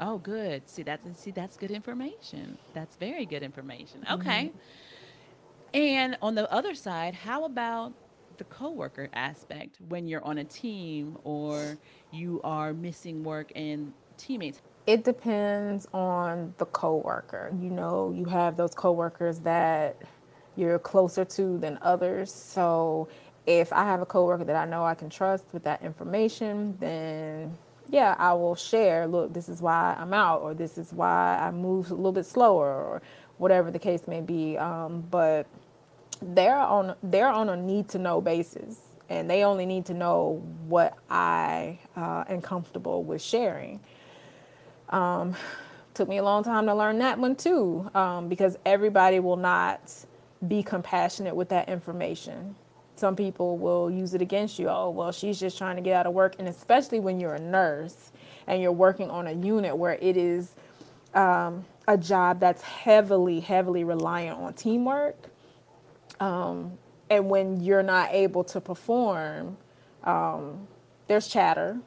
Oh, 0.00 0.18
good. 0.18 0.68
See, 0.68 0.82
that's 0.82 1.04
see, 1.20 1.30
that's 1.30 1.56
good 1.56 1.70
information. 1.70 2.58
That's 2.72 2.96
very 2.96 3.26
good 3.26 3.42
information. 3.42 4.04
Okay. 4.10 4.46
Mm-hmm. 4.46 4.58
And 5.74 6.16
on 6.22 6.34
the 6.34 6.50
other 6.52 6.74
side, 6.74 7.14
how 7.14 7.44
about 7.44 7.92
the 8.36 8.44
coworker 8.44 9.08
aspect 9.12 9.78
when 9.88 10.06
you're 10.06 10.24
on 10.24 10.38
a 10.38 10.44
team 10.44 11.18
or 11.24 11.78
you 12.12 12.40
are 12.44 12.72
missing 12.72 13.24
work 13.24 13.50
and 13.54 13.92
teammates? 14.16 14.60
It 14.86 15.04
depends 15.04 15.86
on 15.94 16.54
the 16.58 16.66
coworker. 16.66 17.50
You 17.60 17.70
know, 17.70 18.12
you 18.16 18.26
have 18.26 18.56
those 18.56 18.74
coworkers 18.74 19.40
that 19.40 19.96
you're 20.56 20.78
closer 20.78 21.24
to 21.24 21.58
than 21.58 21.78
others. 21.82 22.32
So 22.32 23.08
if 23.46 23.72
I 23.72 23.84
have 23.84 24.00
a 24.00 24.06
coworker 24.06 24.44
that 24.44 24.56
I 24.56 24.66
know 24.66 24.84
I 24.84 24.94
can 24.94 25.10
trust 25.10 25.44
with 25.52 25.64
that 25.64 25.82
information, 25.82 26.76
then 26.78 27.56
yeah, 27.90 28.16
I 28.18 28.34
will 28.34 28.56
share, 28.56 29.06
look, 29.06 29.32
this 29.34 29.48
is 29.48 29.62
why 29.62 29.96
I'm 29.98 30.14
out 30.14 30.42
or 30.42 30.54
this 30.54 30.78
is 30.78 30.92
why 30.92 31.38
I 31.40 31.50
moved 31.52 31.90
a 31.90 31.94
little 31.94 32.12
bit 32.12 32.26
slower 32.26 32.68
or 32.68 33.02
whatever 33.38 33.70
the 33.70 33.80
case 33.80 34.08
may 34.08 34.20
be. 34.22 34.58
Um, 34.58 35.04
but 35.10 35.46
they're 36.22 36.56
on 36.58 36.96
they're 37.02 37.28
on 37.30 37.48
a 37.50 37.56
need 37.56 37.88
to 37.90 37.98
know 37.98 38.20
basis 38.20 38.78
and 39.10 39.30
they 39.30 39.44
only 39.44 39.66
need 39.66 39.86
to 39.86 39.94
know 39.94 40.42
what 40.68 40.98
I 41.10 41.78
uh, 41.96 42.24
am 42.28 42.42
comfortable 42.42 43.04
with 43.04 43.22
sharing 43.22 43.80
Um, 44.90 45.36
took 45.94 46.08
me 46.08 46.18
a 46.18 46.24
long 46.24 46.44
time 46.44 46.66
to 46.66 46.74
learn 46.74 46.98
that 47.00 47.18
one 47.18 47.36
too 47.36 47.90
um, 47.94 48.28
because 48.28 48.58
everybody 48.66 49.20
will 49.20 49.36
not 49.36 49.80
be 50.46 50.62
compassionate 50.62 51.36
with 51.36 51.50
that 51.50 51.68
information 51.68 52.56
some 52.96 53.16
people 53.16 53.58
will 53.58 53.90
use 53.90 54.14
it 54.14 54.22
against 54.22 54.58
you. 54.58 54.68
Oh 54.68 54.90
well 54.90 55.12
she's 55.12 55.40
just 55.40 55.58
trying 55.58 55.76
to 55.76 55.82
get 55.82 55.94
out 55.96 56.06
of 56.06 56.14
work. 56.14 56.36
And 56.38 56.48
especially 56.48 57.00
when 57.00 57.20
you're 57.20 57.34
a 57.34 57.40
nurse 57.40 58.12
and 58.46 58.62
you're 58.62 58.72
working 58.72 59.10
on 59.10 59.26
a 59.26 59.32
unit 59.32 59.76
where 59.76 59.94
it 60.00 60.16
is 60.16 60.54
um, 61.14 61.64
a 61.88 61.96
job 61.96 62.40
that's 62.40 62.62
heavily 62.62 63.40
heavily 63.40 63.84
reliant 63.84 64.38
on 64.38 64.54
teamwork 64.54 65.16
um, 66.20 66.72
and 67.10 67.28
when 67.28 67.60
you're 67.60 67.82
not 67.82 68.10
able 68.12 68.44
to 68.44 68.60
perform 68.60 69.56
um, 70.04 70.66
there's 71.08 71.28
chatter 71.28 71.78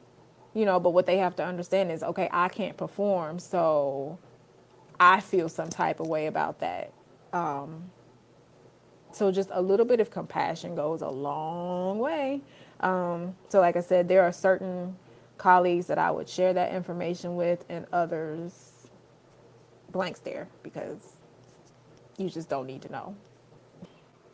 you 0.54 0.64
know 0.64 0.80
but 0.80 0.90
what 0.90 1.06
they 1.06 1.18
have 1.18 1.36
to 1.36 1.44
understand 1.44 1.90
is 1.92 2.02
okay 2.02 2.28
i 2.32 2.48
can't 2.48 2.76
perform. 2.76 3.38
So 3.38 4.18
i 5.00 5.20
feel 5.20 5.48
some 5.48 5.68
type 5.68 6.00
of 6.00 6.08
way 6.08 6.26
about 6.26 6.60
that. 6.60 6.92
Um, 7.32 7.90
so 9.18 9.32
just 9.32 9.50
a 9.52 9.60
little 9.62 9.86
bit 9.86 10.00
of 10.00 10.10
compassion 10.10 10.74
goes 10.76 11.02
a 11.02 11.08
long 11.08 11.98
way 11.98 12.40
um, 12.80 13.34
so 13.48 13.60
like 13.60 13.76
i 13.76 13.80
said 13.80 14.08
there 14.08 14.22
are 14.22 14.32
certain 14.32 14.96
colleagues 15.38 15.86
that 15.86 15.98
i 15.98 16.10
would 16.10 16.28
share 16.28 16.52
that 16.52 16.72
information 16.74 17.36
with 17.36 17.64
and 17.68 17.86
others 17.92 18.88
blank 19.90 20.16
stare 20.16 20.48
because 20.62 21.16
you 22.18 22.28
just 22.30 22.48
don't 22.48 22.66
need 22.66 22.82
to 22.82 22.90
know 22.92 23.14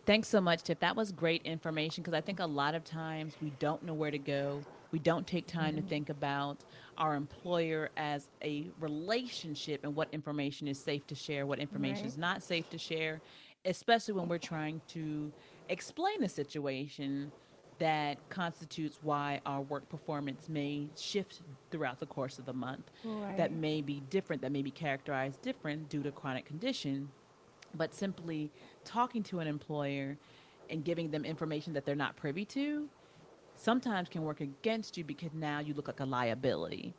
Thanks 0.07 0.29
so 0.29 0.39
much, 0.39 0.63
Tiff. 0.65 0.81
That 0.81 0.97
was 0.97 1.13
great 1.13 1.43
information 1.47 2.03
because 2.03 2.13
I 2.13 2.21
think 2.21 2.39
a 2.41 2.47
lot 2.47 2.75
of 2.75 2.85
times 2.85 3.37
we 3.41 3.51
don't 3.59 3.83
know 3.83 3.95
where 3.95 4.11
to 4.11 4.19
go. 4.19 4.61
We 4.93 4.99
don't 4.99 5.27
take 5.27 5.47
time 5.47 5.77
to 5.77 5.83
think 5.83 6.11
about 6.11 6.59
our 6.99 7.15
employer 7.15 7.89
as 7.97 8.29
a 8.43 8.67
relationship 8.81 9.83
and 9.83 9.97
what 9.97 10.09
information 10.13 10.69
is 10.69 10.79
safe 10.79 11.07
to 11.07 11.15
share, 11.15 11.47
what 11.47 11.59
information 11.59 12.03
Right. 12.03 12.13
is 12.13 12.19
not 12.19 12.43
safe 12.43 12.69
to 12.69 12.77
share, 12.77 13.23
especially 13.65 14.15
when 14.15 14.29
we're 14.29 14.39
trying 14.39 14.81
to 14.89 15.33
explain 15.69 16.23
a 16.23 16.29
situation 16.29 17.33
that 17.79 18.19
constitutes 18.29 18.99
why 19.03 19.41
our 19.47 19.63
work 19.63 19.89
performance 19.89 20.49
may 20.49 20.89
shift 20.97 21.41
throughout 21.71 21.99
the 21.99 22.07
course 22.07 22.39
of 22.39 22.47
the 22.47 22.53
month. 22.53 22.91
That 23.37 23.53
may 23.53 23.81
be 23.83 24.01
different, 24.11 24.43
that 24.43 24.53
may 24.53 24.63
be 24.63 24.71
characterized 24.71 25.43
different 25.43 25.89
due 25.89 26.03
to 26.03 26.13
chronic 26.13 26.45
condition 26.45 27.09
but 27.77 27.95
simply 27.95 28.51
talking 28.85 29.23
to 29.25 29.41
an 29.41 29.49
employer 29.49 30.17
and 30.71 30.85
giving 30.85 31.11
them 31.11 31.25
information 31.25 31.73
that 31.73 31.85
they're 31.85 31.95
not 31.97 32.17
privy 32.17 32.45
to 32.45 32.89
sometimes 33.57 34.09
can 34.09 34.23
work 34.23 34.41
against 34.41 34.97
you 34.97 35.05
because 35.05 35.33
now 35.35 35.61
you 35.61 35.75
look 35.75 35.89
like 35.89 36.01
a 36.01 36.05
liability. 36.05 36.95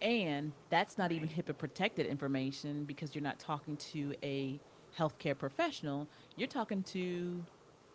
And 0.00 0.52
that's 0.70 0.96
not 0.96 1.12
even 1.12 1.28
HIPAA 1.28 1.58
protected 1.58 2.06
information 2.06 2.84
because 2.84 3.14
you're 3.14 3.22
not 3.22 3.38
talking 3.38 3.76
to 3.92 4.14
a 4.22 4.58
healthcare 4.98 5.36
professional. 5.36 6.06
You're 6.36 6.48
talking 6.48 6.82
to 6.84 7.44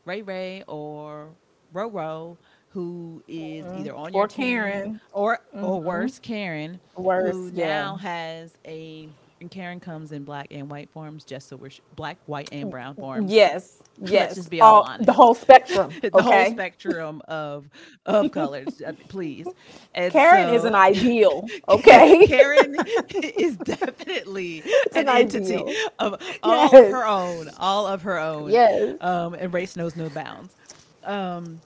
Ray 0.05 0.21
Ray 0.21 0.63
or 0.67 1.29
Roro, 1.73 2.38
who 2.69 3.23
is 3.27 3.65
mm-hmm. 3.65 3.79
either 3.79 3.95
on 3.95 4.13
your 4.13 4.23
Or 4.23 4.27
team 4.27 4.45
Karen. 4.45 5.01
or 5.13 5.39
or 5.53 5.79
mm-hmm. 5.79 5.86
worse, 5.86 6.19
Karen, 6.19 6.79
Worse, 6.95 7.31
who 7.34 7.51
yeah. 7.53 7.67
now 7.67 7.95
has 7.97 8.51
a 8.65 9.10
and 9.41 9.51
Karen 9.51 9.79
comes 9.79 10.12
in 10.12 10.23
black 10.23 10.47
and 10.51 10.69
white 10.69 10.89
forms, 10.91 11.23
just 11.25 11.49
so 11.49 11.58
we're 11.58 11.69
sh- 11.69 11.81
black, 11.95 12.17
white, 12.25 12.49
and 12.51 12.71
brown 12.71 12.95
forms. 12.95 13.31
yes 13.31 13.81
yes 13.99 14.36
just 14.36 14.49
be 14.49 14.62
all 14.62 14.84
all, 14.84 14.97
the 14.99 15.13
whole 15.13 15.36
spectrum 15.36 15.91
the 16.13 16.23
whole 16.23 16.45
spectrum 16.45 17.21
of 17.27 17.69
of 18.05 18.31
colors, 18.31 18.81
uh, 18.86 18.93
please. 19.10 19.53
And 19.95 20.13
karen 20.13 20.49
so- 20.49 20.53
is 20.55 20.65
an 20.65 20.75
ideal 20.75 21.47
okay 21.69 22.27
Karen 22.27 22.75
is 23.15 23.58
definitely 23.58 24.65
an, 24.93 25.08
an 25.08 25.10
entity 25.10 25.63
of 25.99 26.21
all 26.43 26.71
Yes. 26.71 26.73
of 26.73 26.88
her 26.88 27.05
own, 27.08 27.49
all 27.58 27.88
of 27.88 28.03
her 28.03 28.19
own. 28.19 28.51
Yes. 28.51 28.97
Um, 29.01 29.36
and 29.36 29.53
race 29.53 29.75
knows 29.75 29.95
no 29.95 30.10
bounds. 30.10 30.55
Um, 31.03 31.62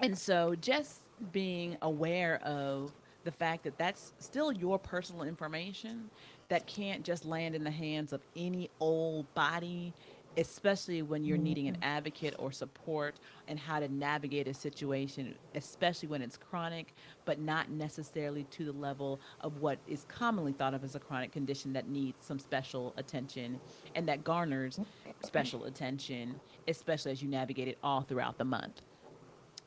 and 0.00 0.18
so 0.18 0.54
just 0.56 1.02
being 1.32 1.76
aware 1.82 2.40
of 2.44 2.92
the 3.24 3.32
fact 3.32 3.64
that 3.64 3.78
that's 3.78 4.14
still 4.18 4.52
your 4.52 4.78
personal 4.78 5.22
information 5.24 6.10
that 6.48 6.66
can't 6.66 7.04
just 7.04 7.24
land 7.24 7.54
in 7.54 7.64
the 7.64 7.70
hands 7.70 8.12
of 8.12 8.22
any 8.36 8.70
old 8.80 9.32
body 9.34 9.94
especially 10.36 11.02
when 11.02 11.24
you're 11.24 11.38
needing 11.38 11.68
an 11.68 11.74
mm-hmm. 11.74 11.84
advocate 11.84 12.34
or 12.38 12.52
support 12.52 13.16
and 13.48 13.58
how 13.58 13.78
to 13.80 13.88
navigate 13.88 14.48
a 14.48 14.54
situation 14.54 15.34
especially 15.54 16.08
when 16.08 16.22
it's 16.22 16.36
chronic 16.36 16.94
but 17.24 17.38
not 17.38 17.70
necessarily 17.70 18.44
to 18.44 18.64
the 18.64 18.72
level 18.72 19.20
of 19.40 19.60
what 19.60 19.78
is 19.86 20.04
commonly 20.08 20.52
thought 20.52 20.74
of 20.74 20.84
as 20.84 20.94
a 20.94 21.00
chronic 21.00 21.32
condition 21.32 21.72
that 21.72 21.88
needs 21.88 22.24
some 22.24 22.38
special 22.38 22.92
attention 22.96 23.60
and 23.94 24.08
that 24.08 24.24
garners 24.24 24.78
mm-hmm. 24.78 25.10
special 25.22 25.64
attention 25.64 26.34
especially 26.68 27.12
as 27.12 27.22
you 27.22 27.28
navigate 27.28 27.68
it 27.68 27.78
all 27.82 28.02
throughout 28.02 28.38
the 28.38 28.44
month 28.44 28.82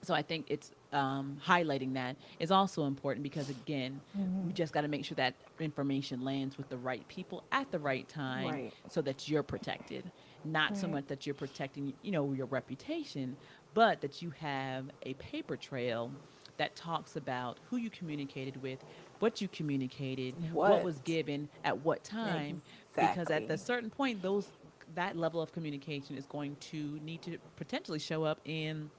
so 0.06 0.13
I 0.13 0.21
think 0.21 0.45
it's 0.49 0.71
um, 0.93 1.38
highlighting 1.45 1.93
that 1.95 2.15
is 2.39 2.51
also 2.51 2.86
important 2.86 3.23
because 3.23 3.49
again, 3.49 3.99
mm-hmm. 4.17 4.47
we 4.47 4.54
just 4.54 4.71
got 4.71 4.82
to 4.82 4.88
make 4.88 5.04
sure 5.04 5.15
that 5.15 5.34
information 5.60 6.23
lands 6.23 6.58
with 6.58 6.69
the 6.69 6.78
right 6.78 7.06
people 7.08 7.43
at 7.51 7.71
the 7.71 7.80
right 7.80 8.08
time, 8.08 8.47
Right. 8.47 8.73
so 8.89 9.01
that 9.01 9.28
you're 9.28 9.43
protected. 9.43 10.12
Not 10.45 10.77
so 10.77 10.88
much 10.88 11.08
that 11.08 11.25
you're 11.25 11.36
protecting, 11.36 11.93
you 12.01 12.12
know, 12.12 12.31
your 12.34 12.45
reputation, 12.45 13.36
but 13.73 14.01
that 14.01 14.21
you 14.21 14.31
have 14.39 14.86
a 15.03 15.13
paper 15.15 15.58
trail 15.58 16.12
that 16.58 16.75
talks 16.75 17.15
about 17.15 17.58
who 17.69 17.77
you 17.77 17.89
communicated 17.89 18.62
with, 18.62 18.79
what 19.19 19.41
you 19.41 19.47
communicated, 19.47 20.34
what, 20.53 20.71
What? 20.71 20.84
was 20.84 20.99
given 20.99 21.49
at 21.63 21.84
what 21.84 22.03
time, 22.03 22.62
because 22.95 23.29
at 23.29 23.49
a 23.49 23.58
certain 23.58 23.89
point, 23.89 24.21
those 24.21 24.47
that 24.93 25.17
level 25.17 25.41
of 25.41 25.51
communication 25.51 26.15
is 26.15 26.25
going 26.27 26.55
to 26.60 26.99
need 27.03 27.21
to 27.23 27.38
potentially 27.58 27.99
show 27.99 28.23
up 28.23 28.39
in 28.45 28.89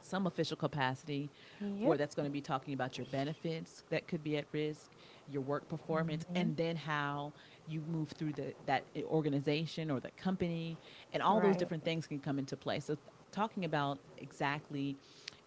some 0.00 0.26
official 0.26 0.56
capacity 0.56 1.30
where 1.60 1.90
Yep. 1.90 1.98
that's 1.98 2.14
going 2.14 2.26
to 2.26 2.32
be 2.32 2.40
talking 2.40 2.74
about 2.74 2.98
your 2.98 3.06
benefits 3.06 3.84
that 3.90 4.06
could 4.08 4.24
be 4.24 4.36
at 4.36 4.46
risk, 4.52 4.90
your 5.30 5.42
work 5.42 5.68
performance, 5.68 6.24
mm-hmm. 6.24 6.36
and 6.36 6.56
then 6.56 6.76
how 6.76 7.32
you 7.68 7.82
move 7.88 8.08
through 8.10 8.32
the 8.32 8.54
that 8.66 8.84
organization 9.04 9.90
or 9.90 10.00
the 10.00 10.10
company, 10.12 10.76
and 11.12 11.22
all 11.22 11.40
those 11.40 11.56
different 11.56 11.84
things 11.84 12.06
can 12.06 12.18
come 12.18 12.38
into 12.38 12.56
play. 12.56 12.80
So, 12.80 12.96
talking 13.32 13.64
about 13.64 13.98
exactly 14.18 14.96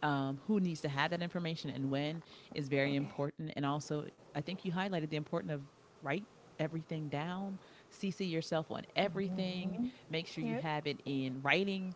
um, 0.04 0.40
who 0.48 0.60
needs 0.60 0.82
to 0.82 0.90
have 0.90 1.12
that 1.12 1.22
information 1.22 1.70
and 1.70 1.92
when 1.92 2.22
is 2.56 2.68
very 2.68 2.96
important. 2.96 3.54
And 3.56 3.66
also, 3.66 4.06
I 4.36 4.42
think 4.42 4.66
you 4.66 4.72
highlighted 4.72 5.10
the 5.10 5.18
importance 5.18 5.54
of 5.54 5.62
write 6.04 6.24
everything 6.60 7.08
down, 7.10 7.58
CC 7.92 8.30
yourself 8.30 8.72
on 8.72 8.84
everything, 8.96 9.92
make 10.10 10.28
sure 10.28 10.44
you 10.44 10.60
have 10.60 10.88
it 10.88 11.00
in 11.06 11.42
writing. 11.42 11.94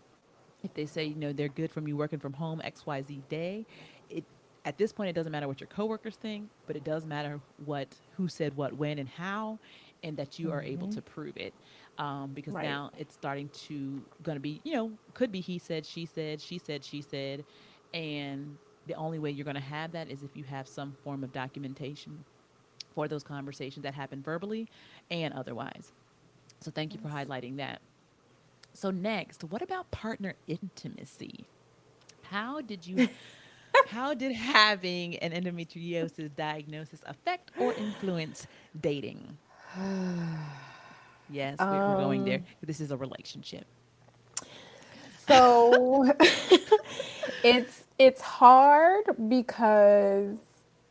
If 0.63 0.73
they 0.73 0.85
say 0.85 1.05
you 1.05 1.15
know 1.15 1.31
they're 1.31 1.47
good 1.47 1.71
from 1.71 1.87
you 1.87 1.95
working 1.95 2.19
from 2.19 2.33
home 2.33 2.61
X 2.63 2.85
Y 2.85 3.01
Z 3.03 3.21
day, 3.29 3.65
it 4.09 4.23
at 4.65 4.77
this 4.77 4.91
point 4.91 5.09
it 5.09 5.13
doesn't 5.13 5.31
matter 5.31 5.47
what 5.47 5.59
your 5.59 5.67
coworkers 5.67 6.15
think, 6.15 6.49
but 6.65 6.75
it 6.75 6.83
does 6.83 7.05
matter 7.05 7.39
what 7.65 7.87
who 8.17 8.27
said 8.27 8.57
what 8.57 8.73
when 8.73 8.97
and 8.97 9.07
how, 9.07 9.59
and 10.03 10.17
that 10.17 10.39
you 10.39 10.47
mm-hmm. 10.47 10.57
are 10.57 10.61
able 10.61 10.87
mm-hmm. 10.87 10.95
to 10.95 11.01
prove 11.01 11.37
it. 11.37 11.53
Um, 11.97 12.31
because 12.33 12.53
right. 12.53 12.65
now 12.65 12.91
it's 12.97 13.13
starting 13.13 13.47
to 13.67 14.01
going 14.21 14.35
to 14.35 14.41
be 14.41 14.59
you 14.65 14.73
know 14.73 14.91
could 15.13 15.31
be 15.31 15.39
he 15.39 15.57
said 15.57 15.85
she 15.85 16.05
said 16.05 16.41
she 16.41 16.57
said 16.57 16.83
she 16.83 17.01
said, 17.01 17.45
and 17.93 18.57
the 18.87 18.95
only 18.95 19.19
way 19.19 19.31
you're 19.31 19.45
going 19.45 19.55
to 19.55 19.61
have 19.61 19.91
that 19.93 20.09
is 20.09 20.21
if 20.21 20.35
you 20.35 20.43
have 20.43 20.67
some 20.67 20.95
form 21.03 21.23
of 21.23 21.31
documentation 21.31 22.23
for 22.93 23.07
those 23.07 23.23
conversations 23.23 23.83
that 23.83 23.93
happen 23.93 24.21
verbally 24.21 24.67
and 25.09 25.33
otherwise. 25.33 25.91
So 26.61 26.71
thank 26.71 26.93
you 26.93 26.99
for 26.99 27.09
highlighting 27.09 27.57
that. 27.57 27.81
So 28.73 28.91
next, 28.91 29.43
what 29.43 29.61
about 29.61 29.89
partner 29.91 30.33
intimacy? 30.47 31.45
How 32.23 32.61
did 32.61 32.85
you 32.85 33.07
how 33.87 34.13
did 34.13 34.31
having 34.31 35.17
an 35.17 35.31
endometriosis 35.31 36.35
diagnosis 36.35 37.01
affect 37.05 37.51
or 37.59 37.73
influence 37.73 38.47
dating? 38.79 39.37
yes, 41.29 41.57
we're, 41.59 41.65
um, 41.65 41.91
we're 41.91 42.01
going 42.01 42.25
there. 42.25 42.37
Um, 42.37 42.45
this 42.61 42.79
is 42.79 42.91
a 42.91 42.97
relationship. 42.97 43.65
So 45.27 46.13
it's 47.43 47.83
it's 47.97 48.21
hard 48.21 49.05
because 49.27 50.37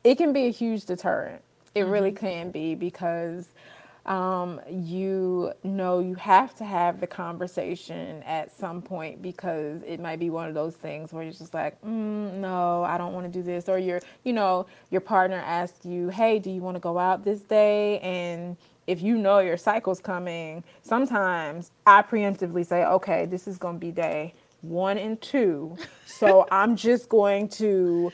it 0.03 0.17
can 0.17 0.33
be 0.33 0.47
a 0.47 0.51
huge 0.51 0.85
deterrent. 0.85 1.43
It 1.75 1.81
mm-hmm. 1.81 1.91
really 1.91 2.13
can 2.13 2.51
be 2.51 2.75
because 2.75 3.49
um, 4.07 4.61
you 4.71 5.53
know 5.63 6.01
you 6.01 6.15
have 6.17 6.55
to 6.57 6.65
have 6.65 7.01
the 7.01 7.07
conversation 7.07 8.23
at 8.25 8.53
some 8.53 8.83
point 8.83 9.23
because 9.23 9.83
it 9.83 9.99
might 9.99 10.19
be 10.19 10.29
one 10.29 10.47
of 10.47 10.55
those 10.55 10.75
things 10.75 11.13
where 11.13 11.23
you're 11.23 11.33
just 11.33 11.55
like 11.55 11.81
mm, 11.81 12.35
no 12.35 12.85
i 12.85 12.99
don't 12.99 13.15
want 13.15 13.25
to 13.25 13.33
do 13.33 13.43
this 13.43 13.67
or 13.67 13.79
your 13.79 14.01
you 14.23 14.35
know 14.35 14.67
your 14.91 15.01
partner 15.01 15.37
asks 15.39 15.87
you 15.87 16.11
hey 16.11 16.39
do 16.39 16.51
you 16.51 16.61
want 16.61 16.75
to 16.75 16.81
go 16.81 16.99
out 16.99 17.25
this 17.25 17.41
day 17.41 17.99
and 18.01 18.59
if 18.87 19.03
you 19.03 19.17
know 19.17 19.39
your 19.39 19.57
cycle's 19.57 20.01
coming 20.01 20.63
sometimes 20.83 21.71
i 21.87 22.03
preemptively 22.03 22.65
say 22.65 22.85
okay 22.85 23.27
this 23.27 23.47
is 23.47 23.59
going 23.59 23.77
to 23.77 23.81
be 23.81 23.91
day 23.91 24.35
one 24.61 24.99
and 24.99 25.21
two 25.21 25.77
so 26.07 26.47
i'm 26.51 26.77
just 26.77 27.09
going 27.09 27.49
to 27.49 28.13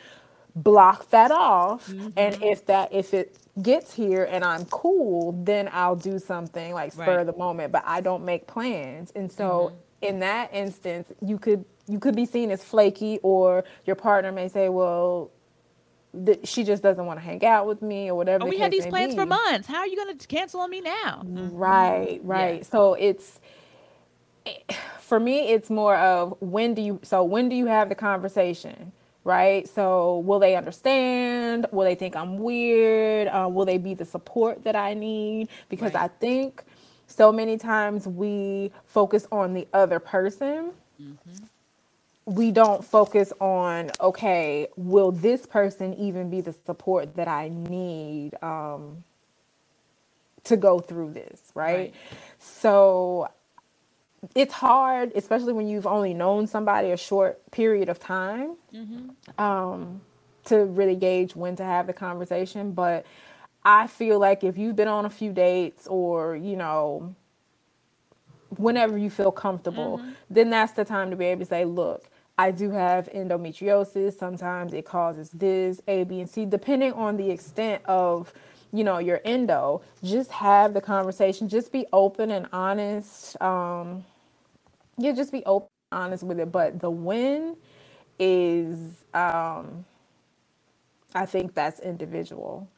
block 0.56 1.08
that 1.10 1.30
off 1.30 1.86
mm-hmm. 1.88 2.08
and 2.16 2.42
if 2.42 2.66
that 2.66 2.92
if 2.92 3.14
it 3.14 3.36
gets 3.62 3.92
here 3.92 4.24
and 4.24 4.44
I'm 4.44 4.64
cool, 4.66 5.32
then 5.44 5.68
I'll 5.72 5.96
do 5.96 6.18
something 6.18 6.72
like 6.72 6.92
spur 6.92 7.06
right. 7.06 7.20
of 7.20 7.26
the 7.26 7.36
moment, 7.36 7.72
but 7.72 7.82
I 7.86 8.00
don't 8.00 8.24
make 8.24 8.46
plans. 8.46 9.12
And 9.14 9.30
so 9.30 9.72
mm-hmm. 9.72 10.06
in 10.06 10.18
that 10.20 10.50
instance, 10.52 11.12
you 11.24 11.38
could 11.38 11.64
you 11.86 11.98
could 11.98 12.14
be 12.14 12.24
seen 12.24 12.50
as 12.50 12.62
flaky 12.62 13.18
or 13.22 13.64
your 13.84 13.96
partner 13.96 14.30
may 14.32 14.48
say, 14.48 14.68
"Well, 14.68 15.30
th- 16.26 16.46
she 16.46 16.64
just 16.64 16.82
doesn't 16.82 17.04
want 17.04 17.18
to 17.18 17.24
hang 17.24 17.44
out 17.44 17.66
with 17.66 17.82
me 17.82 18.08
or 18.08 18.14
whatever." 18.14 18.44
Oh, 18.44 18.48
we 18.48 18.58
had 18.58 18.72
these 18.72 18.86
plans 18.86 19.14
be. 19.14 19.20
for 19.20 19.26
months. 19.26 19.66
How 19.66 19.78
are 19.78 19.86
you 19.86 19.96
going 19.96 20.16
to 20.16 20.26
cancel 20.26 20.60
on 20.60 20.70
me 20.70 20.80
now? 20.80 21.22
Right, 21.24 22.20
right. 22.22 22.58
Yeah. 22.58 22.62
So 22.62 22.94
it's 22.94 23.40
for 25.00 25.20
me 25.20 25.48
it's 25.48 25.68
more 25.68 25.96
of 25.96 26.34
when 26.40 26.74
do 26.74 26.82
you 26.82 27.00
so 27.02 27.22
when 27.22 27.48
do 27.48 27.56
you 27.56 27.66
have 27.66 27.88
the 27.88 27.94
conversation? 27.94 28.92
right? 29.24 29.68
So, 29.68 30.20
will 30.20 30.38
they 30.38 30.56
understand? 30.56 31.66
Will 31.72 31.84
they 31.84 31.94
think 31.94 32.16
I'm 32.16 32.38
weird? 32.38 33.28
Uh, 33.28 33.48
will 33.50 33.64
they 33.64 33.78
be 33.78 33.94
the 33.94 34.04
support 34.04 34.64
that 34.64 34.76
I 34.76 34.94
need? 34.94 35.48
Because 35.68 35.94
right. 35.94 36.04
I 36.04 36.08
think 36.08 36.64
so 37.06 37.32
many 37.32 37.56
times 37.58 38.06
we 38.06 38.72
focus 38.86 39.26
on 39.30 39.52
the 39.52 39.66
other 39.72 39.98
person. 39.98 40.72
Mm-hmm. 41.00 41.44
We 42.26 42.52
don't 42.52 42.84
focus 42.84 43.32
on, 43.40 43.90
okay, 44.00 44.68
will 44.76 45.12
this 45.12 45.46
person 45.46 45.94
even 45.94 46.30
be 46.30 46.40
the 46.40 46.54
support 46.66 47.16
that 47.16 47.28
I 47.28 47.48
need 47.48 48.32
um, 48.42 49.04
to 50.44 50.56
go 50.56 50.80
through 50.80 51.12
this, 51.12 51.40
right? 51.54 51.76
right. 51.76 51.94
So 52.38 53.28
it's 54.34 54.52
hard, 54.54 55.12
especially 55.14 55.52
when 55.54 55.66
you've 55.68 55.86
only 55.86 56.14
known 56.14 56.46
somebody 56.46 56.90
a 56.92 56.96
short 56.96 57.40
period 57.50 57.88
of 57.88 57.98
time, 57.98 58.56
mm-hmm. 58.72 59.42
um, 59.42 60.00
to 60.44 60.64
really 60.64 60.96
gauge 60.96 61.34
when 61.34 61.56
to 61.56 61.64
have 61.64 61.86
the 61.86 61.92
conversation. 61.92 62.72
But 62.72 63.06
I 63.64 63.86
feel 63.86 64.18
like 64.18 64.44
if 64.44 64.58
you've 64.58 64.76
been 64.76 64.88
on 64.88 65.04
a 65.04 65.10
few 65.10 65.32
dates 65.32 65.86
or, 65.86 66.36
you 66.36 66.56
know, 66.56 67.14
whenever 68.56 68.98
you 68.98 69.10
feel 69.10 69.32
comfortable, 69.32 69.98
mm-hmm. 69.98 70.10
then 70.30 70.50
that's 70.50 70.72
the 70.72 70.84
time 70.84 71.10
to 71.10 71.16
be 71.16 71.26
able 71.26 71.40
to 71.40 71.46
say, 71.46 71.64
look, 71.64 72.08
I 72.38 72.50
do 72.50 72.70
have 72.70 73.08
endometriosis. 73.14 74.18
Sometimes 74.18 74.72
it 74.72 74.84
causes 74.84 75.30
this, 75.30 75.80
A, 75.88 76.04
B, 76.04 76.20
and 76.20 76.30
C, 76.30 76.46
depending 76.46 76.92
on 76.94 77.16
the 77.16 77.30
extent 77.30 77.82
of 77.86 78.32
you 78.72 78.84
know 78.84 78.98
your 78.98 79.20
endo 79.24 79.82
just 80.02 80.30
have 80.30 80.74
the 80.74 80.80
conversation 80.80 81.48
just 81.48 81.72
be 81.72 81.86
open 81.92 82.30
and 82.30 82.46
honest 82.52 83.40
um 83.42 84.04
yeah 84.96 85.12
just 85.12 85.32
be 85.32 85.44
open 85.44 85.68
honest 85.92 86.22
with 86.22 86.38
it 86.38 86.52
but 86.52 86.78
the 86.80 86.90
win 86.90 87.56
is 88.18 89.04
um 89.14 89.84
i 91.14 91.26
think 91.26 91.54
that's 91.54 91.80
individual 91.80 92.68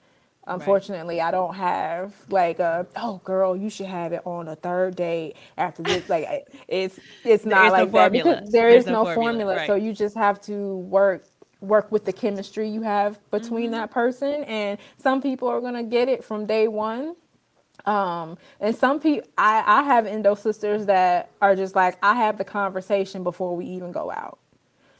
unfortunately 0.49 1.19
right. 1.19 1.29
i 1.29 1.31
don't 1.31 1.55
have 1.55 2.13
like 2.29 2.59
a 2.59 2.87
oh 2.97 3.21
girl 3.25 3.57
you 3.57 3.71
should 3.71 3.87
have 3.87 4.13
it 4.13 4.21
on 4.25 4.49
a 4.49 4.57
third 4.57 4.97
date 4.97 5.35
after 5.57 5.83
this 5.83 6.09
like 6.09 6.47
it's 6.69 6.99
it's 7.25 7.45
not 7.45 7.71
like 7.71 7.87
no 7.87 7.93
that 7.93 8.11
formula. 8.11 8.35
because 8.37 8.53
there 8.53 8.71
There's 8.71 8.85
is 8.85 8.91
no, 8.91 9.05
formula, 9.05 9.15
formula. 9.15 9.57
Right. 9.57 9.67
so 9.67 9.75
you 9.77 9.93
just 9.93 10.17
have 10.17 10.41
to 10.43 10.77
work 10.79 11.27
work 11.61 11.93
with 11.93 12.05
the 12.05 12.13
chemistry 12.13 12.69
you 12.69 12.83
have 12.83 13.21
between 13.31 13.67
mm-hmm. 13.67 13.73
that 13.73 13.91
person 13.93 14.43
and 14.45 14.79
some 14.97 15.23
people 15.23 15.47
are 15.47 15.61
going 15.61 15.75
to 15.75 15.85
get 15.85 16.09
it 16.09 16.25
from 16.25 16.45
day 16.45 16.67
one 16.67 17.15
um 17.87 18.37
and 18.61 18.75
some 18.75 18.99
people 18.99 19.29
i 19.39 19.63
i 19.67 19.83
have 19.83 20.07
endo 20.07 20.35
sisters 20.35 20.87
that 20.87 21.31
are 21.41 21.55
just 21.55 21.77
like 21.77 21.97
i 22.03 22.15
have 22.15 22.37
the 22.37 22.45
conversation 22.45 23.23
before 23.23 23.57
we 23.57 23.65
even 23.65 23.93
go 23.93 24.11
out 24.11 24.39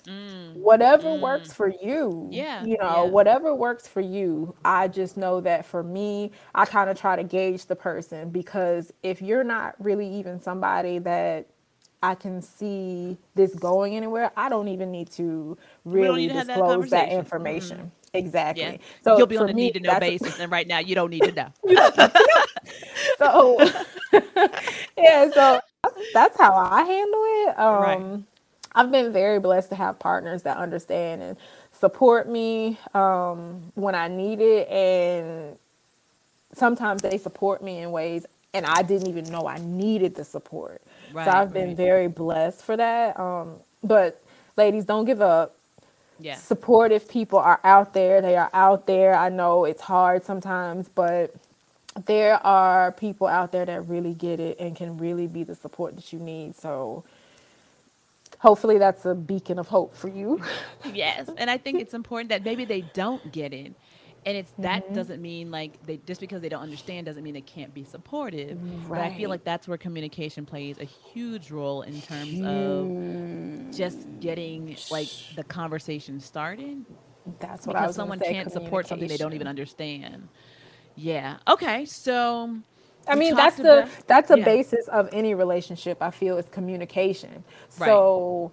mm. 0.07 0.55
whatever 0.55 1.09
mm. 1.09 1.21
works 1.21 1.53
for 1.53 1.73
you 1.83 2.29
yeah 2.31 2.65
you 2.65 2.77
know 2.79 3.05
yeah. 3.05 3.11
whatever 3.11 3.55
works 3.55 3.87
for 3.87 4.01
you 4.01 4.55
i 4.65 4.89
just 4.89 5.17
know 5.17 5.41
that 5.41 5.65
for 5.65 5.83
me 5.83 6.31
i 6.55 6.65
kind 6.65 6.91
of 6.91 6.99
try 6.99 7.17
to 7.17 7.25
gauge 7.25 7.67
the 7.67 7.77
person 7.77 8.31
because 8.31 8.93
if 9.03 9.23
you're 9.23 9.45
not 9.45 9.75
really 9.79 10.09
even 10.09 10.41
somebody 10.41 10.99
that 10.99 11.47
I 12.05 12.17
can 12.17 12.43
see 12.43 13.17
this 13.37 13.55
going 13.55 13.95
anywhere, 13.95 14.33
I 14.37 14.49
don't 14.49 14.67
even 14.67 14.91
need 14.91 15.09
to 15.13 15.57
really 15.85 16.27
need 16.27 16.33
to 16.33 16.45
disclose 16.45 16.91
that, 16.91 17.09
that, 17.09 17.17
information. 17.17 17.79
Mm-hmm. 17.79 17.89
Exactly. 18.15 18.65
Yeah. 18.65 18.77
So 19.05 19.17
you'll 19.17 19.27
be 19.27 19.39
on 19.39 19.49
a 19.49 19.53
need 19.53 19.75
to 19.75 19.81
know 19.81 19.99
basis, 20.01 20.39
and 20.41 20.51
right 20.51 20.67
now 20.67 20.81
you 20.81 20.95
don't 20.95 21.11
need 21.11 21.23
to 21.23 21.33
know. 21.33 21.53
so 23.19 23.59
yeah, 24.99 25.31
so 25.31 25.61
that's 26.13 26.37
how 26.37 26.55
I 26.55 26.83
handle 26.83 27.25
it. 27.25 27.59
Um, 27.59 27.83
right. 27.83 28.23
I've 28.75 28.91
been 28.91 29.13
very 29.13 29.39
blessed 29.39 29.71
to 29.71 29.75
have 29.77 29.99
partners 29.99 30.43
that 30.45 30.57
understand 30.57 31.23
and 31.23 31.37
support 31.73 32.29
me 32.29 32.79
um, 32.95 33.73
when 33.75 33.95
I 33.95 34.09
need 34.09 34.41
it, 34.41 34.69
and 34.69 35.57
sometimes 36.55 37.03
they 37.03 37.19
support 37.19 37.63
me 37.63 37.79
in 37.79 37.91
ways, 37.91 38.27
and 38.55 38.67
I 38.67 38.83
didn't 38.83 39.09
even 39.09 39.25
know 39.31 39.47
I 39.47 39.59
needed 39.59 40.15
the 40.15 40.25
support. 40.25 40.81
Right, 41.13 41.25
so 41.25 41.31
I've 41.31 41.53
been 41.53 41.69
right. 41.69 41.77
very 41.77 42.09
blessed 42.09 42.63
for 42.65 42.77
that. 42.77 43.19
Um, 43.19 43.57
but 43.83 44.23
ladies, 44.57 44.85
don't 44.85 45.05
give 45.05 45.21
up. 45.21 45.55
Yeah. 46.19 46.37
Supportive 46.37 47.09
people 47.09 47.39
are 47.41 47.61
out 47.65 47.95
there. 47.95 48.21
They 48.23 48.37
are 48.37 48.51
out 48.53 48.87
there. 48.87 49.15
I 49.15 49.29
know 49.29 49.65
it's 49.65 49.83
hard 49.83 50.25
sometimes, 50.25 50.89
but 50.89 51.35
there 52.07 52.35
are 52.47 52.93
people 52.93 53.27
out 53.27 53.53
there 53.53 53.67
that 53.67 53.89
really 53.89 54.15
get 54.15 54.41
it 54.41 54.59
and 54.61 54.77
can 54.77 54.97
really 54.99 55.27
be 55.27 55.43
the 55.45 55.55
support 55.55 55.97
that 55.97 56.13
you 56.13 56.19
need. 56.19 56.57
So 56.57 57.05
hopefully 58.43 58.77
that's 58.77 59.07
a 59.07 59.15
beacon 59.15 59.59
of 59.59 59.69
hope 59.69 59.95
for 59.95 60.09
you. 60.09 60.43
yes. 60.93 61.31
And 61.39 61.49
I 61.49 61.57
think 61.57 61.81
it's 61.81 61.95
important 61.95 62.29
that 62.31 62.45
maybe 62.45 62.65
they 62.65 62.83
don't 62.93 63.33
get 63.33 63.55
it 63.55 63.75
and 64.25 64.37
it's 64.37 64.53
that 64.59 64.85
mm-hmm. 64.85 64.95
doesn't 64.95 65.21
mean 65.21 65.51
like 65.51 65.85
they 65.85 65.99
just 66.07 66.21
because 66.21 66.41
they 66.41 66.49
don't 66.49 66.63
understand 66.63 67.07
doesn't 67.07 67.23
mean 67.23 67.35
they 67.35 67.41
can't 67.41 67.75
be 67.75 67.85
supportive 67.85 68.59
right. 68.89 68.89
but 68.89 68.99
i 68.99 69.17
feel 69.17 69.29
like 69.29 69.43
that's 69.43 69.67
where 69.67 69.77
communication 69.77 70.47
plays 70.47 70.79
a 70.79 70.85
huge 70.85 71.51
role 71.51 71.83
in 71.83 72.01
terms 72.03 72.31
huge. 72.31 72.47
of 72.47 73.77
just 73.77 74.07
getting 74.21 74.77
like 74.91 75.09
the 75.35 75.45
conversation 75.45 76.21
started 76.21 76.85
that's 77.41 77.67
what 77.67 77.75
because 77.75 77.95
someone 77.95 78.21
can't 78.21 78.53
support 78.53 78.87
something 78.87 79.09
they 79.09 79.17
don't 79.17 79.35
even 79.35 79.47
understand 79.47 80.29
yeah 80.95 81.39
okay 81.49 81.85
so 81.85 82.57
I 83.09 83.15
mean 83.17 83.35
that's 83.35 83.57
the 83.57 83.89
that's 84.07 84.31
a 84.31 84.39
yeah. 84.39 84.45
basis 84.45 84.89
of 84.89 85.09
any 85.13 85.35
relationship 85.35 85.99
I 86.01 86.11
feel 86.11 86.39
is 86.39 86.49
communication. 86.49 87.45
Right. 87.79 87.87
So 87.89 88.53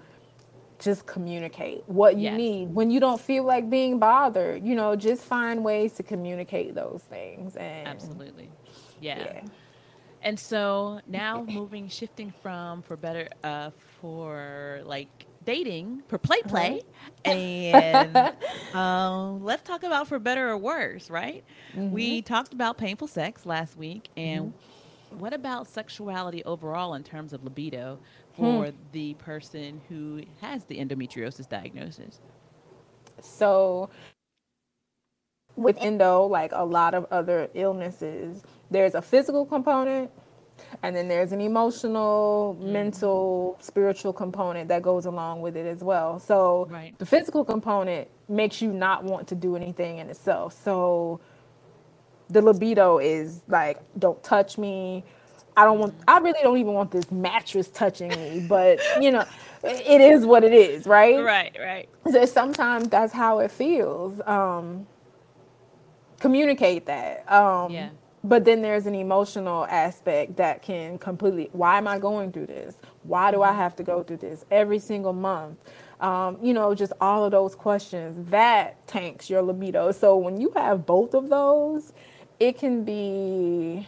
just 0.79 1.05
communicate 1.05 1.83
what 1.87 2.15
you 2.15 2.23
yes. 2.23 2.37
need 2.37 2.73
when 2.73 2.89
you 2.89 2.99
don't 2.99 3.19
feel 3.19 3.43
like 3.43 3.69
being 3.69 3.99
bothered 3.99 4.63
you 4.63 4.73
know 4.73 4.95
just 4.95 5.23
find 5.23 5.63
ways 5.63 5.93
to 5.93 6.03
communicate 6.03 6.73
those 6.73 7.03
things 7.09 7.55
and 7.57 7.85
absolutely 7.85 8.49
yeah, 9.01 9.19
yeah. 9.19 9.41
and 10.21 10.39
so 10.39 11.01
now 11.05 11.43
moving 11.43 11.89
shifting 11.89 12.33
from 12.41 12.81
for 12.81 12.95
better 12.95 13.27
uh 13.43 13.69
for 13.99 14.81
like 14.85 15.25
dating 15.49 16.03
for 16.07 16.19
play 16.19 16.39
play 16.43 16.79
and 17.25 18.15
um, 18.75 19.43
let's 19.43 19.63
talk 19.63 19.81
about 19.81 20.07
for 20.07 20.19
better 20.19 20.47
or 20.47 20.55
worse 20.55 21.09
right 21.09 21.43
mm-hmm. 21.71 21.89
we 21.89 22.21
talked 22.21 22.53
about 22.53 22.77
painful 22.77 23.07
sex 23.07 23.47
last 23.47 23.75
week 23.75 24.09
and 24.15 24.53
mm-hmm. 24.53 25.17
what 25.17 25.33
about 25.33 25.65
sexuality 25.65 26.43
overall 26.43 26.93
in 26.93 27.03
terms 27.03 27.33
of 27.33 27.43
libido 27.43 27.97
for 28.33 28.67
hmm. 28.67 28.75
the 28.91 29.15
person 29.15 29.81
who 29.89 30.21
has 30.39 30.65
the 30.65 30.77
endometriosis 30.77 31.49
diagnosis 31.49 32.19
so 33.19 33.89
with 35.55 35.75
endo 35.79 36.27
like 36.27 36.51
a 36.53 36.63
lot 36.63 36.93
of 36.93 37.07
other 37.09 37.49
illnesses 37.55 38.43
there's 38.69 38.93
a 38.93 39.01
physical 39.01 39.47
component 39.47 40.11
and 40.83 40.95
then 40.95 41.07
there's 41.07 41.31
an 41.31 41.41
emotional, 41.41 42.57
mm-hmm. 42.59 42.71
mental, 42.71 43.57
spiritual 43.61 44.13
component 44.13 44.67
that 44.69 44.81
goes 44.81 45.05
along 45.05 45.41
with 45.41 45.57
it 45.57 45.65
as 45.65 45.83
well. 45.83 46.19
So 46.19 46.67
right. 46.69 46.97
the 46.97 47.05
physical 47.05 47.43
component 47.43 48.07
makes 48.27 48.61
you 48.61 48.71
not 48.71 49.03
want 49.03 49.27
to 49.29 49.35
do 49.35 49.55
anything 49.55 49.97
in 49.97 50.09
itself. 50.09 50.53
So 50.63 51.19
the 52.29 52.41
libido 52.41 52.99
is 52.99 53.41
like, 53.47 53.79
don't 53.97 54.21
touch 54.23 54.57
me. 54.57 55.03
I 55.57 55.65
don't 55.65 55.79
want, 55.79 55.95
I 56.07 56.19
really 56.19 56.39
don't 56.41 56.57
even 56.57 56.73
want 56.73 56.91
this 56.91 57.11
mattress 57.11 57.69
touching 57.69 58.09
me, 58.09 58.45
but 58.47 58.79
you 59.01 59.11
know, 59.11 59.25
it 59.63 60.01
is 60.01 60.25
what 60.25 60.43
it 60.43 60.53
is, 60.53 60.85
right? 60.85 61.21
Right, 61.21 61.55
right. 61.59 61.89
So 62.11 62.25
sometimes 62.25 62.87
that's 62.87 63.11
how 63.11 63.39
it 63.39 63.51
feels. 63.51 64.21
Um, 64.25 64.87
communicate 66.19 66.85
that. 66.85 67.29
Um, 67.29 67.71
yeah 67.71 67.89
but 68.23 68.45
then 68.45 68.61
there's 68.61 68.85
an 68.85 68.95
emotional 68.95 69.65
aspect 69.65 70.37
that 70.37 70.61
can 70.61 70.97
completely 70.97 71.49
why 71.53 71.77
am 71.77 71.87
i 71.87 71.97
going 71.99 72.31
through 72.31 72.47
this? 72.47 72.75
Why 73.03 73.31
do 73.31 73.41
i 73.41 73.53
have 73.53 73.75
to 73.77 73.83
go 73.83 74.03
through 74.03 74.17
this 74.17 74.45
every 74.51 74.79
single 74.79 75.13
month? 75.13 75.57
Um, 75.99 76.37
you 76.41 76.53
know 76.53 76.73
just 76.75 76.93
all 77.01 77.25
of 77.25 77.31
those 77.31 77.55
questions 77.55 78.29
that 78.31 78.87
tanks 78.87 79.29
your 79.29 79.41
libido. 79.41 79.91
So 79.91 80.17
when 80.17 80.39
you 80.39 80.51
have 80.55 80.85
both 80.85 81.13
of 81.13 81.29
those 81.29 81.93
it 82.39 82.57
can 82.57 82.83
be 82.83 83.87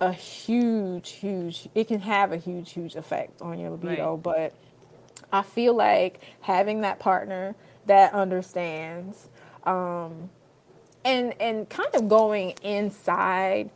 a 0.00 0.12
huge 0.12 1.10
huge 1.10 1.68
it 1.74 1.86
can 1.88 2.00
have 2.00 2.32
a 2.32 2.36
huge 2.38 2.72
huge 2.72 2.96
effect 2.96 3.40
on 3.42 3.58
your 3.58 3.70
libido. 3.70 4.14
Right. 4.14 4.22
but 4.22 4.54
i 5.32 5.42
feel 5.42 5.74
like 5.74 6.20
having 6.40 6.80
that 6.80 6.98
partner 6.98 7.54
that 7.86 8.12
understands 8.14 9.28
um, 9.64 10.30
and 11.04 11.34
and 11.40 11.68
kind 11.68 11.88
of 11.94 12.08
going 12.08 12.50
inside 12.62 13.70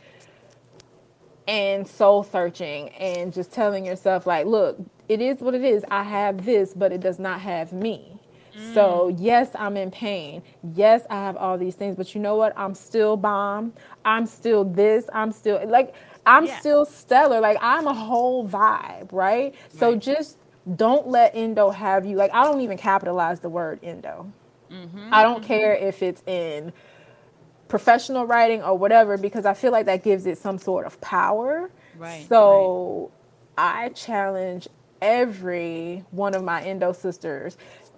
and 1.47 1.87
soul 1.87 2.23
searching 2.23 2.89
and 2.91 3.33
just 3.33 3.53
telling 3.53 3.85
yourself 3.85 4.27
like 4.27 4.47
look 4.47 4.79
it 5.09 5.21
is 5.21 5.39
what 5.39 5.55
it 5.55 5.65
is 5.65 5.85
i 5.91 6.03
have 6.03 6.45
this 6.45 6.73
but 6.75 6.93
it 6.93 7.01
does 7.01 7.19
not 7.19 7.41
have 7.41 7.73
me 7.73 8.19
mm. 8.57 8.75
so 8.75 9.15
yes 9.19 9.51
i'm 9.55 9.77
in 9.77 9.91
pain 9.91 10.43
yes 10.75 11.03
i 11.11 11.15
have 11.15 11.37
all 11.37 11.59
these 11.59 11.75
things 11.75 11.97
but 11.97 12.15
you 12.15 12.21
know 12.21 12.37
what 12.37 12.53
i'm 12.57 12.75
still 12.75 13.17
bomb 13.17 13.73
i'm 14.05 14.27
still 14.27 14.65
this 14.65 15.05
i'm 15.13 15.31
still 15.33 15.61
like 15.69 15.95
i'm 16.25 16.47
yeah. 16.47 16.59
still 16.59 16.85
stellar 16.85 17.41
like 17.41 17.59
i'm 17.61 17.87
a 17.87 17.95
whole 17.95 18.47
vibe 18.49 19.13
right? 19.13 19.55
right 19.55 19.55
so 19.79 19.95
just 19.95 20.39
don't 20.77 21.07
let 21.07 21.35
endo 21.35 21.69
have 21.71 22.07
you 22.07 22.17
like 22.17 22.33
i 22.33 22.43
don't 22.43 22.63
even 22.63 22.79
capitalize 22.79 23.41
the 23.41 23.49
word 23.51 23.79
endo 23.83 24.33
mm-hmm. 24.71 25.09
i 25.13 25.23
don't 25.23 25.39
mm-hmm. 25.41 25.47
care 25.47 25.75
if 25.75 26.03
it's 26.03 26.23
in 26.27 26.73
professional 27.75 28.25
writing 28.25 28.63
or 28.63 28.79
whatever 28.79 29.19
because 29.19 29.45
I 29.45 29.53
feel 29.53 29.73
like 29.73 29.87
that 29.87 30.05
gives 30.05 30.27
it 30.27 30.39
some 30.39 30.59
sort 30.59 30.87
of 30.87 31.01
power. 31.01 31.73
Right. 31.99 32.25
So 32.29 33.11
right. 33.59 33.87
I 33.87 33.89
challenge 33.89 34.69
every 35.03 36.05
one 36.13 36.37
of 36.37 36.45
my 36.45 36.63
endo 36.63 36.93
sisters, 36.93 37.57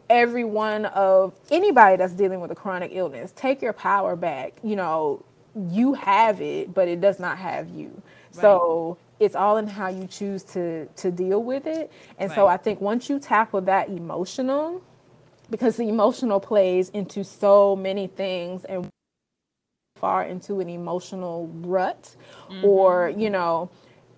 every 0.09 0.45
one 0.45 0.87
of 0.87 1.35
anybody 1.51 1.99
that's 1.99 2.15
dealing 2.15 2.41
with 2.41 2.51
a 2.51 2.55
chronic 2.55 2.93
illness, 2.95 3.35
take 3.37 3.61
your 3.61 3.75
power 3.75 4.17
back. 4.17 4.55
You 4.63 4.77
know, 4.77 5.23
you 5.69 5.93
have 5.93 6.41
it, 6.41 6.73
but 6.73 6.89
it 6.89 7.03
does 7.03 7.21
not 7.21 7.37
have 7.37 7.69
you. 7.69 7.89
Right. 8.33 8.41
So 8.41 8.97
it's 9.21 9.37
all 9.37 9.59
in 9.59 9.67
how 9.67 9.89
you 9.89 10.07
choose 10.07 10.43
to 10.55 10.87
to 10.87 11.11
deal 11.11 11.43
with 11.43 11.67
it. 11.67 11.93
And 12.19 12.31
right. 12.31 12.35
so 12.35 12.47
I 12.47 12.57
think 12.57 12.81
once 12.81 13.11
you 13.11 13.19
tackle 13.19 13.61
that 13.61 13.91
emotional, 13.91 14.83
because 15.51 15.77
the 15.77 15.91
emotional 15.91 16.41
plays 16.41 16.89
into 16.89 17.25
so 17.25 17.77
many 17.77 18.07
things 18.07 18.65
and 18.65 18.91
far 19.97 20.25
into 20.25 20.61
an 20.61 20.69
emotional 20.69 21.49
rut 21.63 22.15
mm-hmm. 22.49 22.65
or 22.65 23.09
you 23.17 23.31
know 23.31 23.71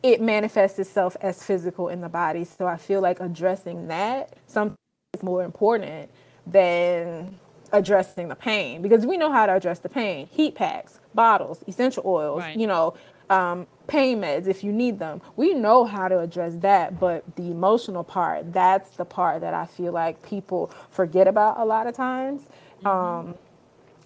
it 0.03 0.21
manifests 0.21 0.79
itself 0.79 1.17
as 1.21 1.43
physical 1.43 1.89
in 1.89 2.01
the 2.01 2.09
body 2.09 2.45
so 2.45 2.67
i 2.67 2.77
feel 2.77 3.01
like 3.01 3.21
addressing 3.21 3.87
that 3.89 4.37
something 4.47 4.77
is 5.15 5.23
more 5.23 5.45
important 5.45 6.11
than 6.47 7.39
addressing 7.73 8.29
the 8.29 8.35
pain 8.35 8.83
because 8.83 9.07
we 9.07 9.17
know 9.17 9.31
how 9.31 9.47
to 9.47 9.55
address 9.55 9.79
the 9.81 9.89
pain 9.89 10.27
heat 10.31 10.55
packs 10.55 11.01
bottles 11.15 11.63
essential 11.69 12.03
oils 12.07 12.41
right. 12.41 12.57
you 12.57 12.67
know 12.67 12.95
um, 13.31 13.67
pain 13.87 14.21
meds 14.23 14.47
if 14.47 14.65
you 14.65 14.73
need 14.73 14.99
them 14.99 15.21
we 15.37 15.53
know 15.53 15.85
how 15.85 16.09
to 16.09 16.19
address 16.19 16.55
that 16.57 16.99
but 16.99 17.23
the 17.37 17.51
emotional 17.51 18.03
part 18.03 18.51
that's 18.55 18.91
the 18.91 19.05
part 19.05 19.43
that 19.43 19.53
i 19.53 19.67
feel 19.67 19.93
like 19.93 20.23
people 20.23 20.73
forget 20.91 21.29
about 21.29 21.59
a 21.59 21.65
lot 21.65 21.87
of 21.87 21.95
times 21.95 22.43
mm-hmm. 22.83 22.87
um, 22.87 23.35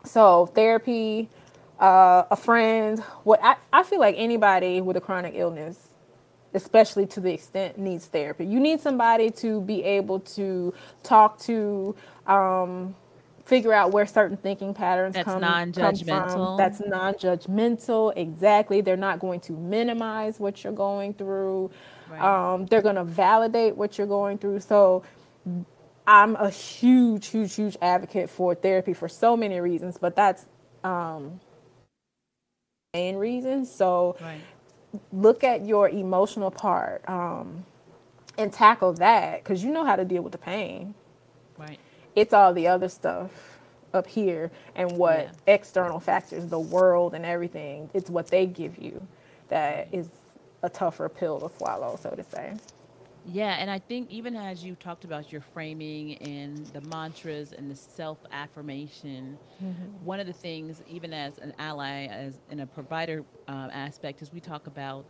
so 0.04 0.46
therapy 0.46 1.28
uh, 1.78 2.24
a 2.30 2.36
friend. 2.36 3.00
What 3.24 3.40
I, 3.42 3.56
I 3.72 3.82
feel 3.82 4.00
like 4.00 4.14
anybody 4.18 4.80
with 4.80 4.96
a 4.96 5.00
chronic 5.00 5.34
illness, 5.36 5.88
especially 6.54 7.06
to 7.06 7.20
the 7.20 7.32
extent 7.32 7.78
needs 7.78 8.06
therapy. 8.06 8.44
You 8.46 8.60
need 8.60 8.80
somebody 8.80 9.30
to 9.32 9.60
be 9.62 9.82
able 9.82 10.20
to 10.20 10.74
talk 11.02 11.38
to, 11.40 11.94
um, 12.26 12.94
figure 13.44 13.72
out 13.72 13.90
where 13.90 14.06
certain 14.06 14.36
thinking 14.36 14.72
patterns 14.72 15.14
That's 15.14 15.24
come, 15.24 15.40
non-judgmental. 15.40 16.28
Come 16.28 16.30
from. 16.30 16.56
That's 16.56 16.80
non-judgmental. 16.86 18.12
Exactly. 18.16 18.80
They're 18.82 18.96
not 18.96 19.18
going 19.18 19.40
to 19.40 19.52
minimize 19.52 20.38
what 20.38 20.62
you're 20.62 20.72
going 20.72 21.14
through. 21.14 21.70
Right. 22.08 22.20
Um, 22.52 22.66
they're 22.66 22.82
going 22.82 22.94
to 22.94 23.04
validate 23.04 23.76
what 23.76 23.98
you're 23.98 24.06
going 24.06 24.38
through. 24.38 24.60
So 24.60 25.02
I'm 26.06 26.36
a 26.36 26.50
huge, 26.50 27.28
huge, 27.28 27.54
huge 27.54 27.76
advocate 27.80 28.28
for 28.30 28.54
therapy 28.54 28.92
for 28.92 29.08
so 29.08 29.36
many 29.36 29.58
reasons, 29.60 29.98
but 29.98 30.14
that's 30.14 30.46
um, 30.84 31.40
main 32.94 33.16
reasons. 33.16 33.74
So 33.74 34.16
right. 34.20 34.38
look 35.14 35.42
at 35.44 35.64
your 35.64 35.88
emotional 35.88 36.50
part 36.50 37.02
um, 37.08 37.64
and 38.36 38.52
tackle 38.52 38.92
that 38.94 39.42
because 39.42 39.64
you 39.64 39.70
know 39.70 39.86
how 39.86 39.96
to 39.96 40.04
deal 40.04 40.20
with 40.20 40.32
the 40.32 40.38
pain. 40.38 40.94
Right. 41.56 41.78
It's 42.14 42.34
all 42.34 42.52
the 42.52 42.68
other 42.68 42.90
stuff 42.90 43.58
up 43.94 44.06
here 44.06 44.50
and 44.74 44.98
what 44.98 45.20
yeah. 45.20 45.54
external 45.54 46.00
factors, 46.00 46.48
the 46.48 46.60
world 46.60 47.14
and 47.14 47.24
everything, 47.24 47.88
it's 47.94 48.10
what 48.10 48.26
they 48.26 48.44
give 48.44 48.76
you 48.76 49.06
that 49.48 49.88
is 49.90 50.08
a 50.62 50.68
tougher 50.68 51.08
pill 51.08 51.40
to 51.40 51.56
swallow, 51.56 51.98
so 51.98 52.10
to 52.10 52.22
say. 52.24 52.52
Yeah, 53.24 53.56
and 53.58 53.70
I 53.70 53.78
think 53.78 54.10
even 54.10 54.34
as 54.34 54.64
you 54.64 54.74
talked 54.74 55.04
about 55.04 55.30
your 55.30 55.40
framing 55.40 56.16
and 56.16 56.66
the 56.68 56.80
mantras 56.82 57.52
and 57.52 57.70
the 57.70 57.76
self 57.76 58.18
affirmation, 58.32 59.38
mm-hmm. 59.62 60.04
one 60.04 60.18
of 60.18 60.26
the 60.26 60.32
things, 60.32 60.82
even 60.88 61.12
as 61.12 61.38
an 61.38 61.54
ally, 61.58 62.06
as 62.06 62.40
in 62.50 62.60
a 62.60 62.66
provider 62.66 63.24
uh, 63.48 63.68
aspect, 63.72 64.22
is 64.22 64.32
we 64.32 64.40
talk 64.40 64.66
about 64.66 65.04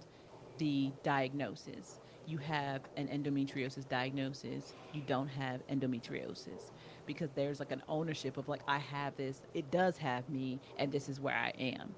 the 0.58 0.92
diagnosis. 1.02 2.00
You 2.26 2.38
have 2.38 2.82
an 2.96 3.08
endometriosis 3.08 3.88
diagnosis, 3.88 4.74
you 4.92 5.02
don't 5.06 5.28
have 5.28 5.66
endometriosis 5.68 6.70
because 7.06 7.30
there's 7.34 7.58
like 7.58 7.72
an 7.72 7.82
ownership 7.88 8.36
of 8.36 8.48
like, 8.48 8.60
I 8.68 8.78
have 8.78 9.16
this, 9.16 9.42
it 9.54 9.70
does 9.70 9.96
have 9.96 10.28
me, 10.28 10.60
and 10.78 10.92
this 10.92 11.08
is 11.08 11.18
where 11.18 11.34
I 11.34 11.52
am. 11.58 11.94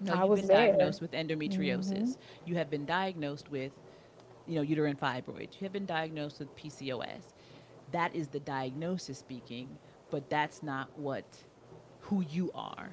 No, 0.00 0.14
I 0.14 0.24
you've 0.24 0.36
been 0.36 0.46
there. 0.46 0.66
diagnosed 0.68 1.00
with 1.00 1.12
endometriosis. 1.12 1.92
Mm-hmm. 1.92 2.48
You 2.48 2.56
have 2.56 2.70
been 2.70 2.84
diagnosed 2.84 3.50
with 3.50 3.72
you 4.46 4.56
know, 4.56 4.62
uterine 4.62 4.96
fibroids. 4.96 5.54
You 5.60 5.64
have 5.64 5.72
been 5.72 5.86
diagnosed 5.86 6.38
with 6.38 6.54
PCOS. 6.56 7.22
That 7.92 8.14
is 8.14 8.28
the 8.28 8.40
diagnosis 8.40 9.18
speaking, 9.18 9.68
but 10.10 10.28
that's 10.30 10.62
not 10.62 10.88
what 10.98 11.24
who 12.00 12.24
you 12.30 12.50
are. 12.54 12.90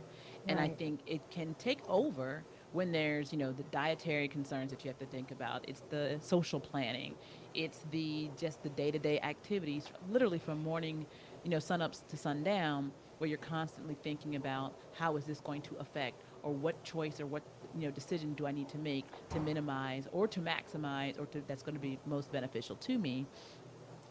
And 0.48 0.60
right. 0.60 0.72
I 0.72 0.74
think 0.74 1.02
it 1.06 1.22
can 1.32 1.54
take 1.56 1.80
over 1.88 2.44
when 2.72 2.92
there's, 2.92 3.32
you 3.32 3.40
know, 3.40 3.52
the 3.52 3.64
dietary 3.64 4.28
concerns 4.28 4.72
that 4.72 4.84
you 4.84 4.90
have 4.90 5.00
to 5.00 5.06
think 5.06 5.32
about. 5.32 5.68
It's 5.68 5.82
the 5.90 6.18
social 6.22 6.60
planning. 6.60 7.16
It's 7.56 7.86
the 7.92 8.30
just 8.38 8.62
the 8.62 8.70
day-to-day 8.70 9.20
activities, 9.22 9.86
literally 10.12 10.38
from 10.38 10.62
morning, 10.64 11.06
you 11.44 11.50
know, 11.50 11.58
sunups 11.58 12.06
to 12.08 12.18
sundown, 12.18 12.92
where 13.18 13.28
you're 13.28 13.38
constantly 13.40 13.98
thinking 14.04 14.36
about 14.36 14.74
how 14.94 15.18
is 15.18 15.26
this 15.26 15.40
going 15.40 15.62
to 15.64 15.76
affect 15.80 16.24
or 16.44 16.54
what 16.54 16.82
choice 16.84 17.20
or 17.20 17.26
what 17.26 17.44
you 17.78 17.86
know 17.86 17.92
decision 17.92 18.34
do 18.34 18.48
I 18.48 18.52
need 18.52 18.70
to 18.70 18.78
make 18.78 19.06
to 19.30 19.40
minimize 19.40 20.08
or 20.12 20.28
to 20.28 20.40
maximize 20.40 21.20
or 21.20 21.26
to 21.28 21.42
that's 21.48 21.64
going 21.64 21.76
to 21.76 21.82
be 21.82 22.00
most 22.06 22.32
beneficial 22.32 22.76
to 22.78 22.98
me. 22.98 23.26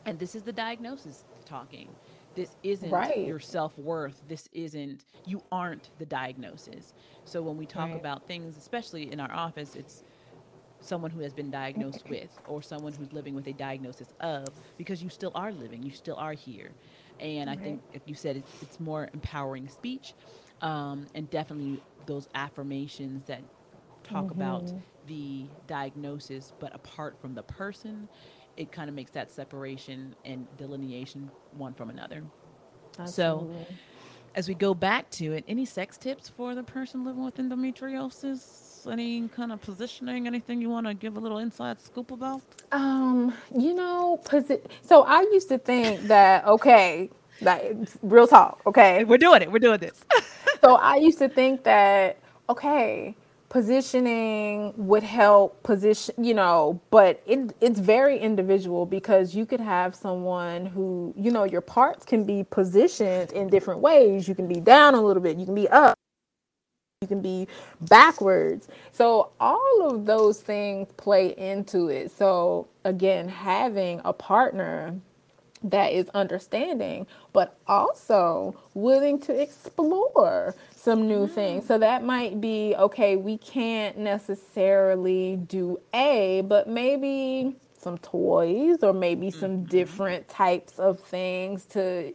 And 0.06 0.18
this 0.18 0.34
is 0.34 0.42
the 0.42 0.52
diagnosis 0.52 1.24
talking. 1.44 1.88
This 2.34 2.56
isn't 2.62 2.90
right. 2.90 3.26
your 3.26 3.40
self 3.40 3.76
worth. 3.78 4.22
This 4.28 4.48
isn't 4.52 5.04
you 5.26 5.42
aren't 5.50 5.90
the 5.98 6.06
diagnosis. 6.06 6.94
So 7.24 7.42
when 7.42 7.56
we 7.56 7.66
talk 7.66 7.90
right. 7.90 8.00
about 8.00 8.26
things, 8.26 8.56
especially 8.56 9.12
in 9.12 9.20
our 9.20 9.32
office, 9.32 9.74
it's 9.74 10.04
someone 10.80 11.10
who 11.10 11.20
has 11.20 11.32
been 11.32 11.50
diagnosed 11.50 12.04
with 12.08 12.30
or 12.46 12.62
someone 12.62 12.92
who's 12.92 13.12
living 13.12 13.34
with 13.34 13.46
a 13.48 13.52
diagnosis 13.52 14.14
of 14.20 14.48
because 14.76 15.02
you 15.02 15.08
still 15.08 15.32
are 15.34 15.52
living 15.52 15.82
you 15.82 15.90
still 15.90 16.16
are 16.16 16.32
here 16.32 16.70
and 17.20 17.48
right. 17.48 17.58
i 17.58 17.62
think 17.62 17.82
if 17.92 18.02
you 18.06 18.14
said 18.14 18.36
it's, 18.36 18.62
it's 18.62 18.78
more 18.78 19.08
empowering 19.12 19.68
speech 19.68 20.14
um, 20.62 21.06
and 21.14 21.30
definitely 21.30 21.80
those 22.08 22.28
affirmations 22.34 23.26
that 23.26 23.42
talk 24.02 24.24
mm-hmm. 24.24 24.40
about 24.40 24.72
the 25.06 25.44
diagnosis 25.66 26.52
but 26.58 26.74
apart 26.74 27.16
from 27.20 27.34
the 27.34 27.42
person 27.44 28.08
it 28.56 28.72
kind 28.72 28.88
of 28.88 28.94
makes 28.94 29.12
that 29.12 29.30
separation 29.30 30.14
and 30.24 30.46
delineation 30.56 31.30
one 31.52 31.72
from 31.72 31.90
another 31.90 32.24
Absolutely. 32.98 33.56
so 33.56 33.66
as 34.34 34.48
we 34.48 34.54
go 34.54 34.74
back 34.74 35.08
to 35.10 35.32
it 35.32 35.44
any 35.46 35.64
sex 35.64 35.96
tips 35.96 36.28
for 36.28 36.54
the 36.54 36.62
person 36.62 37.04
living 37.04 37.24
with 37.24 37.36
endometriosis 37.36 38.68
any 38.86 39.28
kind 39.28 39.52
of 39.52 39.60
positioning? 39.60 40.26
Anything 40.26 40.60
you 40.60 40.68
want 40.70 40.86
to 40.86 40.94
give 40.94 41.16
a 41.16 41.20
little 41.20 41.38
inside 41.38 41.80
scoop 41.80 42.10
about? 42.10 42.42
Um, 42.72 43.34
you 43.56 43.74
know, 43.74 44.20
posi- 44.24 44.64
so 44.82 45.02
I 45.02 45.20
used 45.32 45.48
to 45.48 45.58
think 45.58 46.02
that 46.02 46.44
okay, 46.46 47.10
like 47.40 47.76
real 48.02 48.26
talk, 48.26 48.60
okay, 48.66 49.04
we're 49.04 49.18
doing 49.18 49.42
it. 49.42 49.50
We're 49.50 49.58
doing 49.58 49.78
this. 49.78 50.04
so 50.60 50.76
I 50.76 50.96
used 50.96 51.18
to 51.18 51.28
think 51.28 51.64
that 51.64 52.18
okay, 52.50 53.14
positioning 53.48 54.72
would 54.76 55.02
help 55.02 55.62
position, 55.62 56.14
you 56.22 56.34
know, 56.34 56.80
but 56.90 57.22
it 57.26 57.54
it's 57.60 57.80
very 57.80 58.18
individual 58.18 58.86
because 58.86 59.34
you 59.34 59.46
could 59.46 59.60
have 59.60 59.94
someone 59.94 60.66
who, 60.66 61.14
you 61.16 61.30
know, 61.30 61.44
your 61.44 61.60
parts 61.60 62.04
can 62.04 62.24
be 62.24 62.44
positioned 62.50 63.32
in 63.32 63.48
different 63.48 63.80
ways. 63.80 64.28
You 64.28 64.34
can 64.34 64.48
be 64.48 64.60
down 64.60 64.94
a 64.94 65.02
little 65.02 65.22
bit, 65.22 65.38
you 65.38 65.46
can 65.46 65.54
be 65.54 65.68
up 65.68 65.94
you 67.00 67.06
can 67.06 67.20
be 67.22 67.46
backwards. 67.82 68.66
So 68.90 69.30
all 69.38 69.88
of 69.88 70.04
those 70.04 70.40
things 70.40 70.88
play 70.96 71.28
into 71.38 71.86
it. 71.88 72.10
So 72.10 72.66
again, 72.84 73.28
having 73.28 74.00
a 74.04 74.12
partner 74.12 74.98
that 75.62 75.92
is 75.92 76.08
understanding, 76.10 77.06
but 77.32 77.58
also 77.66 78.56
willing 78.74 79.20
to 79.20 79.40
explore 79.40 80.54
some 80.74 81.06
new 81.06 81.26
mm. 81.26 81.34
things. 81.34 81.66
So 81.66 81.78
that 81.78 82.04
might 82.04 82.40
be 82.40 82.74
okay, 82.76 83.16
we 83.16 83.38
can't 83.38 83.98
necessarily 83.98 85.36
do 85.36 85.80
A, 85.94 86.42
but 86.42 86.68
maybe 86.68 87.56
some 87.76 87.98
toys 87.98 88.82
or 88.82 88.92
maybe 88.92 89.30
some 89.30 89.58
mm-hmm. 89.58 89.64
different 89.66 90.28
types 90.28 90.78
of 90.78 91.00
things 91.00 91.64
to 91.66 92.12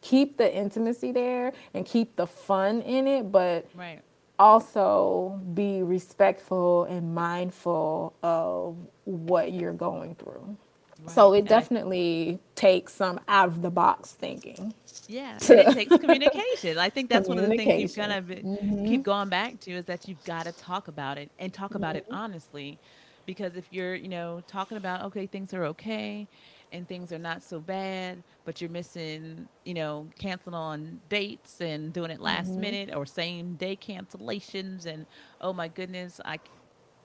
keep 0.00 0.36
the 0.36 0.54
intimacy 0.54 1.12
there 1.12 1.52
and 1.72 1.86
keep 1.86 2.16
the 2.16 2.26
fun 2.26 2.82
in 2.82 3.06
it, 3.06 3.30
but 3.30 3.66
right 3.74 4.00
also 4.38 5.40
be 5.54 5.82
respectful 5.82 6.84
and 6.84 7.14
mindful 7.14 8.14
of 8.22 8.76
what 9.04 9.52
you're 9.52 9.72
going 9.72 10.14
through. 10.16 10.56
Right. 11.04 11.14
So 11.14 11.34
it 11.34 11.46
definitely 11.46 12.38
takes 12.54 12.94
some 12.94 13.20
out 13.28 13.48
of 13.48 13.60
the 13.60 13.70
box 13.70 14.12
thinking. 14.12 14.72
Yeah, 15.06 15.36
to, 15.40 15.68
it 15.68 15.74
takes 15.74 15.96
communication. 15.98 16.78
I 16.78 16.88
think 16.88 17.10
that's 17.10 17.28
one 17.28 17.38
of 17.38 17.48
the 17.48 17.56
things 17.56 17.82
you've 17.82 17.94
kind 17.94 18.12
of 18.12 18.24
mm-hmm. 18.24 18.86
keep 18.86 19.02
going 19.02 19.28
back 19.28 19.60
to 19.60 19.72
is 19.72 19.84
that 19.84 20.08
you've 20.08 20.24
got 20.24 20.46
to 20.46 20.52
talk 20.52 20.88
about 20.88 21.18
it 21.18 21.30
and 21.38 21.52
talk 21.52 21.74
about 21.74 21.94
mm-hmm. 21.94 22.10
it 22.10 22.16
honestly, 22.16 22.78
because 23.26 23.54
if 23.56 23.66
you're 23.70 23.94
you 23.94 24.08
know 24.08 24.42
talking 24.46 24.78
about 24.78 25.02
okay 25.02 25.26
things 25.26 25.52
are 25.52 25.66
okay 25.66 26.26
and 26.72 26.88
things 26.88 27.12
are 27.12 27.18
not 27.18 27.42
so 27.42 27.60
bad, 27.60 28.22
but 28.46 28.60
you're 28.62 28.70
missing, 28.70 29.46
you 29.64 29.74
know, 29.74 30.08
canceling 30.18 30.54
on 30.54 31.00
dates 31.10 31.60
and 31.60 31.92
doing 31.92 32.10
it 32.10 32.20
last 32.20 32.50
mm-hmm. 32.50 32.60
minute 32.60 32.94
or 32.94 33.04
same 33.04 33.56
day 33.56 33.76
cancellations 33.76 34.86
and 34.86 35.04
oh 35.42 35.52
my 35.52 35.68
goodness, 35.68 36.18
I 36.24 36.38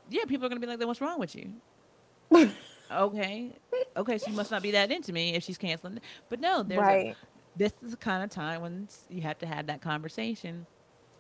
yeah, 0.09 0.23
people 0.25 0.45
are 0.45 0.49
gonna 0.49 0.61
be 0.61 0.67
like, 0.67 0.79
what's 0.87 1.01
wrong 1.01 1.19
with 1.19 1.35
you? 1.35 1.51
okay, 2.91 3.51
okay, 3.95 4.17
she 4.17 4.31
must 4.31 4.51
not 4.51 4.61
be 4.61 4.71
that 4.71 4.91
into 4.91 5.13
me 5.13 5.35
if 5.35 5.43
she's 5.43 5.57
canceling. 5.57 5.99
But 6.29 6.39
no, 6.39 6.63
there's 6.63 6.79
right. 6.79 7.07
a, 7.07 7.15
this 7.57 7.73
is 7.83 7.91
the 7.91 7.97
kind 7.97 8.23
of 8.23 8.29
time 8.29 8.61
when 8.61 8.87
you 9.09 9.21
have 9.21 9.37
to 9.39 9.45
have 9.45 9.67
that 9.67 9.81
conversation 9.81 10.65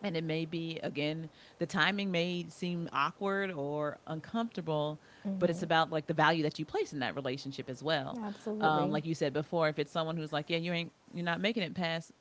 and 0.03 0.15
it 0.15 0.23
may 0.23 0.45
be 0.45 0.79
again 0.83 1.29
the 1.59 1.65
timing 1.65 2.11
may 2.11 2.45
seem 2.49 2.89
awkward 2.93 3.51
or 3.51 3.97
uncomfortable 4.07 4.99
mm-hmm. 5.25 5.37
but 5.37 5.49
it's 5.49 5.57
mm-hmm. 5.57 5.65
about 5.65 5.91
like 5.91 6.07
the 6.07 6.13
value 6.13 6.43
that 6.43 6.57
you 6.57 6.65
place 6.65 6.93
in 6.93 6.99
that 6.99 7.15
relationship 7.15 7.69
as 7.69 7.83
well 7.83 8.17
absolutely 8.23 8.65
um, 8.65 8.91
like 8.91 9.05
you 9.05 9.15
said 9.15 9.33
before 9.33 9.67
if 9.69 9.79
it's 9.79 9.91
someone 9.91 10.15
who's 10.15 10.33
like 10.33 10.49
yeah 10.49 10.57
you 10.57 10.71
ain't 10.71 10.91
you're 11.13 11.25
not 11.25 11.41
making 11.41 11.63
it 11.63 11.73
past 11.73 12.11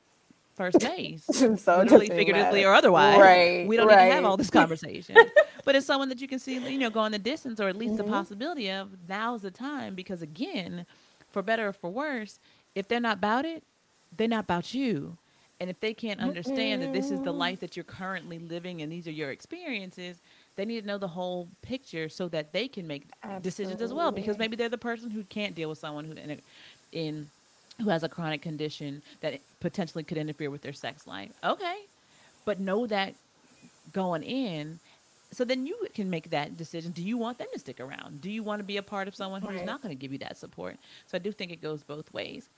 first 0.58 0.78
base 0.96 1.24
so 1.24 1.78
literally 1.78 2.08
figuratively 2.08 2.60
matter. 2.60 2.68
or 2.68 2.74
otherwise 2.74 3.18
right 3.18 3.66
we 3.66 3.76
don't 3.76 3.86
right. 3.86 4.04
need 4.04 4.08
to 4.10 4.14
have 4.16 4.24
all 4.24 4.36
this 4.36 4.50
conversation 4.60 5.16
but 5.64 5.74
it's 5.74 5.86
someone 5.86 6.10
that 6.10 6.20
you 6.20 6.28
can 6.28 6.38
see 6.38 6.58
you 6.58 6.78
know 6.78 6.90
going 6.90 7.12
the 7.12 7.18
distance 7.18 7.60
or 7.60 7.68
at 7.68 7.76
least 7.76 7.94
mm-hmm. 7.94 8.04
the 8.04 8.12
possibility 8.12 8.70
of 8.70 8.90
now's 9.08 9.42
the 9.42 9.50
time 9.50 9.94
because 9.94 10.20
again 10.20 10.84
for 11.30 11.40
better 11.40 11.68
or 11.68 11.72
for 11.72 11.88
worse 11.88 12.38
if 12.74 12.86
they're 12.88 13.00
not 13.00 13.16
about 13.16 13.46
it 13.46 13.62
they're 14.16 14.28
not 14.28 14.44
about 14.44 14.74
you 14.74 15.16
and 15.60 15.68
if 15.68 15.80
they 15.80 15.92
can't 15.92 16.20
understand 16.20 16.82
that 16.82 16.92
this 16.92 17.10
is 17.10 17.20
the 17.22 17.32
life 17.32 17.58
that 17.60 17.76
you're 17.76 17.84
currently 17.84 18.38
living 18.38 18.80
and 18.80 18.92
these 18.92 19.08
are 19.08 19.12
your 19.12 19.32
experiences, 19.32 20.20
they 20.54 20.64
need 20.64 20.82
to 20.82 20.86
know 20.86 20.98
the 20.98 21.08
whole 21.08 21.48
picture 21.62 22.08
so 22.08 22.28
that 22.28 22.52
they 22.52 22.68
can 22.68 22.86
make 22.86 23.06
Absolutely. 23.22 23.42
decisions 23.42 23.82
as 23.82 23.92
well. 23.92 24.12
Because 24.12 24.38
maybe 24.38 24.54
they're 24.54 24.68
the 24.68 24.78
person 24.78 25.10
who 25.10 25.24
can't 25.24 25.56
deal 25.56 25.68
with 25.68 25.78
someone 25.78 26.04
who 26.04 26.12
in, 26.12 26.40
in 26.92 27.30
who 27.82 27.90
has 27.90 28.02
a 28.02 28.08
chronic 28.08 28.42
condition 28.42 29.02
that 29.20 29.40
potentially 29.60 30.04
could 30.04 30.18
interfere 30.18 30.50
with 30.50 30.62
their 30.62 30.72
sex 30.72 31.06
life. 31.06 31.30
Okay, 31.44 31.78
but 32.44 32.60
know 32.60 32.86
that 32.86 33.14
going 33.92 34.22
in. 34.22 34.78
So 35.30 35.44
then 35.44 35.66
you 35.66 35.76
can 35.94 36.08
make 36.08 36.30
that 36.30 36.56
decision. 36.56 36.92
Do 36.92 37.02
you 37.02 37.18
want 37.18 37.38
them 37.38 37.48
to 37.52 37.58
stick 37.58 37.80
around? 37.80 38.22
Do 38.22 38.30
you 38.30 38.42
want 38.42 38.60
to 38.60 38.64
be 38.64 38.78
a 38.78 38.82
part 38.82 39.08
of 39.08 39.14
someone 39.14 39.42
who's 39.42 39.56
right. 39.56 39.66
not 39.66 39.82
going 39.82 39.94
to 39.94 40.00
give 40.00 40.10
you 40.10 40.18
that 40.18 40.38
support? 40.38 40.76
So 41.06 41.16
I 41.16 41.18
do 41.18 41.32
think 41.32 41.52
it 41.52 41.60
goes 41.60 41.82
both 41.82 42.12
ways. 42.14 42.48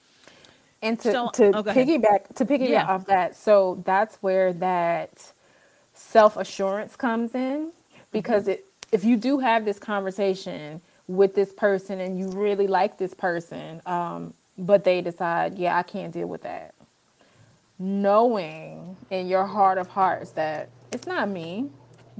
And 0.80 0.98
to, 1.00 1.12
so, 1.12 1.28
to 1.34 1.58
oh, 1.58 1.62
piggyback 1.64 2.34
to 2.36 2.44
piggyback 2.44 2.68
yeah. 2.68 2.86
off 2.86 3.06
that, 3.06 3.36
so 3.36 3.82
that's 3.84 4.16
where 4.22 4.52
that 4.54 5.32
self 5.92 6.36
assurance 6.36 6.96
comes 6.96 7.34
in 7.34 7.72
because 8.12 8.44
mm-hmm. 8.44 8.52
it 8.52 8.66
if 8.92 9.04
you 9.04 9.16
do 9.16 9.38
have 9.38 9.64
this 9.64 9.78
conversation 9.78 10.80
with 11.06 11.34
this 11.34 11.52
person 11.52 12.00
and 12.00 12.18
you 12.18 12.28
really 12.30 12.66
like 12.66 12.98
this 12.98 13.14
person, 13.14 13.80
um, 13.86 14.34
but 14.60 14.84
they 14.84 15.00
decide, 15.00 15.58
yeah, 15.58 15.76
I 15.76 15.82
can't 15.82 16.12
deal 16.12 16.26
with 16.26 16.42
that. 16.42 16.74
Knowing 17.78 18.96
in 19.10 19.26
your 19.26 19.46
heart 19.46 19.78
of 19.78 19.88
hearts 19.88 20.32
that 20.32 20.68
it's 20.92 21.06
not 21.06 21.28
me, 21.28 21.70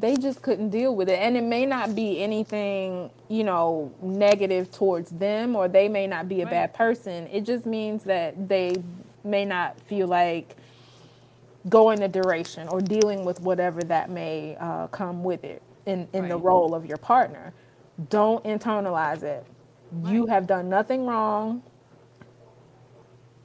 they 0.01 0.17
just 0.17 0.41
couldn't 0.41 0.71
deal 0.71 0.97
with 0.97 1.09
it 1.09 1.19
and 1.19 1.37
it 1.37 1.45
may 1.45 1.67
not 1.67 1.95
be 1.95 2.23
anything 2.23 3.11
you 3.29 3.45
know 3.45 3.93
negative 4.01 4.71
towards 4.71 5.11
them 5.11 5.55
or 5.55 5.69
they 5.69 5.89
may 5.89 6.07
not 6.07 6.29
be 6.29 6.41
a 6.41 6.45
right. 6.45 6.51
bad 6.51 6.75
person 6.75 7.27
it 7.27 7.43
just 7.43 7.67
means 7.67 8.05
that 8.05 8.49
they 8.49 8.75
may 9.25 9.45
not 9.45 9.79
feel 9.83 10.09
like 10.09 10.57
going 11.69 12.01
the 12.01 12.09
duration 12.09 12.67
or 12.69 12.81
dealing 12.81 13.25
with 13.25 13.41
whatever 13.41 13.83
that 13.85 14.09
may 14.09 14.57
uh, 14.59 14.87
come 14.87 15.23
with 15.23 15.45
it 15.45 15.63
in, 15.85 16.09
in 16.15 16.23
right. 16.23 16.29
the 16.31 16.37
role 16.39 16.75
of 16.75 16.87
your 16.87 16.97
partner 16.97 17.53
don't 18.09 18.43
internalize 18.45 19.23
it 19.23 19.45
right. 19.93 20.15
you 20.15 20.27
have 20.27 20.47
done 20.47 20.69
nothing 20.71 21.05
wrong 21.05 21.63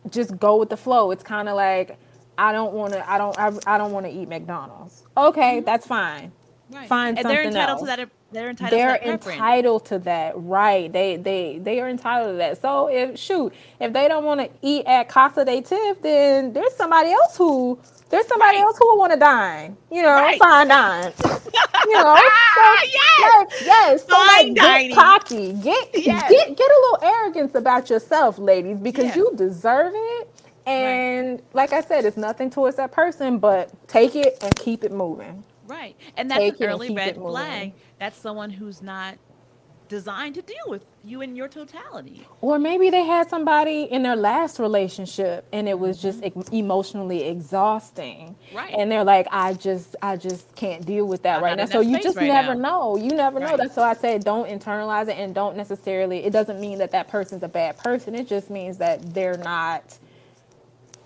just 0.09 0.37
go 0.39 0.57
with 0.57 0.69
the 0.69 0.77
flow 0.77 1.11
it's 1.11 1.23
kind 1.23 1.49
of 1.49 1.55
like 1.55 1.97
I 2.37 2.51
don't 2.51 2.73
want 2.73 2.93
to. 2.93 3.09
I 3.09 3.17
don't. 3.17 3.37
I, 3.37 3.51
I 3.65 3.77
don't 3.77 3.91
want 3.91 4.05
to 4.05 4.11
eat 4.11 4.27
McDonald's. 4.27 5.03
Okay, 5.15 5.57
mm-hmm. 5.57 5.65
that's 5.65 5.85
fine. 5.85 6.31
Right. 6.69 6.87
Find 6.89 7.17
and 7.17 7.29
they're 7.29 7.43
entitled 7.43 7.81
else. 7.81 7.81
to 7.81 7.85
that. 7.97 8.09
They're 8.31 8.49
entitled. 8.49 8.79
They're 8.79 8.97
to 8.97 9.03
that 9.03 9.33
entitled 9.33 9.85
to 9.85 9.99
that, 9.99 10.33
right? 10.35 10.91
They 10.91 11.15
they 11.15 11.59
they 11.59 11.79
are 11.79 11.87
entitled 11.87 12.33
to 12.33 12.37
that. 12.37 12.61
So 12.61 12.87
if 12.87 13.17
shoot, 13.19 13.53
if 13.79 13.93
they 13.93 14.07
don't 14.07 14.25
want 14.25 14.41
to 14.41 14.49
eat 14.61 14.85
at 14.85 15.07
Casa 15.07 15.45
de 15.45 15.61
Tiff, 15.61 16.01
then 16.01 16.53
there's 16.53 16.73
somebody 16.73 17.11
else 17.11 17.37
who 17.37 17.79
there's 18.09 18.27
somebody 18.27 18.57
right. 18.57 18.63
else 18.63 18.77
who 18.77 18.87
will 18.87 18.97
want 18.97 19.13
to 19.13 19.19
dine. 19.19 19.75
You 19.91 20.03
know, 20.03 20.13
right. 20.13 20.39
fine 20.39 20.67
dine. 20.67 21.11
you 21.23 21.93
know, 21.93 22.03
so, 22.03 22.15
ah, 22.17 22.83
yes, 22.83 23.35
like, 23.35 23.61
yes. 23.65 24.01
So 24.01 24.07
fine 24.07 24.47
like, 24.47 24.55
dining. 24.55 24.89
Get 24.89 24.95
cocky. 24.95 25.53
Get 25.53 25.89
yes. 25.93 26.29
get 26.29 26.57
get 26.57 26.71
a 26.71 26.81
little 26.91 26.99
arrogance 27.03 27.55
about 27.55 27.89
yourself, 27.89 28.37
ladies, 28.37 28.79
because 28.79 29.05
yeah. 29.05 29.15
you 29.15 29.33
deserve 29.35 29.93
it. 29.95 30.29
And 30.65 31.31
right. 31.31 31.43
like 31.53 31.73
I 31.73 31.81
said, 31.81 32.05
it's 32.05 32.17
nothing 32.17 32.49
towards 32.49 32.77
that 32.77 32.91
person, 32.91 33.37
but 33.37 33.69
take 33.87 34.15
it 34.15 34.37
and 34.41 34.55
keep 34.55 34.83
it 34.83 34.91
moving. 34.91 35.43
Right. 35.67 35.95
And 36.17 36.29
that's 36.29 36.39
Take 36.39 36.59
an 36.59 36.67
early 36.67 36.93
red 36.93 37.15
flag. 37.15 37.73
That's 37.99 38.17
someone 38.17 38.49
who's 38.49 38.81
not 38.81 39.17
designed 39.87 40.35
to 40.35 40.41
deal 40.41 40.65
with 40.67 40.85
you 41.03 41.21
in 41.21 41.35
your 41.35 41.47
totality. 41.47 42.27
Or 42.41 42.57
maybe 42.59 42.89
they 42.89 43.03
had 43.03 43.29
somebody 43.29 43.83
in 43.83 44.03
their 44.03 44.15
last 44.15 44.59
relationship 44.59 45.45
and 45.53 45.69
it 45.69 45.77
was 45.77 46.01
just 46.01 46.21
mm-hmm. 46.21 46.55
emotionally 46.55 47.23
exhausting. 47.23 48.35
Right. 48.53 48.73
And 48.77 48.91
they're 48.91 49.03
like, 49.03 49.27
I 49.31 49.53
just 49.53 49.95
I 50.01 50.17
just 50.17 50.53
can't 50.55 50.85
deal 50.85 51.05
with 51.05 51.23
that 51.23 51.37
I'm 51.37 51.43
right 51.43 51.57
now. 51.57 51.65
So 51.65 51.81
you 51.81 52.01
just 52.01 52.17
right 52.17 52.27
never 52.27 52.55
now. 52.55 52.95
know. 52.95 52.97
You 52.97 53.11
never 53.11 53.39
right. 53.39 53.51
know. 53.51 53.57
That's 53.57 53.75
so 53.75 53.83
I 53.83 53.93
say 53.93 54.17
don't 54.17 54.49
internalize 54.49 55.07
it 55.07 55.17
and 55.17 55.35
don't 55.35 55.55
necessarily 55.55 56.23
it 56.23 56.31
doesn't 56.31 56.59
mean 56.59 56.77
that 56.79 56.91
that 56.91 57.07
person's 57.07 57.43
a 57.43 57.49
bad 57.49 57.77
person. 57.77 58.15
It 58.15 58.27
just 58.27 58.49
means 58.49 58.77
that 58.77 59.13
they're 59.13 59.37
not 59.37 59.97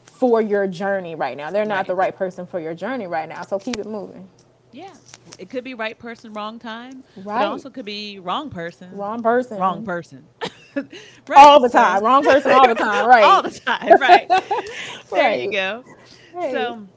for 0.05 0.41
your 0.41 0.67
journey 0.67 1.15
right 1.15 1.37
now. 1.37 1.49
They're 1.49 1.65
not 1.65 1.77
right. 1.77 1.87
the 1.87 1.95
right 1.95 2.15
person 2.15 2.45
for 2.45 2.59
your 2.59 2.73
journey 2.73 3.07
right 3.07 3.27
now. 3.27 3.43
So 3.43 3.57
keep 3.57 3.77
it 3.77 3.85
moving. 3.85 4.27
Yeah, 4.71 4.93
it 5.39 5.49
could 5.49 5.63
be 5.65 5.75
right 5.75 5.99
person, 5.99 6.33
wrong 6.33 6.59
time. 6.59 7.03
Right. 7.15 7.41
It 7.41 7.45
also 7.45 7.69
could 7.71 7.85
be 7.85 8.19
wrong 8.19 8.51
person, 8.51 8.91
Wrong 8.97 9.23
person. 9.23 9.59
wrong 9.59 9.83
person. 9.83 10.27
right. 11.27 11.35
All 11.35 11.59
the 11.61 11.69
time. 11.69 12.03
Wrong 12.03 12.23
person 12.23 12.51
all 12.51 12.67
the 12.67 12.75
time. 12.75 13.05
Right. 13.07 13.23
all 13.23 13.43
the 13.43 13.51
time. 13.51 13.97
Right. 13.99 14.29
there 15.13 15.31
Right. 15.31 15.41
you 15.41 15.51
go. 15.51 15.85
Right. 16.33 16.51
So 16.51 16.87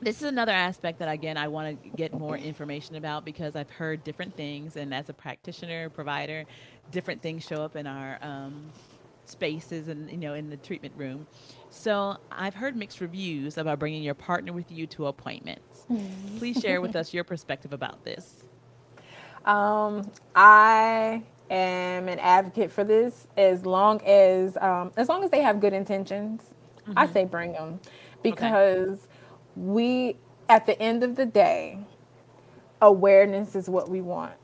this 0.00 0.18
is 0.18 0.24
another 0.28 0.52
aspect 0.52 1.00
that 1.00 1.08
again 1.10 1.36
I 1.38 1.48
want 1.48 1.82
to 1.82 1.90
get 1.90 2.14
more 2.14 2.36
information 2.38 2.96
about 2.96 3.24
because 3.24 3.56
I've 3.56 3.70
heard 3.70 4.04
different 4.04 4.36
things, 4.36 4.76
and 4.76 4.94
as 4.94 5.08
a 5.10 5.14
practitioner 5.14 5.90
provider, 5.90 6.46
different 6.90 7.22
things 7.22 7.44
show 7.44 7.62
up 7.64 7.76
in 7.76 7.86
our 7.86 8.18
um, 8.22 8.72
spaces 9.26 9.88
and 9.88 10.10
you 10.10 10.18
know 10.18 10.34
in 10.34 10.50
the 10.50 10.58
treatment 10.58 10.94
room. 10.96 11.26
So 11.76 12.16
I've 12.32 12.54
heard 12.54 12.76
mixed 12.76 13.00
reviews 13.00 13.58
about 13.58 13.78
bringing 13.78 14.02
your 14.02 14.14
partner 14.14 14.52
with 14.52 14.72
you 14.72 14.86
to 14.88 15.06
appointments. 15.06 15.86
Please 16.38 16.60
share 16.60 16.80
with 16.80 16.96
us 16.96 17.14
your 17.14 17.24
perspective 17.24 17.72
about 17.72 18.04
this. 18.04 18.44
Um, 19.44 20.10
I 20.34 21.22
am 21.50 22.08
an 22.08 22.18
advocate 22.18 22.72
for 22.72 22.82
this 22.82 23.28
as 23.36 23.64
long 23.66 24.02
as 24.04 24.56
um, 24.58 24.92
as 24.96 25.08
long 25.08 25.22
as 25.22 25.30
they 25.30 25.42
have 25.42 25.60
good 25.60 25.72
intentions. 25.72 26.42
I 26.96 27.06
say 27.06 27.24
bring 27.24 27.52
them 27.52 27.80
because 28.22 29.06
we 29.54 30.16
at 30.48 30.66
the 30.66 30.80
end 30.80 31.04
of 31.04 31.16
the 31.16 31.26
day, 31.26 31.78
awareness 32.80 33.54
is 33.54 33.68
what 33.68 33.88
we 33.90 34.00
want. 34.00 34.34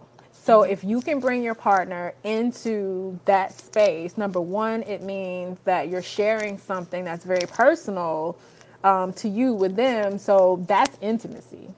So 0.42 0.64
if 0.64 0.84
you 0.84 1.02
can 1.02 1.20
bring 1.20 1.44
your 1.44 1.54
partner 1.54 2.14
into 2.24 3.20
that 3.26 3.52
space, 3.54 4.18
number 4.18 4.40
one, 4.40 4.82
it 4.84 5.02
means 5.02 5.60
that 5.66 5.90
you're 5.90 6.02
sharing 6.02 6.58
something 6.58 7.04
that's 7.04 7.24
very 7.26 7.46
personal 7.48 8.38
um, 8.84 9.12
to 9.14 9.28
you 9.28 9.54
with 9.54 9.76
them. 9.76 10.18
So 10.18 10.64
that's 10.68 10.98
intimacy 11.02 11.70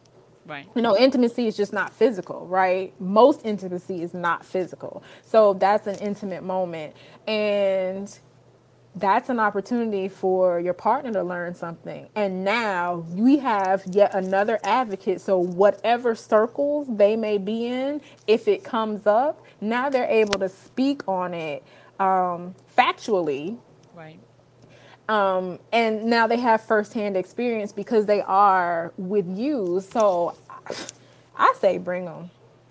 Right. 0.46 0.68
you 0.76 0.82
know, 0.82 0.96
intimacy 0.98 1.46
is 1.48 1.56
just 1.56 1.72
not 1.72 1.92
physical, 1.92 2.46
right? 2.48 2.98
Most 3.00 3.42
intimacy 3.44 4.02
is 4.02 4.14
not 4.14 4.44
physical. 4.46 5.04
So 5.22 5.54
that's 5.54 5.86
an 5.86 5.96
intimate 5.96 6.44
moment. 6.44 6.96
And 7.28 8.16
that's 8.96 9.28
an 9.30 9.40
opportunity 9.40 10.08
for 10.08 10.60
your 10.60 10.74
partner 10.74 11.12
to 11.12 11.22
learn 11.24 11.54
something. 11.54 12.08
And 12.16 12.44
now 12.44 13.06
we 13.10 13.38
have 13.38 13.84
yet 13.90 14.14
another 14.14 14.60
advocate. 14.64 15.20
So, 15.20 15.38
whatever 15.38 16.14
circles 16.14 16.88
they 16.90 17.16
may 17.16 17.38
be 17.38 17.66
in, 17.66 18.00
if 18.28 18.48
it 18.48 18.64
comes 18.64 19.06
up, 19.06 19.44
now 19.60 19.90
they're 19.90 20.08
able 20.10 20.38
to 20.40 20.48
speak 20.48 21.02
on 21.08 21.34
it 21.34 21.64
um, 22.00 22.54
factually 22.76 23.58
Right. 23.94 24.20
um, 25.08 25.60
and 25.72 26.04
now 26.06 26.26
they 26.26 26.38
have 26.38 26.62
firsthand 26.62 27.16
experience 27.16 27.72
because 27.72 28.06
they 28.06 28.22
are 28.22 28.92
with 28.98 29.26
you. 29.38 29.82
So 29.90 30.36
I 31.36 31.54
say 31.60 31.78
bring 31.78 32.06
them. 32.06 32.30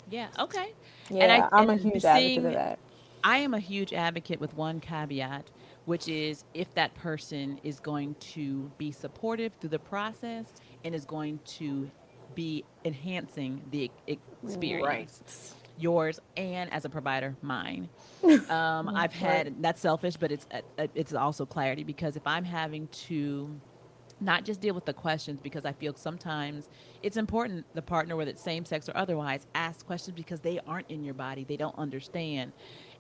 Yeah. 0.10 0.30
Okay. 0.40 0.74
Yeah, 1.10 1.50
I'm 1.52 1.70
a 1.70 1.78
huge 1.78 2.06
advocate 2.06 2.46
of 2.46 2.54
that. 2.54 2.80
I 3.24 3.38
am 3.40 3.54
a 3.54 3.60
huge 3.60 3.94
advocate 3.94 4.42
with 4.42 4.56
one 4.56 4.80
caveat, 4.82 5.46
which 5.86 6.08
is 6.08 6.46
if 6.54 6.74
that 6.76 6.94
person 6.96 7.60
is 7.64 7.80
going 7.80 8.16
to 8.20 8.72
be 8.78 8.92
supportive 8.92 9.54
through 9.60 9.70
the 9.70 9.80
process 9.80 10.46
and 10.84 10.96
is 10.96 11.06
going 11.06 11.40
to 11.46 11.90
be 12.36 12.64
enhancing 12.86 13.62
the 13.72 13.92
experience. 14.08 15.56
Yours 15.78 16.20
and 16.38 16.72
as 16.72 16.86
a 16.86 16.90
provider, 16.90 17.36
mine. 17.42 17.90
Um, 18.50 18.90
I've 18.90 19.14
had 19.14 19.62
that's 19.62 19.82
selfish, 19.82 20.16
but 20.18 20.32
it's 20.32 20.48
uh, 20.52 20.88
it's 20.96 21.14
also 21.14 21.46
clarity 21.46 21.84
because 21.84 22.16
if 22.16 22.26
I'm 22.26 22.44
having 22.46 22.88
to 23.08 23.60
not 24.22 24.46
just 24.46 24.62
deal 24.62 24.74
with 24.74 24.86
the 24.86 24.94
questions 24.94 25.40
because 25.42 25.66
I 25.66 25.74
feel 25.74 25.94
sometimes 25.96 26.70
it's 27.02 27.18
important 27.18 27.66
the 27.74 27.82
partner, 27.82 28.16
whether 28.16 28.32
it's 28.32 28.42
same 28.42 28.66
sex 28.66 28.88
or 28.88 28.96
otherwise, 28.96 29.46
ask 29.56 29.86
questions 29.86 30.16
because 30.16 30.40
they 30.40 30.60
aren't 30.66 30.90
in 30.90 31.04
your 31.04 31.14
body, 31.14 31.44
they 31.44 31.58
don't 31.58 31.78
understand, 31.78 32.54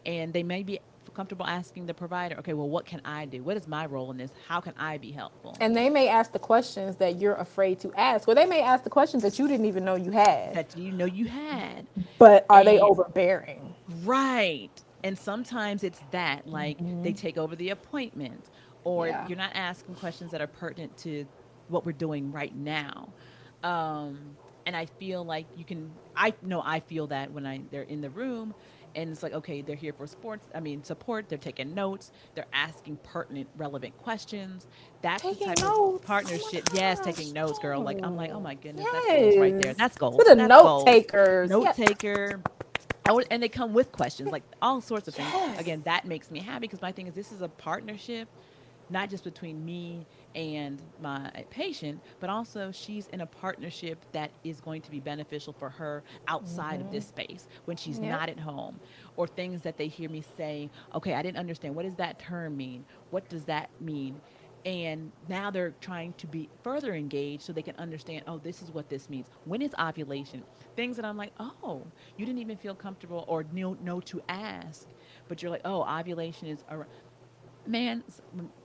and 0.05 0.33
they 0.33 0.43
may 0.43 0.63
be 0.63 0.79
comfortable 1.11 1.45
asking 1.45 1.85
the 1.85 1.93
provider, 1.93 2.37
okay, 2.39 2.53
well, 2.53 2.69
what 2.69 2.85
can 2.85 3.01
I 3.05 3.25
do? 3.25 3.43
What 3.43 3.57
is 3.57 3.67
my 3.67 3.85
role 3.85 4.11
in 4.11 4.17
this? 4.17 4.31
How 4.47 4.61
can 4.61 4.73
I 4.77 4.97
be 4.97 5.11
helpful? 5.11 5.55
And 5.59 5.75
they 5.75 5.89
may 5.89 6.07
ask 6.07 6.31
the 6.31 6.39
questions 6.39 6.95
that 6.97 7.19
you're 7.19 7.35
afraid 7.35 7.79
to 7.81 7.91
ask, 7.97 8.27
or 8.27 8.35
they 8.35 8.45
may 8.45 8.61
ask 8.61 8.83
the 8.83 8.89
questions 8.89 9.23
that 9.23 9.37
you 9.39 9.47
didn't 9.47 9.65
even 9.65 9.85
know 9.85 9.95
you 9.95 10.11
had. 10.11 10.53
that 10.55 10.77
you 10.77 10.91
know 10.91 11.05
you 11.05 11.25
had. 11.27 11.87
But 12.17 12.45
are 12.49 12.63
they 12.63 12.79
overbearing? 12.79 13.75
Right. 14.03 14.71
And 15.03 15.17
sometimes 15.17 15.83
it's 15.83 15.99
that, 16.11 16.47
like 16.47 16.77
they 17.03 17.13
take 17.13 17.37
over 17.37 17.55
the 17.55 17.69
appointment, 17.69 18.49
or 18.83 19.07
Yeah. 19.07 19.27
you're 19.27 19.37
not 19.37 19.51
asking 19.55 19.95
questions 19.95 20.31
that 20.31 20.41
are 20.41 20.47
pertinent 20.47 20.97
to 20.99 21.25
what 21.67 21.85
we're 21.85 21.91
doing 21.93 22.31
right 22.31 22.55
now. 22.55 23.09
Um, 23.63 24.37
and 24.65 24.75
I 24.75 24.85
feel 24.85 25.25
like 25.25 25.47
you 25.57 25.65
can, 25.65 25.91
I 26.15 26.33
know 26.41 26.61
I 26.63 26.79
feel 26.79 27.07
that 27.07 27.31
when 27.31 27.45
I 27.45 27.61
they're 27.71 27.83
in 27.83 28.01
the 28.01 28.09
room, 28.09 28.53
and 28.95 29.09
it's 29.11 29.23
like, 29.23 29.33
okay, 29.33 29.61
they're 29.61 29.75
here 29.75 29.93
for 29.93 30.07
sports. 30.07 30.47
I 30.55 30.59
mean, 30.59 30.83
support. 30.83 31.29
They're 31.29 31.37
taking 31.37 31.73
notes. 31.73 32.11
They're 32.35 32.45
asking 32.53 32.97
pertinent, 33.03 33.49
relevant 33.57 33.97
questions. 33.97 34.67
That's 35.01 35.21
Taking 35.23 35.49
the 35.49 35.55
type 35.55 35.63
notes. 35.63 35.71
Oh 35.75 35.95
of 35.95 36.03
partnership. 36.03 36.65
my 36.73 36.79
yes, 36.79 36.99
taking 36.99 37.33
notes, 37.33 37.59
girl. 37.59 37.81
Like 37.81 37.99
I'm 38.03 38.15
like, 38.15 38.31
oh 38.31 38.39
my 38.39 38.55
goodness, 38.55 38.85
that's 38.91 39.07
goals 39.07 39.37
right 39.37 39.61
there. 39.61 39.73
That's 39.73 39.97
gold. 39.97 40.15
For 40.21 40.25
the 40.35 40.35
note 40.47 40.85
takers. 40.85 41.49
note 41.49 41.75
taker. 41.75 42.41
Would- 43.09 43.27
and 43.31 43.43
they 43.43 43.49
come 43.49 43.73
with 43.73 43.91
questions, 43.91 44.31
like 44.31 44.43
all 44.61 44.81
sorts 44.81 45.07
of 45.07 45.15
things. 45.15 45.29
Yes. 45.33 45.59
Again, 45.59 45.81
that 45.85 46.05
makes 46.05 46.31
me 46.31 46.39
happy 46.39 46.61
because 46.61 46.81
my 46.81 46.91
thing 46.91 47.07
is 47.07 47.13
this 47.13 47.31
is 47.33 47.41
a 47.41 47.49
partnership, 47.49 48.29
not 48.89 49.09
just 49.09 49.23
between 49.25 49.65
me 49.65 50.05
and 50.35 50.81
my 51.01 51.45
patient, 51.49 52.01
but 52.19 52.29
also 52.29 52.71
she's 52.71 53.07
in 53.07 53.21
a 53.21 53.25
partnership 53.25 54.03
that 54.11 54.31
is 54.43 54.59
going 54.61 54.81
to 54.81 54.91
be 54.91 54.99
beneficial 54.99 55.53
for 55.53 55.69
her 55.69 56.03
outside 56.27 56.81
of 56.81 56.91
this 56.91 57.05
mm-hmm. 57.05 57.21
space 57.21 57.47
when 57.65 57.77
she's 57.77 57.99
Yep. 57.99 58.09
not 58.09 58.29
at 58.29 58.39
home, 58.39 58.79
or 59.15 59.27
things 59.27 59.61
that 59.61 59.77
they 59.77 59.87
hear 59.87 60.09
me 60.09 60.23
say. 60.35 60.69
Okay, 60.95 61.13
I 61.13 61.21
didn't 61.21 61.37
understand. 61.37 61.75
What 61.75 61.83
does 61.83 61.95
that 61.95 62.19
term 62.19 62.57
mean? 62.57 62.85
What 63.11 63.29
does 63.29 63.45
that 63.45 63.69
mean? 63.79 64.19
and 64.65 65.11
now 65.27 65.51
they're 65.51 65.73
trying 65.81 66.13
to 66.13 66.27
be 66.27 66.49
further 66.63 66.93
engaged 66.93 67.43
so 67.43 67.51
they 67.51 67.61
can 67.61 67.75
understand 67.77 68.23
oh 68.27 68.37
this 68.37 68.61
is 68.61 68.71
what 68.71 68.89
this 68.89 69.09
means 69.09 69.27
when 69.45 69.61
is 69.61 69.73
ovulation 69.79 70.43
things 70.75 70.95
that 70.95 71.05
i'm 71.05 71.17
like 71.17 71.33
oh 71.39 71.81
you 72.17 72.25
didn't 72.25 72.39
even 72.39 72.57
feel 72.57 72.75
comfortable 72.75 73.25
or 73.27 73.45
know, 73.51 73.77
know 73.83 73.99
to 73.99 74.21
ask 74.29 74.87
but 75.27 75.41
you're 75.41 75.51
like 75.51 75.61
oh 75.65 75.83
ovulation 75.83 76.47
is 76.47 76.63
ar- 76.69 76.87
man 77.67 78.03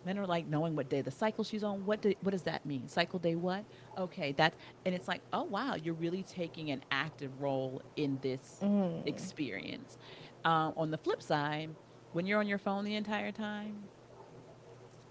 men 0.05 0.19
are 0.19 0.27
like 0.27 0.47
knowing 0.47 0.75
what 0.77 0.89
day 0.89 1.01
the 1.03 1.11
cycle 1.11 1.45
she's 1.45 1.63
on. 1.65 1.85
What 1.87 2.03
do, 2.03 2.13
what 2.23 2.33
does 2.33 2.43
that 2.43 2.67
mean? 2.67 2.89
Cycle 2.89 3.19
day 3.19 3.35
what? 3.37 3.65
Okay 3.97 4.33
that 4.33 4.55
and 4.85 4.95
it's 4.95 5.09
like 5.09 5.21
oh 5.33 5.45
wow 5.45 5.75
you're 5.75 5.95
really 5.95 6.23
taking 6.23 6.71
an 6.71 6.83
active 6.91 7.41
role 7.41 7.83
in 7.97 8.19
this 8.23 8.59
experience. 9.07 9.99
Um, 10.45 10.73
on 10.77 10.91
the 10.91 10.99
flip 10.99 11.23
side 11.23 11.71
when 12.13 12.27
you're 12.27 12.39
on 12.41 12.47
your 12.49 12.59
phone 12.59 12.85
the 12.85 12.95
entire 12.95 13.33
time 13.33 13.85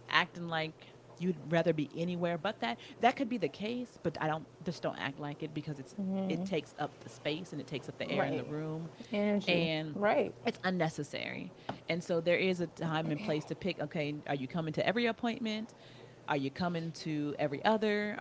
acting 0.09 0.47
like 0.47 0.73
you'd 1.19 1.35
rather 1.49 1.73
be 1.73 1.89
anywhere 1.95 2.37
but 2.37 2.59
that 2.59 2.77
that 3.01 3.15
could 3.15 3.29
be 3.29 3.37
the 3.37 3.47
case 3.47 3.99
but 4.03 4.17
i 4.21 4.27
don't 4.27 4.45
just 4.65 4.81
don't 4.81 4.97
act 4.97 5.19
like 5.19 5.43
it 5.43 5.53
because 5.53 5.79
it's 5.79 5.95
it 6.29 6.45
takes 6.45 6.75
up 6.79 6.91
the 7.03 7.09
space 7.09 7.51
and 7.51 7.61
it 7.61 7.67
takes 7.67 7.87
up 7.89 7.97
the 7.97 8.09
air 8.09 8.25
in 8.25 8.37
the 8.37 8.43
room. 8.43 8.89
Energy. 9.11 9.51
and 9.51 9.95
right. 9.95 10.33
it's 10.45 10.59
unnecessary. 10.63 11.51
And 11.89 12.03
so 12.03 12.19
there 12.19 12.37
is 12.37 12.61
a 12.61 12.67
time 12.67 13.09
and 13.11 13.19
place 13.19 13.45
to 13.45 13.55
pick 13.55 13.79
okay 13.79 14.15
are 14.27 14.35
you 14.35 14.47
coming 14.47 14.73
to 14.73 14.85
every 14.85 15.05
appointment? 15.05 15.73
Are 16.27 16.37
you 16.37 16.51
coming 16.51 16.91
to 17.03 17.35
every 17.39 17.63
other? 17.63 18.19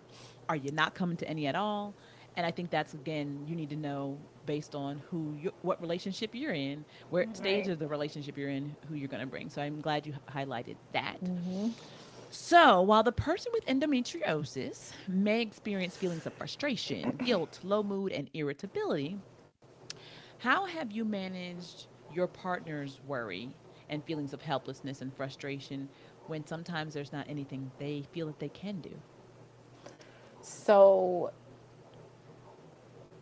Are 0.49 0.57
you 0.57 0.70
not 0.72 0.94
coming 0.94 1.16
to 1.18 1.28
any 1.28 1.47
at 1.47 1.57
all? 1.57 1.94
And 2.36 2.44
i 2.44 2.51
think 2.51 2.70
that's 2.70 2.92
again 2.94 3.44
you 3.49 3.57
need 3.57 3.70
to 3.70 3.76
know 3.76 4.18
based 4.44 4.74
on 4.74 5.03
who 5.11 5.36
you, 5.40 5.53
what 5.62 5.80
relationship 5.80 6.34
you're 6.34 6.53
in 6.53 6.84
where 7.11 7.26
stage 7.32 7.66
of 7.66 7.78
the 7.78 7.88
relationship 7.88 8.38
you're 8.38 8.51
in 8.51 8.76
who 8.88 8.94
you're 8.94 9.09
going 9.09 9.22
to 9.22 9.26
bring. 9.26 9.49
So 9.49 9.62
i'm 9.62 9.80
glad 9.80 10.07
you 10.07 10.14
highlighted 10.32 10.76
that. 10.92 11.22
Mm-hmm. 11.24 11.68
So, 12.31 12.83
while 12.83 13.03
the 13.03 13.12
person 13.12 13.53
with 13.53 13.66
endometriosis 13.66 14.91
may 15.09 15.41
experience 15.41 15.97
feelings 15.97 16.27
of 16.27 16.33
frustration, 16.35 17.18
guilt, 17.24 17.61
low 17.62 17.83
mood, 17.83 18.12
and 18.12 18.29
irritability, 18.35 19.18
how 20.39 20.66
have 20.66 20.91
you 20.91 21.05
managed 21.05 21.87
your 22.12 22.27
partner's 22.27 23.01
worry 23.07 23.51
and 23.89 24.05
feelings 24.05 24.33
of 24.33 24.43
helplessness 24.43 25.01
and 25.01 25.14
frustration 25.14 25.89
when 26.27 26.47
sometimes 26.47 26.95
there's 26.95 27.12
not 27.12 27.27
anything 27.29 27.70
they 27.79 28.05
feel 28.12 28.27
that 28.27 28.39
they 28.39 28.49
can 28.49 28.81
do? 28.81 28.93
So 30.43 31.33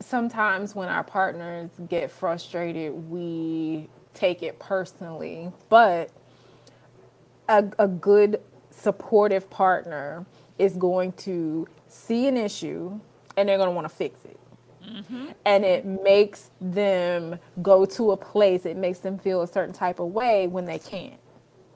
sometimes 0.01 0.75
when 0.75 0.89
our 0.89 1.05
partners 1.05 1.71
get 1.89 2.11
frustrated, 2.11 2.93
we 3.11 3.89
take 4.13 4.43
it 4.43 4.59
personally. 4.59 5.53
But 5.69 6.11
a, 7.49 7.65
a 7.79 7.89
good 7.89 8.41
supportive 8.85 9.49
partner 9.51 10.27
is 10.59 10.77
going 10.77 11.13
to 11.13 11.67
see 11.89 12.29
an 12.29 12.37
issue 12.37 13.01
and 13.37 13.49
they're 13.49 13.57
going 13.57 13.71
to 13.71 13.75
want 13.75 13.89
to 13.89 13.95
fix 13.95 14.25
it. 14.25 14.39
Mm-hmm. 14.87 15.27
And 15.47 15.65
it 15.65 15.87
makes 15.87 16.51
them 16.61 17.39
go 17.63 17.87
to 17.87 18.13
a 18.13 18.17
place, 18.17 18.67
it 18.67 18.77
makes 18.77 18.99
them 18.99 19.19
feel 19.19 19.43
a 19.43 19.47
certain 19.47 19.75
type 19.75 19.99
of 19.99 20.09
way 20.09 20.47
when 20.47 20.67
they 20.67 20.79
can't. 20.79 21.19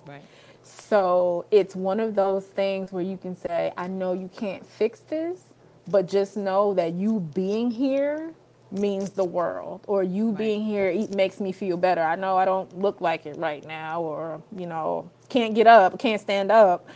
Right. 0.06 0.22
So 0.62 1.46
it's 1.50 1.74
one 1.74 1.98
of 1.98 2.14
those 2.14 2.44
things 2.44 2.92
where 2.92 3.02
you 3.02 3.16
can 3.16 3.34
say, 3.34 3.72
I 3.76 3.88
know 3.88 4.12
you 4.12 4.28
can't 4.28 4.64
fix 4.66 5.00
this, 5.00 5.40
but 5.88 6.06
just 6.06 6.36
know 6.36 6.74
that 6.74 6.92
you 6.92 7.20
being 7.34 7.70
here 7.70 8.34
means 8.70 9.10
the 9.10 9.24
world 9.24 9.80
or 9.86 10.02
you 10.02 10.28
right. 10.30 10.38
being 10.38 10.64
here 10.64 11.06
makes 11.14 11.40
me 11.40 11.52
feel 11.52 11.76
better 11.76 12.02
i 12.02 12.16
know 12.16 12.36
i 12.36 12.44
don't 12.44 12.78
look 12.78 13.00
like 13.00 13.26
it 13.26 13.36
right 13.36 13.66
now 13.66 14.02
or 14.02 14.42
you 14.56 14.66
know 14.66 15.10
can't 15.28 15.54
get 15.54 15.66
up 15.66 15.98
can't 15.98 16.20
stand 16.20 16.50
up 16.50 16.86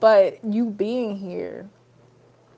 but 0.00 0.44
you 0.44 0.66
being 0.70 1.16
here 1.16 1.68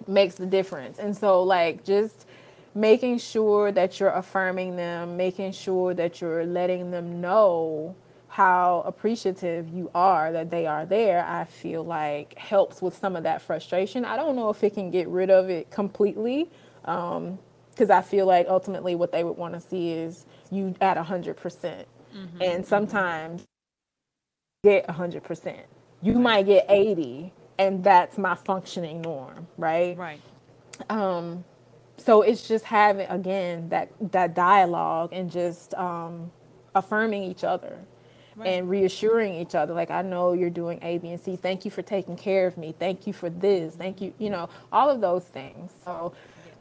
makes 0.07 0.35
the 0.35 0.47
difference 0.47 0.99
and 0.99 1.17
so 1.17 1.43
like 1.43 1.85
just 1.85 2.27
making 2.75 3.19
sure 3.19 3.71
that 3.71 4.01
you're 4.01 4.11
affirming 4.11 4.77
them 4.77 5.17
making 5.17 5.53
sure 5.53 5.95
that 5.95 6.21
you're 6.21 6.45
letting 6.45 6.91
them 6.91 7.21
know 7.21 7.95
how 8.35 8.83
appreciative 8.85 9.69
you 9.69 9.89
are 9.95 10.33
that 10.33 10.51
they 10.51 10.67
are 10.67 10.85
there, 10.85 11.25
I 11.25 11.45
feel 11.45 11.85
like 11.85 12.37
helps 12.37 12.83
with 12.83 12.97
some 12.97 13.15
of 13.15 13.23
that 13.23 13.41
frustration. 13.41 14.05
I 14.05 14.17
don't 14.17 14.35
know 14.35 14.51
if 14.51 14.65
it 14.65 14.75
can 14.75 14.91
get 14.91 15.07
rid 15.07 15.31
of 15.31 15.49
it 15.51 15.71
completely, 15.71 16.51
um, 16.85 17.39
because 17.75 17.91
I 17.91 18.03
feel 18.03 18.27
like 18.27 18.47
ultimately 18.49 18.95
what 18.95 19.13
they 19.13 19.25
would 19.25 19.37
want 19.37 19.55
to 19.55 19.61
see 19.61 19.93
is 19.93 20.27
you 20.51 20.75
at 20.81 20.97
100%. 20.97 21.37
percent 21.37 21.89
mm 22.15 22.31
hmm 22.31 22.43
And 22.43 22.67
sometimes 22.67 23.45
get 24.65 24.87
100%. 24.87 25.57
You 26.03 26.19
might 26.19 26.47
get 26.47 26.67
80 26.69 27.33
and 27.59 27.85
that's 27.85 28.19
my 28.19 28.35
functioning 28.37 29.03
norm, 29.03 29.47
right? 29.59 29.97
Right. 29.97 30.21
Um, 30.91 31.45
so 31.99 32.23
it's 32.23 32.47
just 32.49 32.65
having 32.65 33.09
again 33.09 33.69
that 33.71 33.91
that 34.13 34.35
dialogue 34.35 35.11
and 35.13 35.31
just 35.31 35.75
um, 35.75 36.31
affirming 36.75 37.23
each 37.23 37.45
other 37.45 37.79
right. 38.37 38.49
and 38.49 38.69
reassuring 38.71 39.35
each 39.35 39.55
other 39.55 39.75
like 39.75 39.91
i 39.91 40.03
know 40.03 40.33
you're 40.33 40.51
doing 40.51 40.79
a 40.83 40.99
b 40.99 41.11
and 41.11 41.21
c 41.21 41.37
thank 41.37 41.65
you 41.65 41.71
for 41.71 41.83
taking 41.83 42.17
care 42.17 42.47
of 42.47 42.57
me 42.59 42.75
thank 42.79 43.07
you 43.07 43.13
for 43.13 43.31
this 43.31 43.75
thank 43.77 44.01
you 44.01 44.13
you 44.19 44.31
know 44.31 44.49
all 44.73 44.91
of 44.91 45.01
those 45.01 45.25
things 45.25 45.73
so 45.85 46.13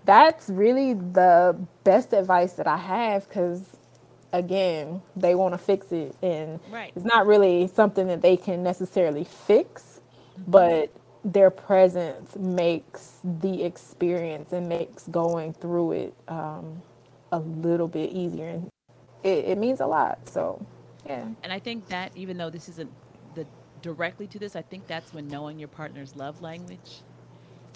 that's 0.05 0.49
really 0.49 0.93
the 0.93 1.57
best 1.83 2.13
advice 2.13 2.53
that 2.53 2.67
i 2.67 2.77
have 2.77 3.27
because 3.27 3.77
again 4.31 5.01
they 5.15 5.35
want 5.35 5.53
to 5.53 5.57
fix 5.57 5.91
it 5.91 6.15
and 6.21 6.59
right. 6.71 6.91
it's 6.95 7.05
not 7.05 7.25
really 7.27 7.67
something 7.67 8.07
that 8.07 8.21
they 8.21 8.35
can 8.35 8.63
necessarily 8.63 9.23
fix 9.23 10.01
mm-hmm. 10.39 10.51
but 10.51 10.91
their 11.25 11.49
presence 11.49 12.35
makes 12.35 13.19
the 13.23 13.63
experience 13.63 14.51
and 14.51 14.67
makes 14.67 15.07
going 15.07 15.53
through 15.53 15.93
it 15.93 16.13
um, 16.27 16.81
a 17.31 17.39
little 17.39 17.87
bit 17.87 18.11
easier 18.11 18.47
and 18.47 18.69
it, 19.23 19.45
it 19.45 19.57
means 19.57 19.79
a 19.79 19.85
lot 19.85 20.17
so 20.27 20.65
yeah. 21.05 21.25
And 21.43 21.51
I 21.51 21.59
think 21.59 21.87
that 21.89 22.11
even 22.15 22.37
though 22.37 22.49
this 22.49 22.69
isn't 22.69 22.91
the 23.35 23.45
directly 23.81 24.27
to 24.27 24.39
this, 24.39 24.55
I 24.55 24.61
think 24.61 24.87
that's 24.87 25.13
when 25.13 25.27
knowing 25.27 25.59
your 25.59 25.67
partner's 25.67 26.15
love 26.15 26.41
language 26.41 27.01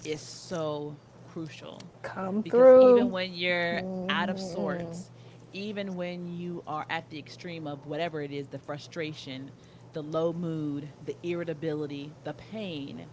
is 0.04 0.20
so 0.20 0.96
crucial. 1.32 1.80
Come 2.02 2.40
because 2.40 2.58
through. 2.58 2.96
Even 2.96 3.10
when 3.10 3.34
you're 3.34 3.80
mm-hmm. 3.80 4.10
out 4.10 4.30
of 4.30 4.38
sorts, 4.40 5.10
even 5.52 5.96
when 5.96 6.38
you 6.38 6.62
are 6.66 6.86
at 6.90 7.08
the 7.10 7.18
extreme 7.18 7.66
of 7.66 7.86
whatever 7.86 8.22
it 8.22 8.32
is, 8.32 8.48
the 8.48 8.58
frustration, 8.58 9.50
the 9.92 10.02
low 10.02 10.32
mood, 10.32 10.88
the 11.06 11.16
irritability, 11.22 12.12
the 12.24 12.34
pain, 12.34 13.06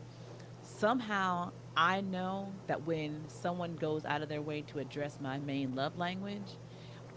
somehow 0.62 1.52
I 1.78 2.02
know 2.02 2.52
that 2.68 2.86
when 2.86 3.24
someone 3.28 3.76
goes 3.76 4.06
out 4.06 4.22
of 4.22 4.30
their 4.30 4.42
way 4.42 4.62
to 4.64 4.80
address 4.80 5.20
my 5.22 5.38
main 5.40 5.76
love 5.76 5.98
language, 5.98 6.58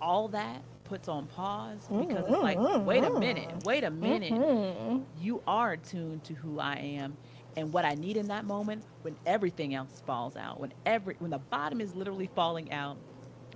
all 0.01 0.29
that 0.29 0.63
puts 0.85 1.09
on 1.09 1.27
pause 1.27 1.87
because 1.89 2.25
it's 2.29 2.43
like, 2.43 2.59
wait 2.87 3.05
a 3.05 3.11
minute, 3.19 3.51
wait 3.65 3.85
a 3.85 3.91
minute. 3.91 4.33
Mm-hmm. 4.33 5.01
You 5.21 5.43
are 5.47 5.77
tuned 5.77 6.25
to 6.25 6.35
who 6.35 6.59
I 6.59 6.77
am 6.77 7.17
and 7.59 7.73
what 7.73 7.85
I 7.85 7.95
need 7.95 8.17
in 8.17 8.29
that 8.29 8.45
moment 8.45 8.85
when 9.03 9.17
everything 9.27 9.75
else 9.75 10.01
falls 10.07 10.37
out, 10.37 10.61
when 10.61 10.73
every 10.87 11.17
when 11.19 11.33
the 11.33 11.39
bottom 11.39 11.81
is 11.81 11.93
literally 11.95 12.31
falling 12.37 12.73
out, 12.73 12.97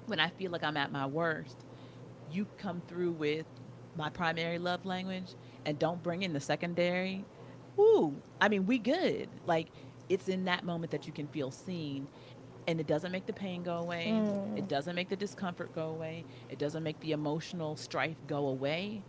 when 0.07 0.19
I 0.19 0.29
feel 0.31 0.51
like 0.51 0.65
I'm 0.65 0.77
at 0.77 0.91
my 0.91 1.07
worst, 1.07 1.57
you 2.31 2.47
come 2.59 2.83
through 2.89 3.13
with 3.13 3.47
my 3.97 4.11
primary 4.11 4.59
love 4.59 4.85
language 4.85 5.35
and 5.65 5.79
don't 5.79 6.03
bring 6.03 6.23
in 6.23 6.33
the 6.33 6.41
secondary. 6.41 7.25
Woo! 7.77 8.21
I 8.41 8.49
mean, 8.49 8.67
we 8.67 8.79
good. 8.79 9.29
Like 9.47 9.69
it's 10.09 10.29
in 10.29 10.47
that 10.47 10.65
moment 10.65 10.91
that 10.91 11.07
you 11.07 11.13
can 11.13 11.29
feel 11.29 11.53
seen 11.53 12.09
and 12.67 12.81
it 12.81 12.89
doesn't 12.89 13.13
make 13.13 13.27
the 13.27 13.33
pain 13.33 13.63
go 13.63 13.77
away. 13.77 14.09
Mm. 14.09 14.59
It 14.59 14.69
doesn't 14.69 14.97
make 14.97 15.11
the 15.11 15.17
discomfort 15.17 15.73
go 15.77 15.91
away. 15.91 16.25
It 16.51 16.59
doesn't 16.59 16.83
make 16.83 16.99
the 17.01 17.13
emotional 17.13 17.77
strife 17.77 18.19
go 18.27 18.49
away. 18.49 19.05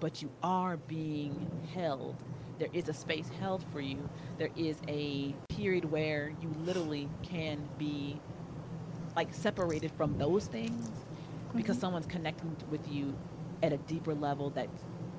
But 0.00 0.20
you 0.20 0.30
are 0.42 0.76
being 0.76 1.50
held. 1.74 2.16
There 2.58 2.68
is 2.72 2.88
a 2.88 2.94
space 2.94 3.28
held 3.40 3.64
for 3.72 3.80
you. 3.80 4.08
There 4.38 4.50
is 4.56 4.76
a 4.88 5.34
period 5.48 5.90
where 5.90 6.32
you 6.40 6.54
literally 6.64 7.08
can 7.22 7.68
be 7.78 8.20
like 9.16 9.32
separated 9.32 9.92
from 9.92 10.18
those 10.18 10.46
things 10.46 10.88
mm-hmm. 10.88 11.56
because 11.56 11.78
someone's 11.78 12.06
connecting 12.06 12.56
with 12.70 12.86
you 12.90 13.14
at 13.62 13.72
a 13.72 13.76
deeper 13.78 14.14
level 14.14 14.50
that 14.50 14.68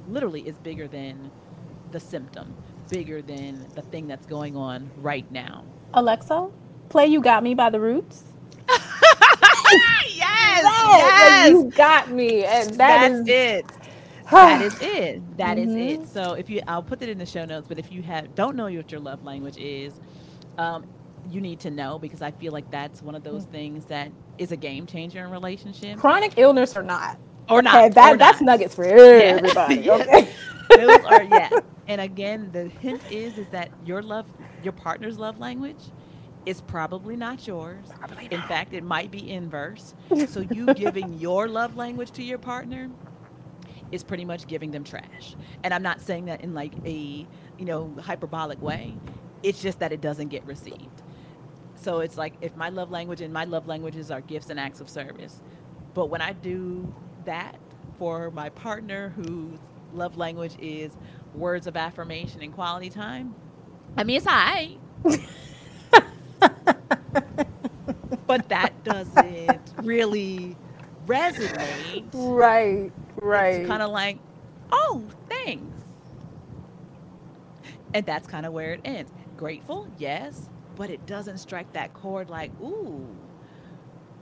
literally 0.07 0.41
is 0.41 0.57
bigger 0.57 0.87
than 0.87 1.31
the 1.91 1.99
symptom, 1.99 2.55
bigger 2.89 3.21
than 3.21 3.67
the 3.75 3.81
thing 3.83 4.07
that's 4.07 4.25
going 4.25 4.55
on 4.55 4.89
right 4.97 5.29
now. 5.31 5.63
Alexa, 5.93 6.49
play 6.89 7.07
"You 7.07 7.21
Got 7.21 7.43
Me" 7.43 7.53
by 7.53 7.69
The 7.69 7.79
Roots? 7.79 8.23
yes, 8.69 10.63
yes, 10.63 11.49
you 11.49 11.71
got 11.75 12.11
me, 12.11 12.43
and 12.43 12.69
that 12.71 13.09
That's 13.09 13.21
is, 13.21 13.27
it. 13.27 13.65
that 14.31 14.61
is 14.61 14.75
it. 14.81 15.37
That 15.37 15.57
mm-hmm. 15.57 15.77
is 15.77 15.99
it. 15.99 16.07
So 16.09 16.33
if 16.33 16.49
you, 16.49 16.61
I'll 16.67 16.83
put 16.83 17.01
it 17.01 17.09
in 17.09 17.17
the 17.17 17.25
show 17.25 17.45
notes. 17.45 17.67
But 17.67 17.79
if 17.79 17.91
you 17.91 18.01
have 18.03 18.33
don't 18.35 18.55
know 18.55 18.65
what 18.65 18.91
your 18.91 19.01
love 19.01 19.23
language 19.23 19.57
is, 19.57 19.93
um, 20.57 20.85
you 21.29 21.41
need 21.41 21.59
to 21.61 21.71
know 21.71 21.99
because 21.99 22.21
I 22.21 22.31
feel 22.31 22.51
like 22.53 22.69
that's 22.71 23.01
one 23.01 23.15
of 23.15 23.23
those 23.23 23.45
mm. 23.45 23.51
things 23.51 23.85
that 23.85 24.11
is 24.37 24.51
a 24.51 24.57
game 24.57 24.85
changer 24.85 25.23
in 25.23 25.31
relationships. 25.31 25.99
Chronic 25.99 26.37
illness 26.37 26.75
or 26.75 26.83
not, 26.83 27.19
or 27.49 27.61
not. 27.61 27.75
Okay, 27.75 27.89
that 27.89 28.13
or 28.13 28.17
that's 28.17 28.41
not. 28.41 28.53
nuggets 28.53 28.75
for 28.75 28.85
everybody. 28.85 29.75
yeah. 29.81 29.93
Okay. 29.93 30.29
those 30.75 31.05
are 31.05 31.23
yeah. 31.23 31.49
And 31.87 32.01
again, 32.01 32.49
the 32.51 32.67
hint 32.67 33.01
is 33.11 33.37
is 33.37 33.47
that 33.49 33.69
your 33.85 34.01
love, 34.01 34.25
your 34.63 34.73
partner's 34.73 35.19
love 35.19 35.39
language 35.39 35.77
it's 36.45 36.61
probably 36.61 37.15
not 37.15 37.47
yours. 37.47 37.87
Probably 37.97 38.25
not. 38.25 38.33
In 38.33 38.41
fact, 38.43 38.73
it 38.73 38.83
might 38.83 39.11
be 39.11 39.31
inverse. 39.31 39.95
so 40.27 40.41
you 40.41 40.73
giving 40.75 41.17
your 41.19 41.47
love 41.47 41.75
language 41.75 42.11
to 42.11 42.23
your 42.23 42.37
partner 42.37 42.89
is 43.91 44.03
pretty 44.03 44.25
much 44.25 44.47
giving 44.47 44.71
them 44.71 44.83
trash. 44.83 45.35
And 45.63 45.73
I'm 45.73 45.83
not 45.83 46.01
saying 46.01 46.25
that 46.25 46.41
in 46.41 46.53
like 46.53 46.73
a, 46.85 47.25
you 47.57 47.65
know, 47.65 47.93
hyperbolic 48.01 48.61
way. 48.61 48.95
It's 49.43 49.61
just 49.61 49.79
that 49.79 49.91
it 49.91 50.01
doesn't 50.01 50.29
get 50.29 50.45
received. 50.45 51.03
So 51.75 51.99
it's 51.99 52.17
like 52.17 52.33
if 52.41 52.55
my 52.55 52.69
love 52.69 52.91
language 52.91 53.21
and 53.21 53.33
my 53.33 53.45
love 53.45 53.67
languages 53.67 54.11
are 54.11 54.21
gifts 54.21 54.49
and 54.49 54.59
acts 54.59 54.81
of 54.81 54.89
service. 54.89 55.41
But 55.93 56.07
when 56.07 56.21
I 56.21 56.33
do 56.33 56.93
that 57.25 57.57
for 57.97 58.31
my 58.31 58.49
partner 58.49 59.09
whose 59.15 59.59
love 59.93 60.17
language 60.17 60.55
is 60.59 60.95
words 61.33 61.67
of 61.67 61.77
affirmation 61.77 62.41
and 62.41 62.53
quality 62.53 62.89
time, 62.89 63.35
I 63.97 64.03
mean, 64.03 64.17
it's 64.17 64.27
all 64.27 64.33
right. 64.33 64.77
but 68.27 68.49
that 68.49 68.83
doesn't 68.83 69.73
really 69.83 70.57
resonate. 71.05 72.05
Right, 72.13 72.91
right. 73.21 73.61
It's 73.61 73.67
kind 73.67 73.81
of 73.81 73.91
like, 73.91 74.19
oh, 74.71 75.03
thanks. 75.29 75.81
And 77.93 78.05
that's 78.05 78.27
kind 78.27 78.45
of 78.45 78.53
where 78.53 78.73
it 78.73 78.81
ends. 78.83 79.11
Grateful, 79.37 79.87
yes, 79.97 80.49
but 80.75 80.89
it 80.89 81.05
doesn't 81.05 81.37
strike 81.37 81.71
that 81.73 81.93
chord 81.93 82.29
like, 82.29 82.51
ooh, 82.61 83.07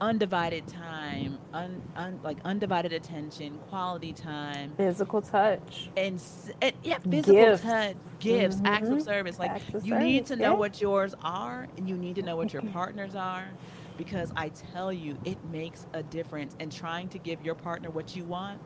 undivided 0.02 0.68
time, 0.68 1.38
un, 1.54 1.82
un, 1.96 2.20
like 2.24 2.38
undivided 2.44 2.94
attention, 2.94 3.58
quality 3.70 4.12
time, 4.14 4.74
physical 4.78 5.22
touch, 5.22 5.90
and, 5.96 6.22
and 6.62 6.74
yeah, 6.84 6.98
physical 7.00 7.34
gifts. 7.34 7.64
touch, 7.64 7.96
gifts, 8.20 8.56
mm-hmm. 8.58 8.66
acts 8.66 8.90
of 8.90 9.02
service. 9.02 9.40
Like 9.40 9.56
of 9.74 9.86
you 9.86 9.92
service. 9.92 10.04
need 10.04 10.26
to 10.28 10.36
know 10.36 10.52
yeah. 10.52 10.58
what 10.58 10.82
yours 10.82 11.16
are, 11.24 11.68
and 11.78 11.88
you 11.88 11.96
need 11.96 12.16
to 12.16 12.22
know 12.22 12.36
what 12.36 12.54
your 12.54 12.62
partners 12.74 13.16
are, 13.16 13.48
because 13.98 14.32
I 14.36 14.50
tell 14.50 14.94
you, 14.94 15.18
it 15.26 15.44
makes 15.46 15.88
a 15.94 16.04
difference. 16.04 16.56
And 16.60 16.72
trying 16.72 17.10
to 17.10 17.20
give 17.20 17.44
your 17.46 17.56
partner 17.56 17.90
what 17.90 18.16
you 18.16 18.26
want 18.26 18.62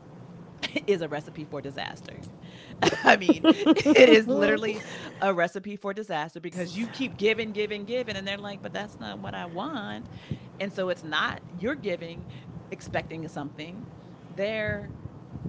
is 0.86 1.02
a 1.02 1.08
recipe 1.08 1.44
for 1.44 1.60
disaster. 1.60 2.14
I 3.04 3.16
mean, 3.16 3.42
it 3.44 4.08
is 4.08 4.26
literally 4.26 4.80
a 5.22 5.32
recipe 5.34 5.76
for 5.76 5.94
disaster 5.94 6.40
because 6.40 6.76
you 6.76 6.86
keep 6.88 7.16
giving, 7.16 7.52
giving, 7.52 7.84
giving, 7.84 8.16
and 8.16 8.26
they're 8.26 8.38
like, 8.38 8.62
but 8.62 8.72
that's 8.72 8.98
not 9.00 9.18
what 9.20 9.34
I 9.34 9.46
want. 9.46 10.06
And 10.60 10.72
so 10.72 10.88
it's 10.90 11.04
not, 11.04 11.40
you're 11.60 11.74
giving, 11.74 12.24
expecting 12.70 13.26
something. 13.28 13.86
They're 14.36 14.88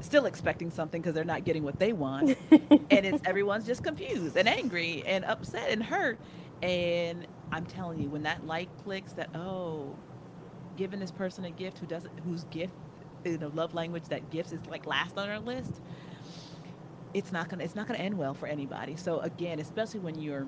still 0.01 0.25
expecting 0.25 0.71
something 0.71 1.01
because 1.01 1.15
they're 1.15 1.23
not 1.25 1.45
getting 1.45 1.63
what 1.63 1.79
they 1.79 1.93
want. 1.93 2.37
and 2.51 3.05
it's 3.05 3.21
everyone's 3.25 3.65
just 3.65 3.83
confused 3.83 4.37
and 4.37 4.47
angry 4.47 5.03
and 5.05 5.25
upset 5.25 5.69
and 5.69 5.83
hurt. 5.83 6.19
And 6.61 7.27
I'm 7.51 7.65
telling 7.65 7.99
you, 7.99 8.09
when 8.09 8.23
that 8.23 8.45
light 8.45 8.69
clicks, 8.83 9.13
that, 9.13 9.29
oh, 9.35 9.95
giving 10.77 10.99
this 10.99 11.11
person 11.11 11.45
a 11.45 11.51
gift 11.51 11.79
who 11.79 11.85
doesn't, 11.85 12.11
whose 12.19 12.45
gift 12.45 12.73
you 13.25 13.37
know 13.37 13.51
love 13.53 13.73
language 13.73 14.05
that 14.05 14.29
gifts 14.29 14.53
is 14.53 14.65
like 14.67 14.85
last 14.85 15.17
on 15.17 15.29
our 15.29 15.39
list 15.39 15.81
it's 17.13 17.31
not 17.31 17.49
gonna 17.49 17.63
it's 17.63 17.75
not 17.75 17.87
gonna 17.87 17.99
end 17.99 18.17
well 18.17 18.33
for 18.33 18.47
anybody. 18.47 18.95
So 18.95 19.19
again 19.19 19.59
especially 19.59 19.99
when 19.99 20.19
you're 20.19 20.47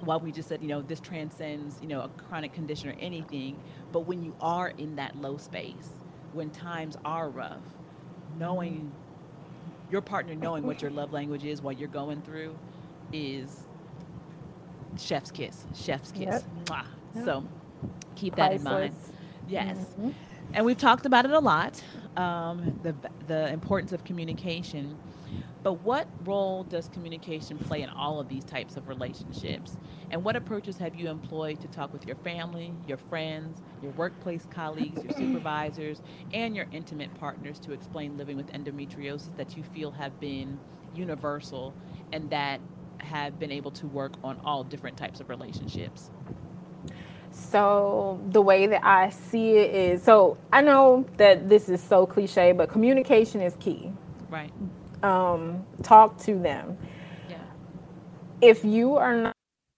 while 0.00 0.20
we 0.20 0.30
just 0.30 0.48
said, 0.48 0.62
you 0.62 0.68
know, 0.68 0.80
this 0.80 1.00
transcends, 1.00 1.76
you 1.82 1.88
know, 1.88 2.02
a 2.02 2.08
chronic 2.08 2.52
condition 2.52 2.88
or 2.88 2.94
anything, 3.00 3.60
but 3.90 4.00
when 4.06 4.22
you 4.22 4.32
are 4.40 4.68
in 4.68 4.94
that 4.94 5.16
low 5.20 5.36
space, 5.36 5.88
when 6.32 6.50
times 6.50 6.96
are 7.04 7.28
rough, 7.28 7.62
knowing 8.38 8.92
your 9.90 10.00
partner 10.00 10.34
knowing 10.34 10.64
what 10.64 10.82
your 10.82 10.90
love 10.90 11.12
language 11.12 11.44
is, 11.44 11.62
what 11.62 11.78
you're 11.78 11.88
going 11.88 12.22
through, 12.22 12.56
is 13.12 13.62
chef's 14.96 15.30
kiss, 15.30 15.66
chef's 15.74 16.12
kiss. 16.12 16.44
Yep. 16.68 16.86
Yep. 17.14 17.24
So 17.24 17.44
keep 18.16 18.36
that 18.36 18.48
Priceless. 18.50 18.58
in 18.58 18.64
mind. 18.64 18.94
Yes. 19.48 19.76
Mm-hmm. 19.76 20.10
And 20.54 20.64
we've 20.64 20.78
talked 20.78 21.04
about 21.06 21.24
it 21.24 21.30
a 21.30 21.38
lot, 21.38 21.82
um, 22.16 22.78
the, 22.82 22.94
the 23.26 23.48
importance 23.52 23.92
of 23.92 24.04
communication. 24.04 24.96
But 25.62 25.74
what 25.82 26.08
role 26.24 26.64
does 26.64 26.88
communication 26.88 27.58
play 27.58 27.82
in 27.82 27.90
all 27.90 28.18
of 28.18 28.28
these 28.28 28.44
types 28.44 28.76
of 28.76 28.88
relationships? 28.88 29.76
And 30.10 30.24
what 30.24 30.36
approaches 30.36 30.78
have 30.78 30.94
you 30.94 31.10
employed 31.10 31.60
to 31.60 31.68
talk 31.68 31.92
with 31.92 32.06
your 32.06 32.16
family, 32.16 32.72
your 32.86 32.96
friends, 32.96 33.60
your 33.82 33.92
workplace 33.92 34.46
colleagues, 34.50 35.04
your 35.04 35.12
supervisors, 35.16 36.00
and 36.32 36.56
your 36.56 36.66
intimate 36.72 37.12
partners 37.18 37.58
to 37.60 37.72
explain 37.72 38.16
living 38.16 38.36
with 38.36 38.46
endometriosis 38.52 39.36
that 39.36 39.56
you 39.56 39.62
feel 39.62 39.90
have 39.90 40.18
been 40.20 40.58
universal 40.94 41.74
and 42.12 42.30
that 42.30 42.60
have 42.98 43.38
been 43.38 43.50
able 43.50 43.70
to 43.72 43.86
work 43.86 44.12
on 44.22 44.40
all 44.44 44.64
different 44.64 44.96
types 44.96 45.20
of 45.20 45.28
relationships? 45.28 46.10
So, 47.30 48.20
the 48.30 48.40
way 48.40 48.66
that 48.66 48.84
I 48.84 49.10
see 49.10 49.52
it 49.52 49.74
is 49.74 50.02
so 50.02 50.38
I 50.52 50.62
know 50.62 51.06
that 51.18 51.48
this 51.48 51.68
is 51.68 51.82
so 51.82 52.06
cliche, 52.06 52.52
but 52.52 52.68
communication 52.68 53.40
is 53.40 53.54
key. 53.60 53.92
Right 54.30 54.52
um, 55.02 55.64
talk 55.82 56.18
to 56.18 56.38
them. 56.38 56.76
Yeah. 57.28 57.36
If 58.40 58.64
you 58.64 58.96
are 58.96 59.16
not 59.16 59.34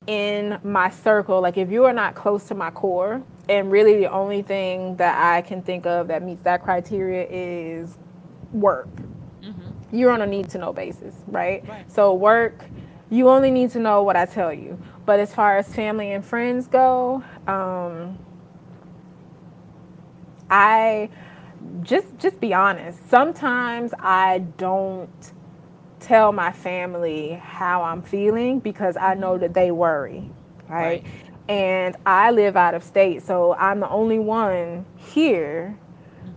in 0.06 0.58
my 0.62 0.90
circle, 0.90 1.40
like 1.40 1.56
if 1.58 1.70
you 1.70 1.84
are 1.84 1.92
not 1.92 2.14
close 2.14 2.44
to 2.48 2.54
my 2.54 2.70
core, 2.70 3.22
and 3.48 3.70
really 3.70 3.96
the 3.96 4.10
only 4.10 4.42
thing 4.42 4.96
that 4.96 5.16
I 5.18 5.42
can 5.42 5.62
think 5.62 5.86
of 5.86 6.08
that 6.08 6.22
meets 6.22 6.42
that 6.42 6.62
criteria 6.62 7.26
is 7.28 7.98
work. 8.52 8.88
Mm-hmm. 9.42 9.96
You're 9.96 10.12
on 10.12 10.22
a 10.22 10.26
need 10.26 10.48
to 10.50 10.58
know 10.58 10.72
basis, 10.72 11.14
right? 11.26 11.66
right? 11.68 11.90
So, 11.90 12.14
work, 12.14 12.64
you 13.10 13.28
only 13.28 13.50
need 13.50 13.72
to 13.72 13.80
know 13.80 14.02
what 14.02 14.16
I 14.16 14.24
tell 14.24 14.52
you. 14.52 14.80
But 15.04 15.20
as 15.20 15.34
far 15.34 15.58
as 15.58 15.72
family 15.74 16.12
and 16.12 16.24
friends 16.24 16.68
go, 16.68 17.24
um, 17.46 18.18
I 20.48 21.10
just 21.82 22.18
just 22.18 22.40
be 22.40 22.54
honest. 22.54 23.08
Sometimes 23.10 23.92
I 23.98 24.38
don't 24.38 25.32
tell 25.98 26.32
my 26.32 26.52
family 26.52 27.32
how 27.42 27.82
I'm 27.82 28.02
feeling 28.02 28.60
because 28.60 28.96
I 28.96 29.14
know 29.14 29.38
that 29.38 29.54
they 29.54 29.70
worry, 29.70 30.30
right? 30.68 31.04
right? 31.04 31.06
And 31.48 31.96
I 32.06 32.30
live 32.30 32.56
out 32.56 32.74
of 32.74 32.84
state, 32.84 33.22
so 33.22 33.54
I'm 33.54 33.80
the 33.80 33.88
only 33.88 34.18
one 34.20 34.86
here. 34.96 35.76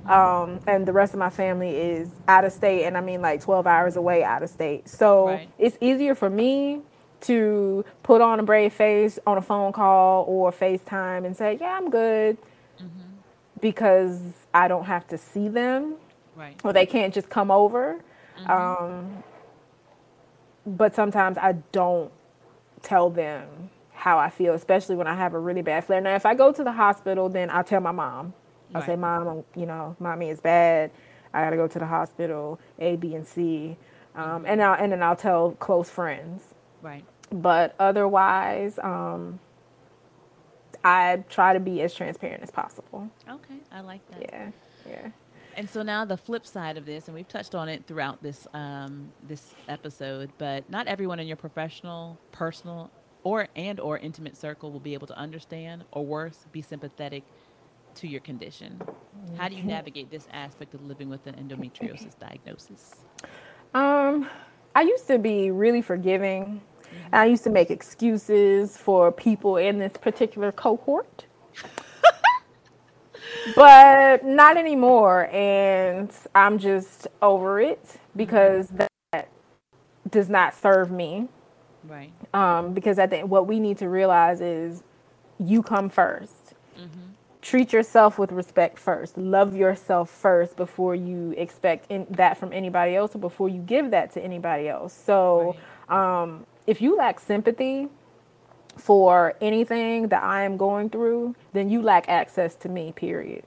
Um, 0.05 0.59
and 0.67 0.85
the 0.85 0.91
rest 0.91 1.13
of 1.13 1.19
my 1.19 1.29
family 1.29 1.75
is 1.75 2.09
out 2.27 2.43
of 2.43 2.51
state, 2.51 2.85
and 2.85 2.97
I 2.97 3.01
mean 3.01 3.21
like 3.21 3.41
12 3.41 3.65
hours 3.65 3.95
away 3.95 4.23
out 4.23 4.43
of 4.43 4.49
state. 4.49 4.89
So 4.89 5.27
right. 5.27 5.49
it's 5.57 5.77
easier 5.79 6.13
for 6.15 6.29
me 6.29 6.81
to 7.21 7.85
put 8.03 8.21
on 8.21 8.39
a 8.39 8.43
brave 8.43 8.73
face 8.73 9.17
on 9.25 9.37
a 9.37 9.41
phone 9.41 9.71
call 9.71 10.25
or 10.27 10.51
FaceTime 10.51 11.25
and 11.25 11.35
say, 11.35 11.57
Yeah, 11.59 11.77
I'm 11.77 11.89
good. 11.89 12.37
Mm-hmm. 12.77 12.99
Because 13.61 14.19
I 14.53 14.67
don't 14.67 14.85
have 14.85 15.07
to 15.07 15.17
see 15.17 15.47
them, 15.47 15.95
right. 16.35 16.59
or 16.65 16.73
they 16.73 16.85
can't 16.85 17.13
just 17.13 17.29
come 17.29 17.49
over. 17.49 18.03
Mm-hmm. 18.41 18.51
Um, 18.51 19.23
but 20.65 20.95
sometimes 20.95 21.37
I 21.37 21.53
don't 21.71 22.11
tell 22.81 23.09
them 23.09 23.69
how 23.93 24.17
I 24.17 24.29
feel, 24.29 24.53
especially 24.53 24.97
when 24.97 25.07
I 25.07 25.15
have 25.15 25.33
a 25.33 25.39
really 25.39 25.61
bad 25.61 25.85
flare. 25.85 26.01
Now, 26.01 26.15
if 26.15 26.25
I 26.25 26.35
go 26.35 26.51
to 26.51 26.63
the 26.63 26.73
hospital, 26.73 27.29
then 27.29 27.49
I'll 27.49 27.63
tell 27.63 27.79
my 27.79 27.91
mom. 27.91 28.33
I'll 28.73 28.81
right. 28.81 28.87
say, 28.87 28.95
Mom, 28.95 29.27
I'm, 29.27 29.43
you 29.55 29.65
know, 29.65 29.95
mommy 29.99 30.29
is 30.29 30.39
bad. 30.41 30.91
I 31.33 31.43
gotta 31.43 31.55
go 31.55 31.67
to 31.67 31.79
the 31.79 31.85
hospital, 31.85 32.59
A, 32.79 32.95
B, 32.95 33.15
and 33.15 33.27
C. 33.27 33.77
Um, 34.15 34.45
and, 34.45 34.61
I'll, 34.61 34.75
and 34.75 34.91
then 34.91 35.01
I'll 35.01 35.15
tell 35.15 35.51
close 35.51 35.89
friends. 35.89 36.43
Right. 36.81 37.03
But 37.31 37.75
otherwise, 37.79 38.77
um, 38.83 39.39
I 40.83 41.23
try 41.29 41.53
to 41.53 41.59
be 41.59 41.81
as 41.81 41.93
transparent 41.93 42.43
as 42.43 42.51
possible. 42.51 43.09
Okay, 43.27 43.55
I 43.71 43.81
like 43.81 44.07
that. 44.11 44.21
Yeah, 44.21 44.51
yeah. 44.87 45.09
And 45.55 45.69
so 45.69 45.83
now 45.83 46.03
the 46.03 46.17
flip 46.17 46.45
side 46.45 46.77
of 46.77 46.85
this, 46.85 47.07
and 47.07 47.15
we've 47.15 47.27
touched 47.27 47.55
on 47.55 47.69
it 47.69 47.85
throughout 47.87 48.21
this 48.21 48.47
um, 48.53 49.11
this 49.27 49.53
episode, 49.67 50.31
but 50.37 50.69
not 50.69 50.87
everyone 50.87 51.19
in 51.19 51.27
your 51.27 51.37
professional, 51.37 52.19
personal, 52.31 52.91
or 53.23 53.47
and 53.55 53.79
or 53.79 53.97
intimate 53.97 54.35
circle 54.35 54.71
will 54.71 54.79
be 54.79 54.93
able 54.93 55.07
to 55.07 55.17
understand, 55.17 55.85
or 55.91 56.05
worse, 56.05 56.45
be 56.51 56.61
sympathetic 56.61 57.23
to 57.95 58.07
your 58.07 58.21
condition. 58.21 58.81
How 59.37 59.47
do 59.47 59.55
you 59.55 59.63
navigate 59.63 60.11
this 60.11 60.27
aspect 60.31 60.73
of 60.73 60.85
living 60.85 61.09
with 61.09 61.25
an 61.27 61.35
endometriosis 61.35 62.17
diagnosis? 62.19 62.95
Um, 63.73 64.29
I 64.75 64.81
used 64.81 65.07
to 65.07 65.17
be 65.17 65.51
really 65.51 65.81
forgiving 65.81 66.61
and 67.05 67.15
I 67.15 67.25
used 67.25 67.43
to 67.43 67.49
make 67.49 67.71
excuses 67.71 68.77
for 68.77 69.11
people 69.11 69.57
in 69.57 69.77
this 69.77 69.93
particular 69.93 70.51
cohort. 70.51 71.25
but 73.55 74.25
not 74.25 74.57
anymore. 74.57 75.29
And 75.31 76.11
I'm 76.35 76.59
just 76.59 77.07
over 77.21 77.59
it 77.59 77.99
because 78.15 78.67
that 78.69 79.29
does 80.09 80.29
not 80.29 80.55
serve 80.55 80.91
me. 80.91 81.27
Right. 81.83 82.13
Um, 82.33 82.73
because 82.73 82.99
I 82.99 83.07
think 83.07 83.29
what 83.29 83.47
we 83.47 83.59
need 83.59 83.77
to 83.79 83.89
realize 83.89 84.41
is 84.41 84.83
you 85.39 85.61
come 85.61 85.89
1st 85.89 86.29
mm-hmm. 86.77 87.12
Treat 87.43 87.73
yourself 87.73 88.17
with 88.17 88.31
respect 88.31 88.79
first. 88.79 89.17
Love 89.17 89.53
yourself 89.53 90.09
first 90.09 90.55
before 90.55 90.95
you 90.95 91.33
expect 91.37 91.91
in, 91.91 92.07
that 92.09 92.37
from 92.37 92.53
anybody 92.53 92.95
else 92.95 93.13
or 93.15 93.19
before 93.19 93.49
you 93.49 93.59
give 93.59 93.91
that 93.91 94.13
to 94.13 94.23
anybody 94.23 94.69
else. 94.69 94.93
So, 94.93 95.57
right. 95.89 96.21
um, 96.23 96.45
if 96.67 96.81
you 96.81 96.95
lack 96.95 97.19
sympathy 97.19 97.89
for 98.77 99.35
anything 99.41 100.07
that 100.07 100.23
I 100.23 100.43
am 100.43 100.55
going 100.55 100.89
through, 100.89 101.35
then 101.51 101.69
you 101.69 101.81
lack 101.81 102.07
access 102.07 102.55
to 102.55 102.69
me, 102.69 102.93
period. 102.93 103.43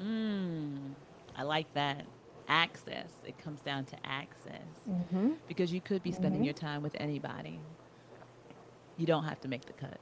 Mm, 0.00 0.94
I 1.36 1.42
like 1.42 1.72
that. 1.74 2.06
Access. 2.48 3.10
It 3.26 3.36
comes 3.38 3.60
down 3.60 3.84
to 3.84 3.96
access. 4.04 4.62
Mm-hmm. 4.88 5.32
Because 5.48 5.70
you 5.70 5.82
could 5.82 6.02
be 6.02 6.12
spending 6.12 6.40
mm-hmm. 6.40 6.44
your 6.44 6.54
time 6.54 6.82
with 6.82 6.96
anybody. 6.98 7.60
You 8.96 9.04
don't 9.04 9.24
have 9.24 9.40
to 9.42 9.48
make 9.48 9.66
the 9.66 9.74
cut. 9.74 10.00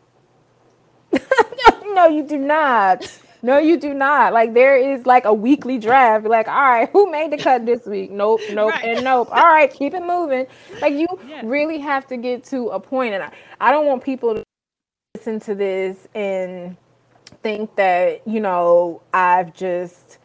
no, 1.95 2.07
you 2.07 2.23
do 2.23 2.39
not. 2.39 3.19
No, 3.45 3.59
you 3.59 3.77
do 3.77 3.93
not. 3.93 4.33
Like 4.33 4.55
there 4.55 4.77
is 4.77 5.05
like 5.05 5.25
a 5.25 5.35
weekly 5.35 5.77
draft. 5.79 6.27
Like, 6.27 6.47
all 6.47 6.55
right, 6.55 6.89
who 6.93 7.11
made 7.11 7.33
the 7.33 7.39
cut 7.39 7.67
this 7.67 7.85
week? 7.87 8.11
Nope, 8.13 8.41
nope, 8.53 8.71
right. 8.71 8.85
and 8.85 9.05
nope. 9.05 9.29
All 9.33 9.49
right, 9.49 9.73
keep 9.73 9.95
it 9.95 10.03
moving. 10.03 10.47
Like 10.81 10.95
you 10.95 11.09
yeah. 11.27 11.43
really 11.45 11.79
have 11.79 12.07
to 12.09 12.17
get 12.17 12.45
to 12.45 12.69
a 12.69 12.79
point, 12.79 13.15
and 13.15 13.25
I, 13.25 13.33
I 13.61 13.73
don't 13.73 13.87
want 13.87 14.05
people 14.05 14.35
to 14.37 14.45
listen 15.17 15.41
to 15.41 15.55
this 15.57 16.07
and 16.15 16.77
think 17.43 17.75
that 17.75 18.27
you 18.27 18.39
know 18.39 19.03
I've 19.13 19.53
just 19.53 20.19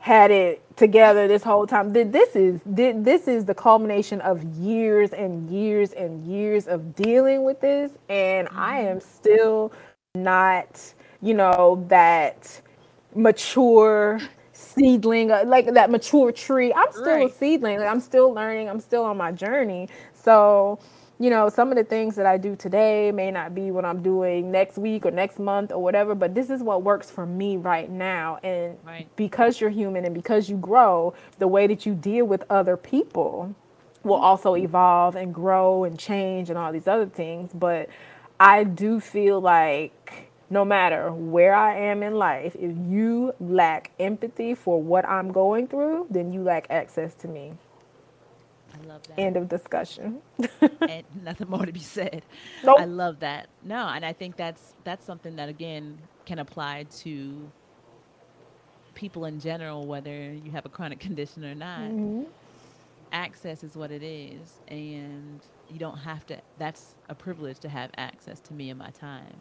had 0.00 0.30
it 0.30 0.62
together 0.76 1.28
this 1.28 1.44
whole 1.44 1.66
time. 1.68 1.92
This 1.92 2.34
is 2.34 2.60
this 2.64 3.28
is 3.28 3.44
the 3.44 3.54
culmination 3.54 4.20
of 4.22 4.42
years 4.42 5.12
and 5.12 5.48
years 5.50 5.92
and 5.92 6.26
years 6.26 6.66
of 6.66 6.96
dealing 6.96 7.44
with 7.44 7.60
this, 7.60 7.92
and 8.08 8.48
I 8.50 8.80
mm-hmm. 8.80 8.88
am 8.88 9.00
still 9.00 9.72
not 10.16 10.94
you 11.22 11.34
know, 11.34 11.84
that 11.88 12.60
mature 13.14 14.20
seedling, 14.52 15.30
uh, 15.30 15.44
like 15.46 15.72
that 15.74 15.90
mature 15.90 16.32
tree. 16.32 16.72
I'm 16.72 16.92
still 16.92 17.04
right. 17.04 17.30
a 17.30 17.32
seedling. 17.32 17.78
Like 17.78 17.88
I'm 17.88 18.00
still 18.00 18.32
learning. 18.32 18.68
I'm 18.68 18.80
still 18.80 19.04
on 19.04 19.16
my 19.16 19.32
journey. 19.32 19.88
So, 20.14 20.78
you 21.18 21.30
know, 21.30 21.48
some 21.48 21.70
of 21.70 21.76
the 21.76 21.84
things 21.84 22.14
that 22.16 22.26
I 22.26 22.36
do 22.36 22.56
today 22.56 23.10
may 23.10 23.30
not 23.30 23.54
be 23.54 23.70
what 23.70 23.84
I'm 23.84 24.02
doing 24.02 24.50
next 24.50 24.76
week 24.76 25.06
or 25.06 25.10
next 25.10 25.38
month 25.38 25.72
or 25.72 25.82
whatever, 25.82 26.14
but 26.14 26.34
this 26.34 26.50
is 26.50 26.62
what 26.62 26.82
works 26.82 27.10
for 27.10 27.24
me 27.24 27.56
right 27.56 27.90
now. 27.90 28.38
And 28.42 28.76
right. 28.84 29.08
because 29.16 29.60
you're 29.60 29.70
human 29.70 30.04
and 30.04 30.14
because 30.14 30.50
you 30.50 30.56
grow, 30.56 31.14
the 31.38 31.48
way 31.48 31.66
that 31.66 31.86
you 31.86 31.94
deal 31.94 32.26
with 32.26 32.44
other 32.50 32.76
people 32.76 33.54
will 34.04 34.16
also 34.16 34.56
evolve 34.56 35.16
and 35.16 35.34
grow 35.34 35.84
and 35.84 35.98
change 35.98 36.50
and 36.50 36.58
all 36.58 36.70
these 36.72 36.86
other 36.86 37.06
things. 37.06 37.50
But 37.54 37.88
I 38.38 38.64
do 38.64 39.00
feel 39.00 39.40
like 39.40 40.25
no 40.48 40.64
matter 40.64 41.12
where 41.12 41.54
I 41.54 41.76
am 41.76 42.02
in 42.02 42.14
life, 42.14 42.54
if 42.56 42.76
you 42.88 43.34
lack 43.40 43.90
empathy 43.98 44.54
for 44.54 44.80
what 44.80 45.08
I'm 45.08 45.32
going 45.32 45.66
through, 45.66 46.06
then 46.10 46.32
you 46.32 46.42
lack 46.42 46.66
access 46.70 47.14
to 47.16 47.28
me. 47.28 47.54
I 48.72 48.86
love 48.86 49.06
that. 49.08 49.18
End 49.18 49.36
of 49.36 49.48
discussion. 49.48 50.20
and 50.60 51.04
nothing 51.22 51.48
more 51.48 51.66
to 51.66 51.72
be 51.72 51.80
said. 51.80 52.22
Nope. 52.64 52.78
I 52.80 52.84
love 52.84 53.20
that. 53.20 53.48
No, 53.64 53.88
and 53.88 54.04
I 54.04 54.12
think 54.12 54.36
that's 54.36 54.74
that's 54.84 55.04
something 55.04 55.36
that 55.36 55.48
again 55.48 55.98
can 56.26 56.38
apply 56.38 56.86
to 56.98 57.50
people 58.94 59.24
in 59.24 59.40
general, 59.40 59.86
whether 59.86 60.32
you 60.32 60.50
have 60.52 60.66
a 60.66 60.68
chronic 60.68 61.00
condition 61.08 61.44
or 61.44 61.54
not. 61.54 61.80
Mm-hmm. 61.80 62.24
Access 63.12 63.62
is 63.62 63.76
what 63.76 63.92
it 63.92 64.02
is, 64.02 64.54
and 64.68 65.40
you 65.70 65.78
don't 65.78 65.98
have 65.98 66.26
to. 66.26 66.40
That's 66.58 66.96
a 67.08 67.14
privilege 67.14 67.60
to 67.60 67.68
have 67.68 67.90
access 67.96 68.40
to 68.40 68.52
me 68.52 68.70
and 68.70 68.78
my 68.78 68.90
time, 68.90 69.36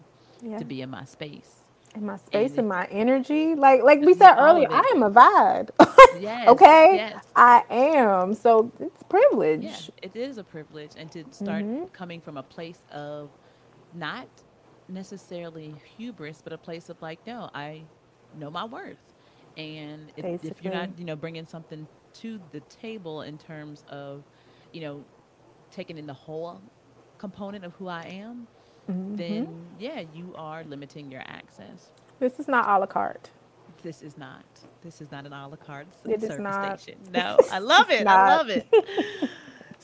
yeah. 0.46 0.60
to 0.60 0.66
be 0.66 0.82
in 0.82 0.90
my 0.90 1.06
space. 1.06 1.52
In 1.96 2.06
my 2.06 2.18
space 2.18 2.52
and, 2.52 2.60
and 2.60 2.70
my 2.70 2.86
energy, 2.92 3.56
like 3.56 3.82
like 3.82 4.02
we 4.02 4.14
said 4.14 4.36
earlier, 4.38 4.68
I 4.70 4.92
am 4.94 5.04
a 5.04 5.10
vibe. 5.10 5.70
yes. 6.20 6.48
okay. 6.50 6.96
Yes. 6.96 7.26
I 7.36 7.64
am. 7.70 8.34
So 8.34 8.70
it's 8.82 9.02
privilege. 9.04 9.64
Yeah, 9.64 9.78
it 10.02 10.16
is 10.16 10.38
a 10.38 10.44
privilege, 10.44 10.92
and 10.98 11.10
to 11.12 11.24
start 11.32 11.64
mm-hmm. 11.64 11.86
coming 11.94 12.20
from 12.20 12.36
a 12.36 12.44
place 12.44 12.80
of 12.92 13.30
not 13.94 14.28
necessarily 14.90 15.74
hubris, 15.98 16.42
but 16.44 16.54
a 16.54 16.58
place 16.58 16.90
of 16.90 17.02
like, 17.02 17.26
no, 17.26 17.50
I 17.54 17.84
know 18.38 18.52
my 18.52 18.66
worth. 18.66 18.98
And 19.58 20.12
if, 20.18 20.44
if, 20.44 20.64
you're 20.64 20.74
not, 20.74 20.90
you 21.00 21.06
know, 21.06 21.16
bringing 21.16 21.46
something 21.46 21.88
to 22.16 22.40
the 22.52 22.60
table 22.62 23.22
in 23.22 23.38
terms 23.38 23.86
of, 23.90 24.24
you 24.74 24.82
know, 24.82 25.06
taking 25.72 25.98
in 25.98 26.06
the 26.06 26.14
whole 26.14 26.62
component 27.18 27.64
of 27.64 27.74
who 27.74 27.88
I 27.88 28.04
am, 28.04 28.48
mm-hmm. 28.90 29.16
then 29.16 29.48
yeah, 29.80 30.04
you 30.14 30.34
are 30.36 30.64
limiting 30.64 31.12
your 31.12 31.22
access. 31.22 31.90
This 32.20 32.40
is 32.40 32.48
not 32.48 32.68
a 32.68 32.80
la 32.80 32.86
carte. 32.86 33.30
This 33.84 34.02
is 34.02 34.18
not. 34.18 34.46
This 34.84 35.02
is 35.02 35.12
not 35.12 35.26
an 35.26 35.34
a 35.34 35.48
la 35.48 35.56
carte 35.56 35.88
it 36.06 36.22
service 36.22 36.82
station. 36.82 37.00
No, 37.12 37.38
I 37.52 37.60
love 37.60 37.92
it. 37.92 38.08
I 38.08 38.36
love 38.36 38.50
it. 38.50 38.68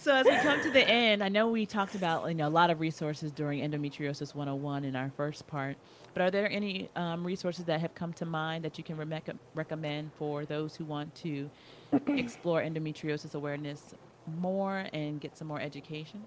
So 0.01 0.15
as 0.15 0.25
we 0.25 0.35
come 0.37 0.59
to 0.63 0.71
the 0.71 0.87
end, 0.87 1.23
I 1.23 1.29
know 1.29 1.47
we 1.47 1.67
talked 1.67 1.93
about 1.93 2.27
you 2.27 2.33
know 2.33 2.47
a 2.47 2.49
lot 2.49 2.71
of 2.71 2.79
resources 2.79 3.31
during 3.31 3.61
endometriosis 3.61 4.33
101 4.33 4.83
in 4.83 4.95
our 4.95 5.11
first 5.15 5.45
part, 5.45 5.77
but 6.15 6.23
are 6.23 6.31
there 6.31 6.49
any 6.49 6.89
um, 6.95 7.23
resources 7.23 7.65
that 7.65 7.79
have 7.81 7.93
come 7.93 8.11
to 8.13 8.25
mind 8.25 8.65
that 8.65 8.79
you 8.79 8.83
can 8.83 8.97
re- 8.97 9.21
recommend 9.53 10.11
for 10.17 10.43
those 10.43 10.75
who 10.75 10.85
want 10.85 11.13
to 11.17 11.51
explore 12.07 12.63
endometriosis 12.63 13.35
awareness 13.35 13.93
more 14.39 14.87
and 14.91 15.21
get 15.21 15.37
some 15.37 15.47
more 15.47 15.61
education? 15.61 16.23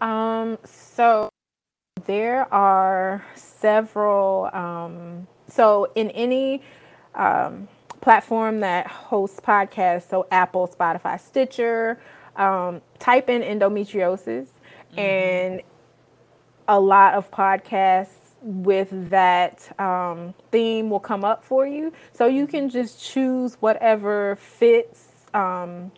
Um, 0.00 0.58
so 0.64 1.30
there 2.06 2.52
are 2.52 3.24
several. 3.34 4.50
Um, 4.52 5.26
so 5.48 5.90
in 5.94 6.10
any 6.10 6.62
um, 7.14 7.68
platform 8.00 8.60
that 8.60 8.86
hosts 8.86 9.40
podcasts, 9.40 10.08
so 10.08 10.26
Apple, 10.30 10.68
Spotify, 10.68 11.20
Stitcher 11.20 11.98
um, 12.36 12.82
type 12.98 13.28
in 13.28 13.42
endometriosis, 13.42 14.46
mm-hmm. 14.46 14.98
and 14.98 15.62
a 16.66 16.78
lot 16.80 17.14
of 17.14 17.30
podcasts 17.30 18.08
with 18.40 19.10
that 19.10 19.80
um, 19.80 20.34
theme 20.50 20.90
will 20.90 21.00
come 21.00 21.24
up 21.24 21.44
for 21.44 21.66
you. 21.66 21.92
So 22.12 22.26
you 22.26 22.46
can 22.46 22.68
just 22.68 23.02
choose 23.02 23.56
whatever 23.60 24.36
fits 24.36 25.08
um, 25.32 25.92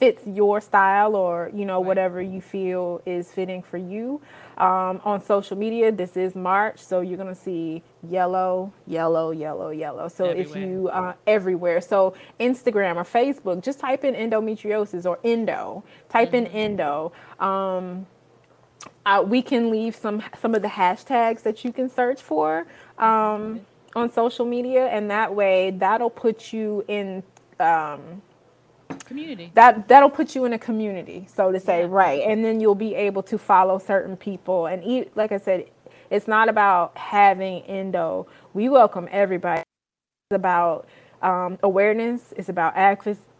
fits 0.00 0.26
your 0.26 0.62
style 0.62 1.14
or 1.14 1.50
you 1.54 1.66
know 1.66 1.76
right. 1.76 1.86
whatever 1.86 2.22
you 2.22 2.40
feel 2.40 3.02
is 3.04 3.30
fitting 3.30 3.62
for 3.62 3.76
you 3.76 4.18
um, 4.56 4.98
on 5.04 5.22
social 5.22 5.58
media 5.58 5.92
this 5.92 6.16
is 6.16 6.34
march 6.34 6.78
so 6.80 7.02
you're 7.02 7.18
going 7.18 7.28
to 7.28 7.40
see 7.40 7.82
yellow 8.08 8.72
yellow 8.86 9.30
yellow 9.30 9.68
yellow 9.68 10.08
so 10.08 10.24
everywhere. 10.24 10.62
if 10.62 10.68
you 10.68 10.88
uh, 10.88 11.12
everywhere 11.26 11.82
so 11.82 12.14
instagram 12.40 12.96
or 12.96 13.04
facebook 13.04 13.62
just 13.62 13.78
type 13.78 14.02
in 14.02 14.14
endometriosis 14.14 15.04
or 15.04 15.18
endo 15.22 15.84
type 16.08 16.28
mm-hmm. 16.28 16.46
in 16.46 16.78
endo 16.80 17.12
um, 17.38 18.06
uh, 19.04 19.22
we 19.24 19.42
can 19.42 19.70
leave 19.70 19.94
some 19.94 20.22
some 20.40 20.54
of 20.54 20.62
the 20.62 20.68
hashtags 20.68 21.42
that 21.42 21.62
you 21.62 21.74
can 21.74 21.90
search 21.90 22.22
for 22.22 22.66
um, 22.96 23.60
on 23.94 24.10
social 24.10 24.46
media 24.46 24.86
and 24.86 25.10
that 25.10 25.34
way 25.34 25.70
that'll 25.72 26.08
put 26.08 26.54
you 26.54 26.82
in 26.88 27.22
um, 27.58 28.22
community. 29.10 29.50
That 29.54 29.88
that'll 29.88 30.08
put 30.08 30.36
you 30.36 30.44
in 30.44 30.52
a 30.52 30.58
community 30.58 31.26
so 31.34 31.50
to 31.50 31.58
say 31.58 31.80
yeah. 31.80 31.88
right. 31.90 32.22
And 32.22 32.44
then 32.44 32.60
you'll 32.60 32.76
be 32.76 32.94
able 32.94 33.24
to 33.24 33.38
follow 33.38 33.78
certain 33.80 34.16
people. 34.16 34.66
And 34.66 34.84
eat 34.84 35.16
like 35.16 35.32
i 35.32 35.38
said 35.38 35.66
it's 36.10 36.28
not 36.28 36.48
about 36.48 36.96
having 36.96 37.62
endo. 37.62 38.28
We 38.54 38.68
welcome 38.68 39.08
everybody. 39.10 39.62
It's 40.30 40.36
about 40.36 40.88
um, 41.22 41.58
awareness. 41.62 42.32
It's 42.36 42.48
about 42.48 42.72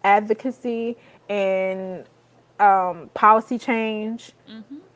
advocacy 0.05 0.97
and 1.29 2.05
um, 2.59 3.11
policy 3.15 3.59
change. 3.59 4.33
Mm-hmm 4.51 4.90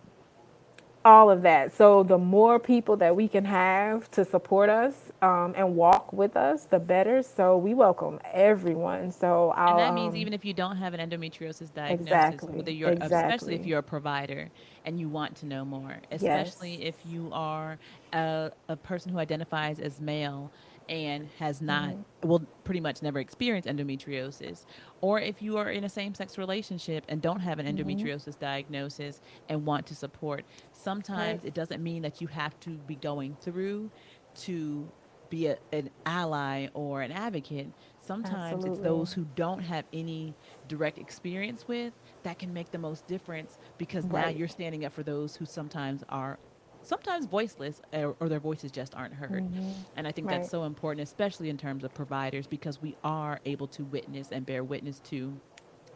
all 1.05 1.31
of 1.31 1.43
that. 1.43 1.75
So 1.77 2.03
the 2.03 2.19
more 2.19 2.59
people 2.59 2.97
that 2.97 3.15
we 3.15 3.29
can 3.29 3.45
have 3.45 4.11
to 4.13 4.25
support 4.25 4.71
us 4.71 4.95
um, 5.21 5.55
and 5.57 5.77
walk 5.77 6.13
with 6.13 6.37
us, 6.37 6.65
the 6.65 6.79
better. 6.79 7.23
So 7.23 7.59
we 7.59 7.75
welcome 7.75 8.21
everyone. 8.33 9.11
So 9.11 9.51
I'll, 9.51 9.73
and 9.73 9.79
that 9.81 9.95
means 9.95 10.15
um, 10.15 10.17
even 10.17 10.33
if 10.33 10.45
you 10.45 10.55
don't 10.55 10.77
have 10.77 10.95
an 10.95 11.01
endometriosis 11.11 11.73
diagnosis, 11.75 12.07
exactly, 12.07 12.53
whether 12.55 12.71
you're 12.71 12.93
exactly. 12.93 13.19
especially 13.19 13.55
if 13.55 13.67
you're 13.67 13.81
a 13.81 13.83
provider 13.83 14.51
and 14.87 14.99
you 14.99 15.09
want 15.09 15.37
to 15.37 15.47
know 15.47 15.65
more, 15.65 15.97
especially 16.11 16.83
yes. 16.83 16.95
if 16.95 17.13
you 17.13 17.29
are 17.33 17.79
a, 18.13 18.51
a 18.69 18.77
person 18.77 19.13
who 19.13 19.19
identifies 19.19 19.81
as 19.81 20.01
male 20.01 20.51
and 20.89 21.29
has 21.39 21.61
not 21.61 21.91
mm-hmm. 21.91 22.29
will 22.29 22.41
pretty 22.65 22.81
much 22.81 23.03
never 23.03 23.19
experienced 23.19 23.69
endometriosis 23.69 24.65
or 25.01 25.21
if 25.21 25.41
you 25.41 25.57
are 25.57 25.71
in 25.71 25.85
a 25.85 25.89
same-sex 25.89 26.39
relationship 26.39 27.05
and 27.09 27.23
don't 27.23 27.41
have 27.41 27.59
an 27.59 27.67
mm-hmm. 27.67 27.89
endometriosis 27.89 28.31
mm-hmm. 28.31 28.45
diagnosis 28.45 29.21
and 29.49 29.65
want 29.65 29.87
to 29.87 29.95
support 29.95 30.45
sometimes 30.73 31.41
right. 31.41 31.49
it 31.49 31.55
doesn't 31.55 31.83
mean 31.83 32.03
that 32.03 32.21
you 32.21 32.27
have 32.27 32.59
to 32.61 32.71
be 32.71 32.97
going 32.97 33.37
through 33.41 33.91
to 34.35 34.89
be 35.31 35.47
a, 35.47 35.59
an 35.73 35.89
ally 36.07 36.69
or 36.75 37.03
an 37.03 37.11
advocate 37.11 37.67
sometimes 37.99 38.55
Absolutely. 38.55 38.71
it's 38.71 38.81
those 38.81 39.13
who 39.13 39.27
don't 39.35 39.61
have 39.61 39.85
any 39.93 40.35
direct 40.69 40.99
experience 40.99 41.67
with 41.67 41.93
that 42.23 42.39
can 42.39 42.53
make 42.53 42.71
the 42.71 42.79
most 42.79 43.07
difference 43.07 43.59
because 43.79 44.05
right. 44.07 44.27
now 44.27 44.29
you're 44.29 44.49
standing 44.49 44.85
up 44.85 44.93
for 44.93 45.03
those 45.03 45.35
who 45.35 45.47
sometimes 45.47 46.05
are 46.09 46.39
sometimes 46.85 47.27
voiceless 47.27 47.81
or, 47.93 48.17
or 48.21 48.29
their 48.29 48.41
voices 48.41 48.71
just 48.71 48.95
aren't 48.95 49.15
heard. 49.15 49.43
Mm-hmm. 49.45 49.71
And 49.97 50.07
I 50.07 50.13
think 50.13 50.29
right. 50.29 50.39
that's 50.39 50.51
so 50.51 50.65
important, 50.65 51.07
especially 51.07 51.49
in 51.49 51.57
terms 51.57 51.85
of 51.85 51.95
providers, 51.95 52.47
because 52.47 52.81
we 52.81 52.97
are 53.03 53.41
able 53.45 53.67
to 53.69 53.85
witness 53.85 54.31
and 54.31 54.45
bear 54.45 54.63
witness 54.63 55.01
to 55.11 55.35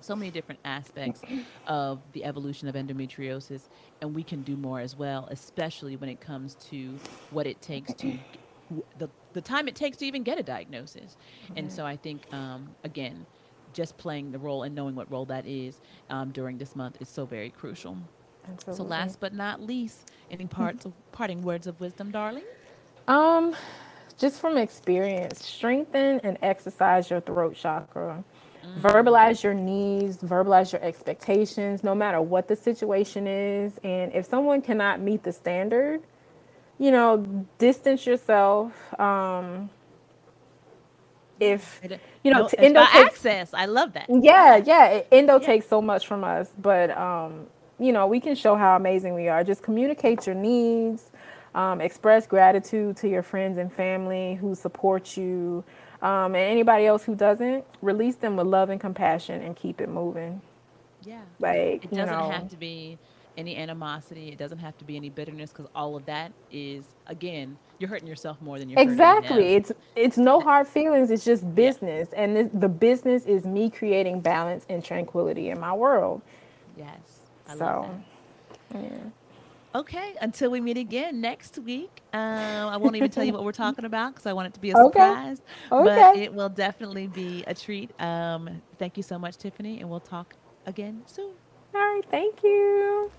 so 0.00 0.14
many 0.14 0.30
different 0.30 0.60
aspects 0.64 1.22
of 1.66 2.00
the 2.12 2.24
evolution 2.24 2.68
of 2.68 2.74
endometriosis 2.74 3.62
and 4.00 4.14
we 4.14 4.22
can 4.22 4.42
do 4.42 4.56
more 4.56 4.78
as 4.78 4.96
well 4.96 5.26
especially 5.32 5.96
when 5.96 6.08
it 6.08 6.20
comes 6.20 6.54
to 6.54 6.96
what 7.30 7.48
it 7.48 7.60
takes 7.60 7.92
to 7.94 8.16
the, 8.98 9.08
the 9.32 9.40
time 9.40 9.66
it 9.66 9.74
takes 9.74 9.96
to 9.96 10.06
even 10.06 10.22
get 10.22 10.38
a 10.38 10.42
diagnosis 10.42 11.16
mm-hmm. 11.44 11.58
and 11.58 11.72
so 11.72 11.84
i 11.84 11.96
think 11.96 12.22
um, 12.32 12.68
again 12.84 13.26
just 13.72 13.96
playing 13.98 14.30
the 14.30 14.38
role 14.38 14.62
and 14.62 14.74
knowing 14.74 14.94
what 14.94 15.10
role 15.10 15.24
that 15.24 15.46
is 15.46 15.80
um, 16.10 16.30
during 16.30 16.58
this 16.58 16.74
month 16.74 16.96
is 17.00 17.08
so 17.08 17.26
very 17.26 17.50
crucial 17.50 17.96
Absolutely. 18.48 18.84
So 18.84 18.88
last 18.88 19.20
but 19.20 19.34
not 19.34 19.60
least, 19.60 20.10
any 20.30 20.46
parts 20.60 20.84
of 20.84 20.92
parting 21.12 21.42
words 21.42 21.66
of 21.66 21.80
wisdom, 21.80 22.10
darling? 22.10 22.44
Um, 23.06 23.54
just 24.18 24.40
from 24.40 24.58
experience, 24.58 25.44
strengthen 25.46 26.20
and 26.20 26.38
exercise 26.42 27.10
your 27.10 27.20
throat 27.20 27.56
chakra. 27.56 28.24
Mm-hmm. 28.64 28.86
Verbalize 28.86 29.42
your 29.42 29.54
needs, 29.54 30.18
verbalize 30.18 30.72
your 30.72 30.82
expectations, 30.82 31.84
no 31.84 31.94
matter 31.94 32.20
what 32.20 32.48
the 32.48 32.56
situation 32.56 33.26
is. 33.26 33.72
And 33.84 34.12
if 34.12 34.26
someone 34.26 34.60
cannot 34.60 35.00
meet 35.00 35.22
the 35.22 35.32
standard, 35.32 36.02
you 36.78 36.90
know, 36.90 37.46
distance 37.58 38.06
yourself. 38.06 38.72
Um, 39.00 39.70
if 41.40 41.80
you 42.24 42.32
know, 42.32 42.42
no, 42.42 42.48
endo 42.58 42.80
takes, 42.80 42.94
access. 42.94 43.54
I 43.54 43.66
love 43.66 43.92
that. 43.92 44.06
Yeah, 44.08 44.56
yeah. 44.56 45.02
Endo 45.12 45.38
yeah. 45.38 45.46
takes 45.46 45.68
so 45.68 45.80
much 45.80 46.06
from 46.06 46.24
us, 46.24 46.50
but 46.58 46.90
um, 46.96 47.46
you 47.78 47.92
know, 47.92 48.06
we 48.06 48.20
can 48.20 48.34
show 48.34 48.56
how 48.56 48.76
amazing 48.76 49.14
we 49.14 49.28
are. 49.28 49.44
Just 49.44 49.62
communicate 49.62 50.26
your 50.26 50.34
needs, 50.34 51.10
um, 51.54 51.80
express 51.80 52.26
gratitude 52.26 52.96
to 52.98 53.08
your 53.08 53.22
friends 53.22 53.58
and 53.58 53.72
family 53.72 54.34
who 54.34 54.54
support 54.54 55.16
you, 55.16 55.64
um, 56.02 56.34
and 56.34 56.36
anybody 56.36 56.86
else 56.86 57.04
who 57.04 57.14
doesn't. 57.14 57.64
Release 57.82 58.16
them 58.16 58.36
with 58.36 58.46
love 58.46 58.70
and 58.70 58.80
compassion, 58.80 59.42
and 59.42 59.56
keep 59.56 59.80
it 59.80 59.88
moving. 59.88 60.40
Yeah, 61.04 61.20
like 61.38 61.84
it 61.84 61.90
doesn't 61.90 62.06
know, 62.06 62.30
have 62.30 62.48
to 62.50 62.56
be 62.56 62.98
any 63.36 63.56
animosity. 63.56 64.28
It 64.28 64.38
doesn't 64.38 64.58
have 64.58 64.76
to 64.78 64.84
be 64.84 64.96
any 64.96 65.10
bitterness 65.10 65.50
because 65.50 65.66
all 65.74 65.96
of 65.96 66.04
that 66.06 66.32
is 66.50 66.84
again 67.06 67.56
you're 67.78 67.88
hurting 67.88 68.08
yourself 68.08 68.40
more 68.42 68.58
than 68.58 68.68
you're 68.68 68.80
exactly. 68.80 69.54
It's 69.54 69.72
it's 69.94 70.18
no 70.18 70.40
hard 70.40 70.66
feelings. 70.66 71.10
It's 71.10 71.24
just 71.24 71.54
business, 71.54 72.08
yeah. 72.12 72.22
and 72.22 72.36
this, 72.36 72.48
the 72.52 72.68
business 72.68 73.24
is 73.24 73.44
me 73.44 73.70
creating 73.70 74.20
balance 74.20 74.66
and 74.68 74.84
tranquility 74.84 75.50
in 75.50 75.60
my 75.60 75.72
world. 75.72 76.20
Yes. 76.76 77.17
I 77.48 77.56
so, 77.56 78.00
yeah. 78.74 78.98
Okay, 79.74 80.14
until 80.20 80.50
we 80.50 80.60
meet 80.60 80.78
again 80.78 81.20
next 81.20 81.58
week. 81.58 82.02
Um, 82.12 82.20
I 82.68 82.76
won't 82.78 82.96
even 82.96 83.10
tell 83.10 83.22
you 83.22 83.32
what 83.32 83.44
we're 83.44 83.52
talking 83.66 83.84
about 83.84 84.14
because 84.14 84.26
I 84.26 84.32
want 84.32 84.48
it 84.48 84.54
to 84.54 84.60
be 84.60 84.70
a 84.70 84.76
okay. 84.76 84.98
surprise. 84.98 85.42
Okay. 85.70 85.84
But 85.84 86.16
it 86.16 86.32
will 86.32 86.48
definitely 86.48 87.06
be 87.06 87.44
a 87.46 87.54
treat. 87.54 87.90
Um, 88.00 88.62
thank 88.78 88.96
you 88.96 89.02
so 89.02 89.18
much, 89.18 89.36
Tiffany, 89.36 89.80
and 89.80 89.90
we'll 89.90 90.00
talk 90.00 90.34
again 90.66 91.02
soon. 91.06 91.32
All 91.74 91.80
right, 91.80 92.02
thank 92.10 92.42
you. 92.42 93.10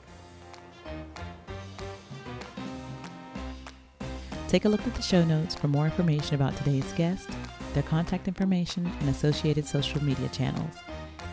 Take 4.48 4.66
a 4.66 4.70
look 4.70 4.86
at 4.88 4.96
the 4.96 5.04
show 5.04 5.24
notes 5.24 5.54
for 5.54 5.68
more 5.68 5.86
information 5.86 6.34
about 6.34 6.58
today's 6.58 6.92
guest, 6.94 7.30
their 7.76 7.84
contact 7.84 8.28
information, 8.28 8.92
and 9.00 9.10
associated 9.10 9.68
social 9.68 10.04
media 10.04 10.28
channels. 10.30 10.76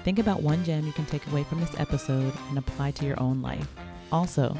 Think 0.06 0.20
about 0.20 0.40
one 0.40 0.62
gem 0.62 0.86
you 0.86 0.92
can 0.92 1.04
take 1.06 1.26
away 1.26 1.42
from 1.42 1.58
this 1.58 1.74
episode 1.80 2.32
and 2.48 2.58
apply 2.58 2.92
to 2.92 3.04
your 3.04 3.20
own 3.20 3.42
life. 3.42 3.66
Also, 4.12 4.56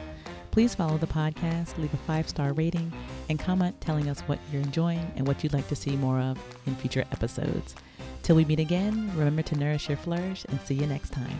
please 0.50 0.74
follow 0.74 0.98
the 0.98 1.06
podcast, 1.06 1.78
leave 1.78 1.94
a 1.94 1.98
five 1.98 2.28
star 2.28 2.52
rating, 2.52 2.92
and 3.28 3.38
comment 3.38 3.80
telling 3.80 4.08
us 4.08 4.22
what 4.22 4.40
you're 4.50 4.60
enjoying 4.60 5.08
and 5.14 5.24
what 5.24 5.44
you'd 5.44 5.52
like 5.52 5.68
to 5.68 5.76
see 5.76 5.94
more 5.94 6.18
of 6.18 6.36
in 6.66 6.74
future 6.74 7.04
episodes. 7.12 7.76
Till 8.24 8.34
we 8.34 8.44
meet 8.44 8.58
again, 8.58 9.12
remember 9.14 9.42
to 9.42 9.56
nourish 9.56 9.88
your 9.88 9.98
flourish 9.98 10.44
and 10.48 10.60
see 10.62 10.74
you 10.74 10.86
next 10.88 11.10
time. 11.12 11.38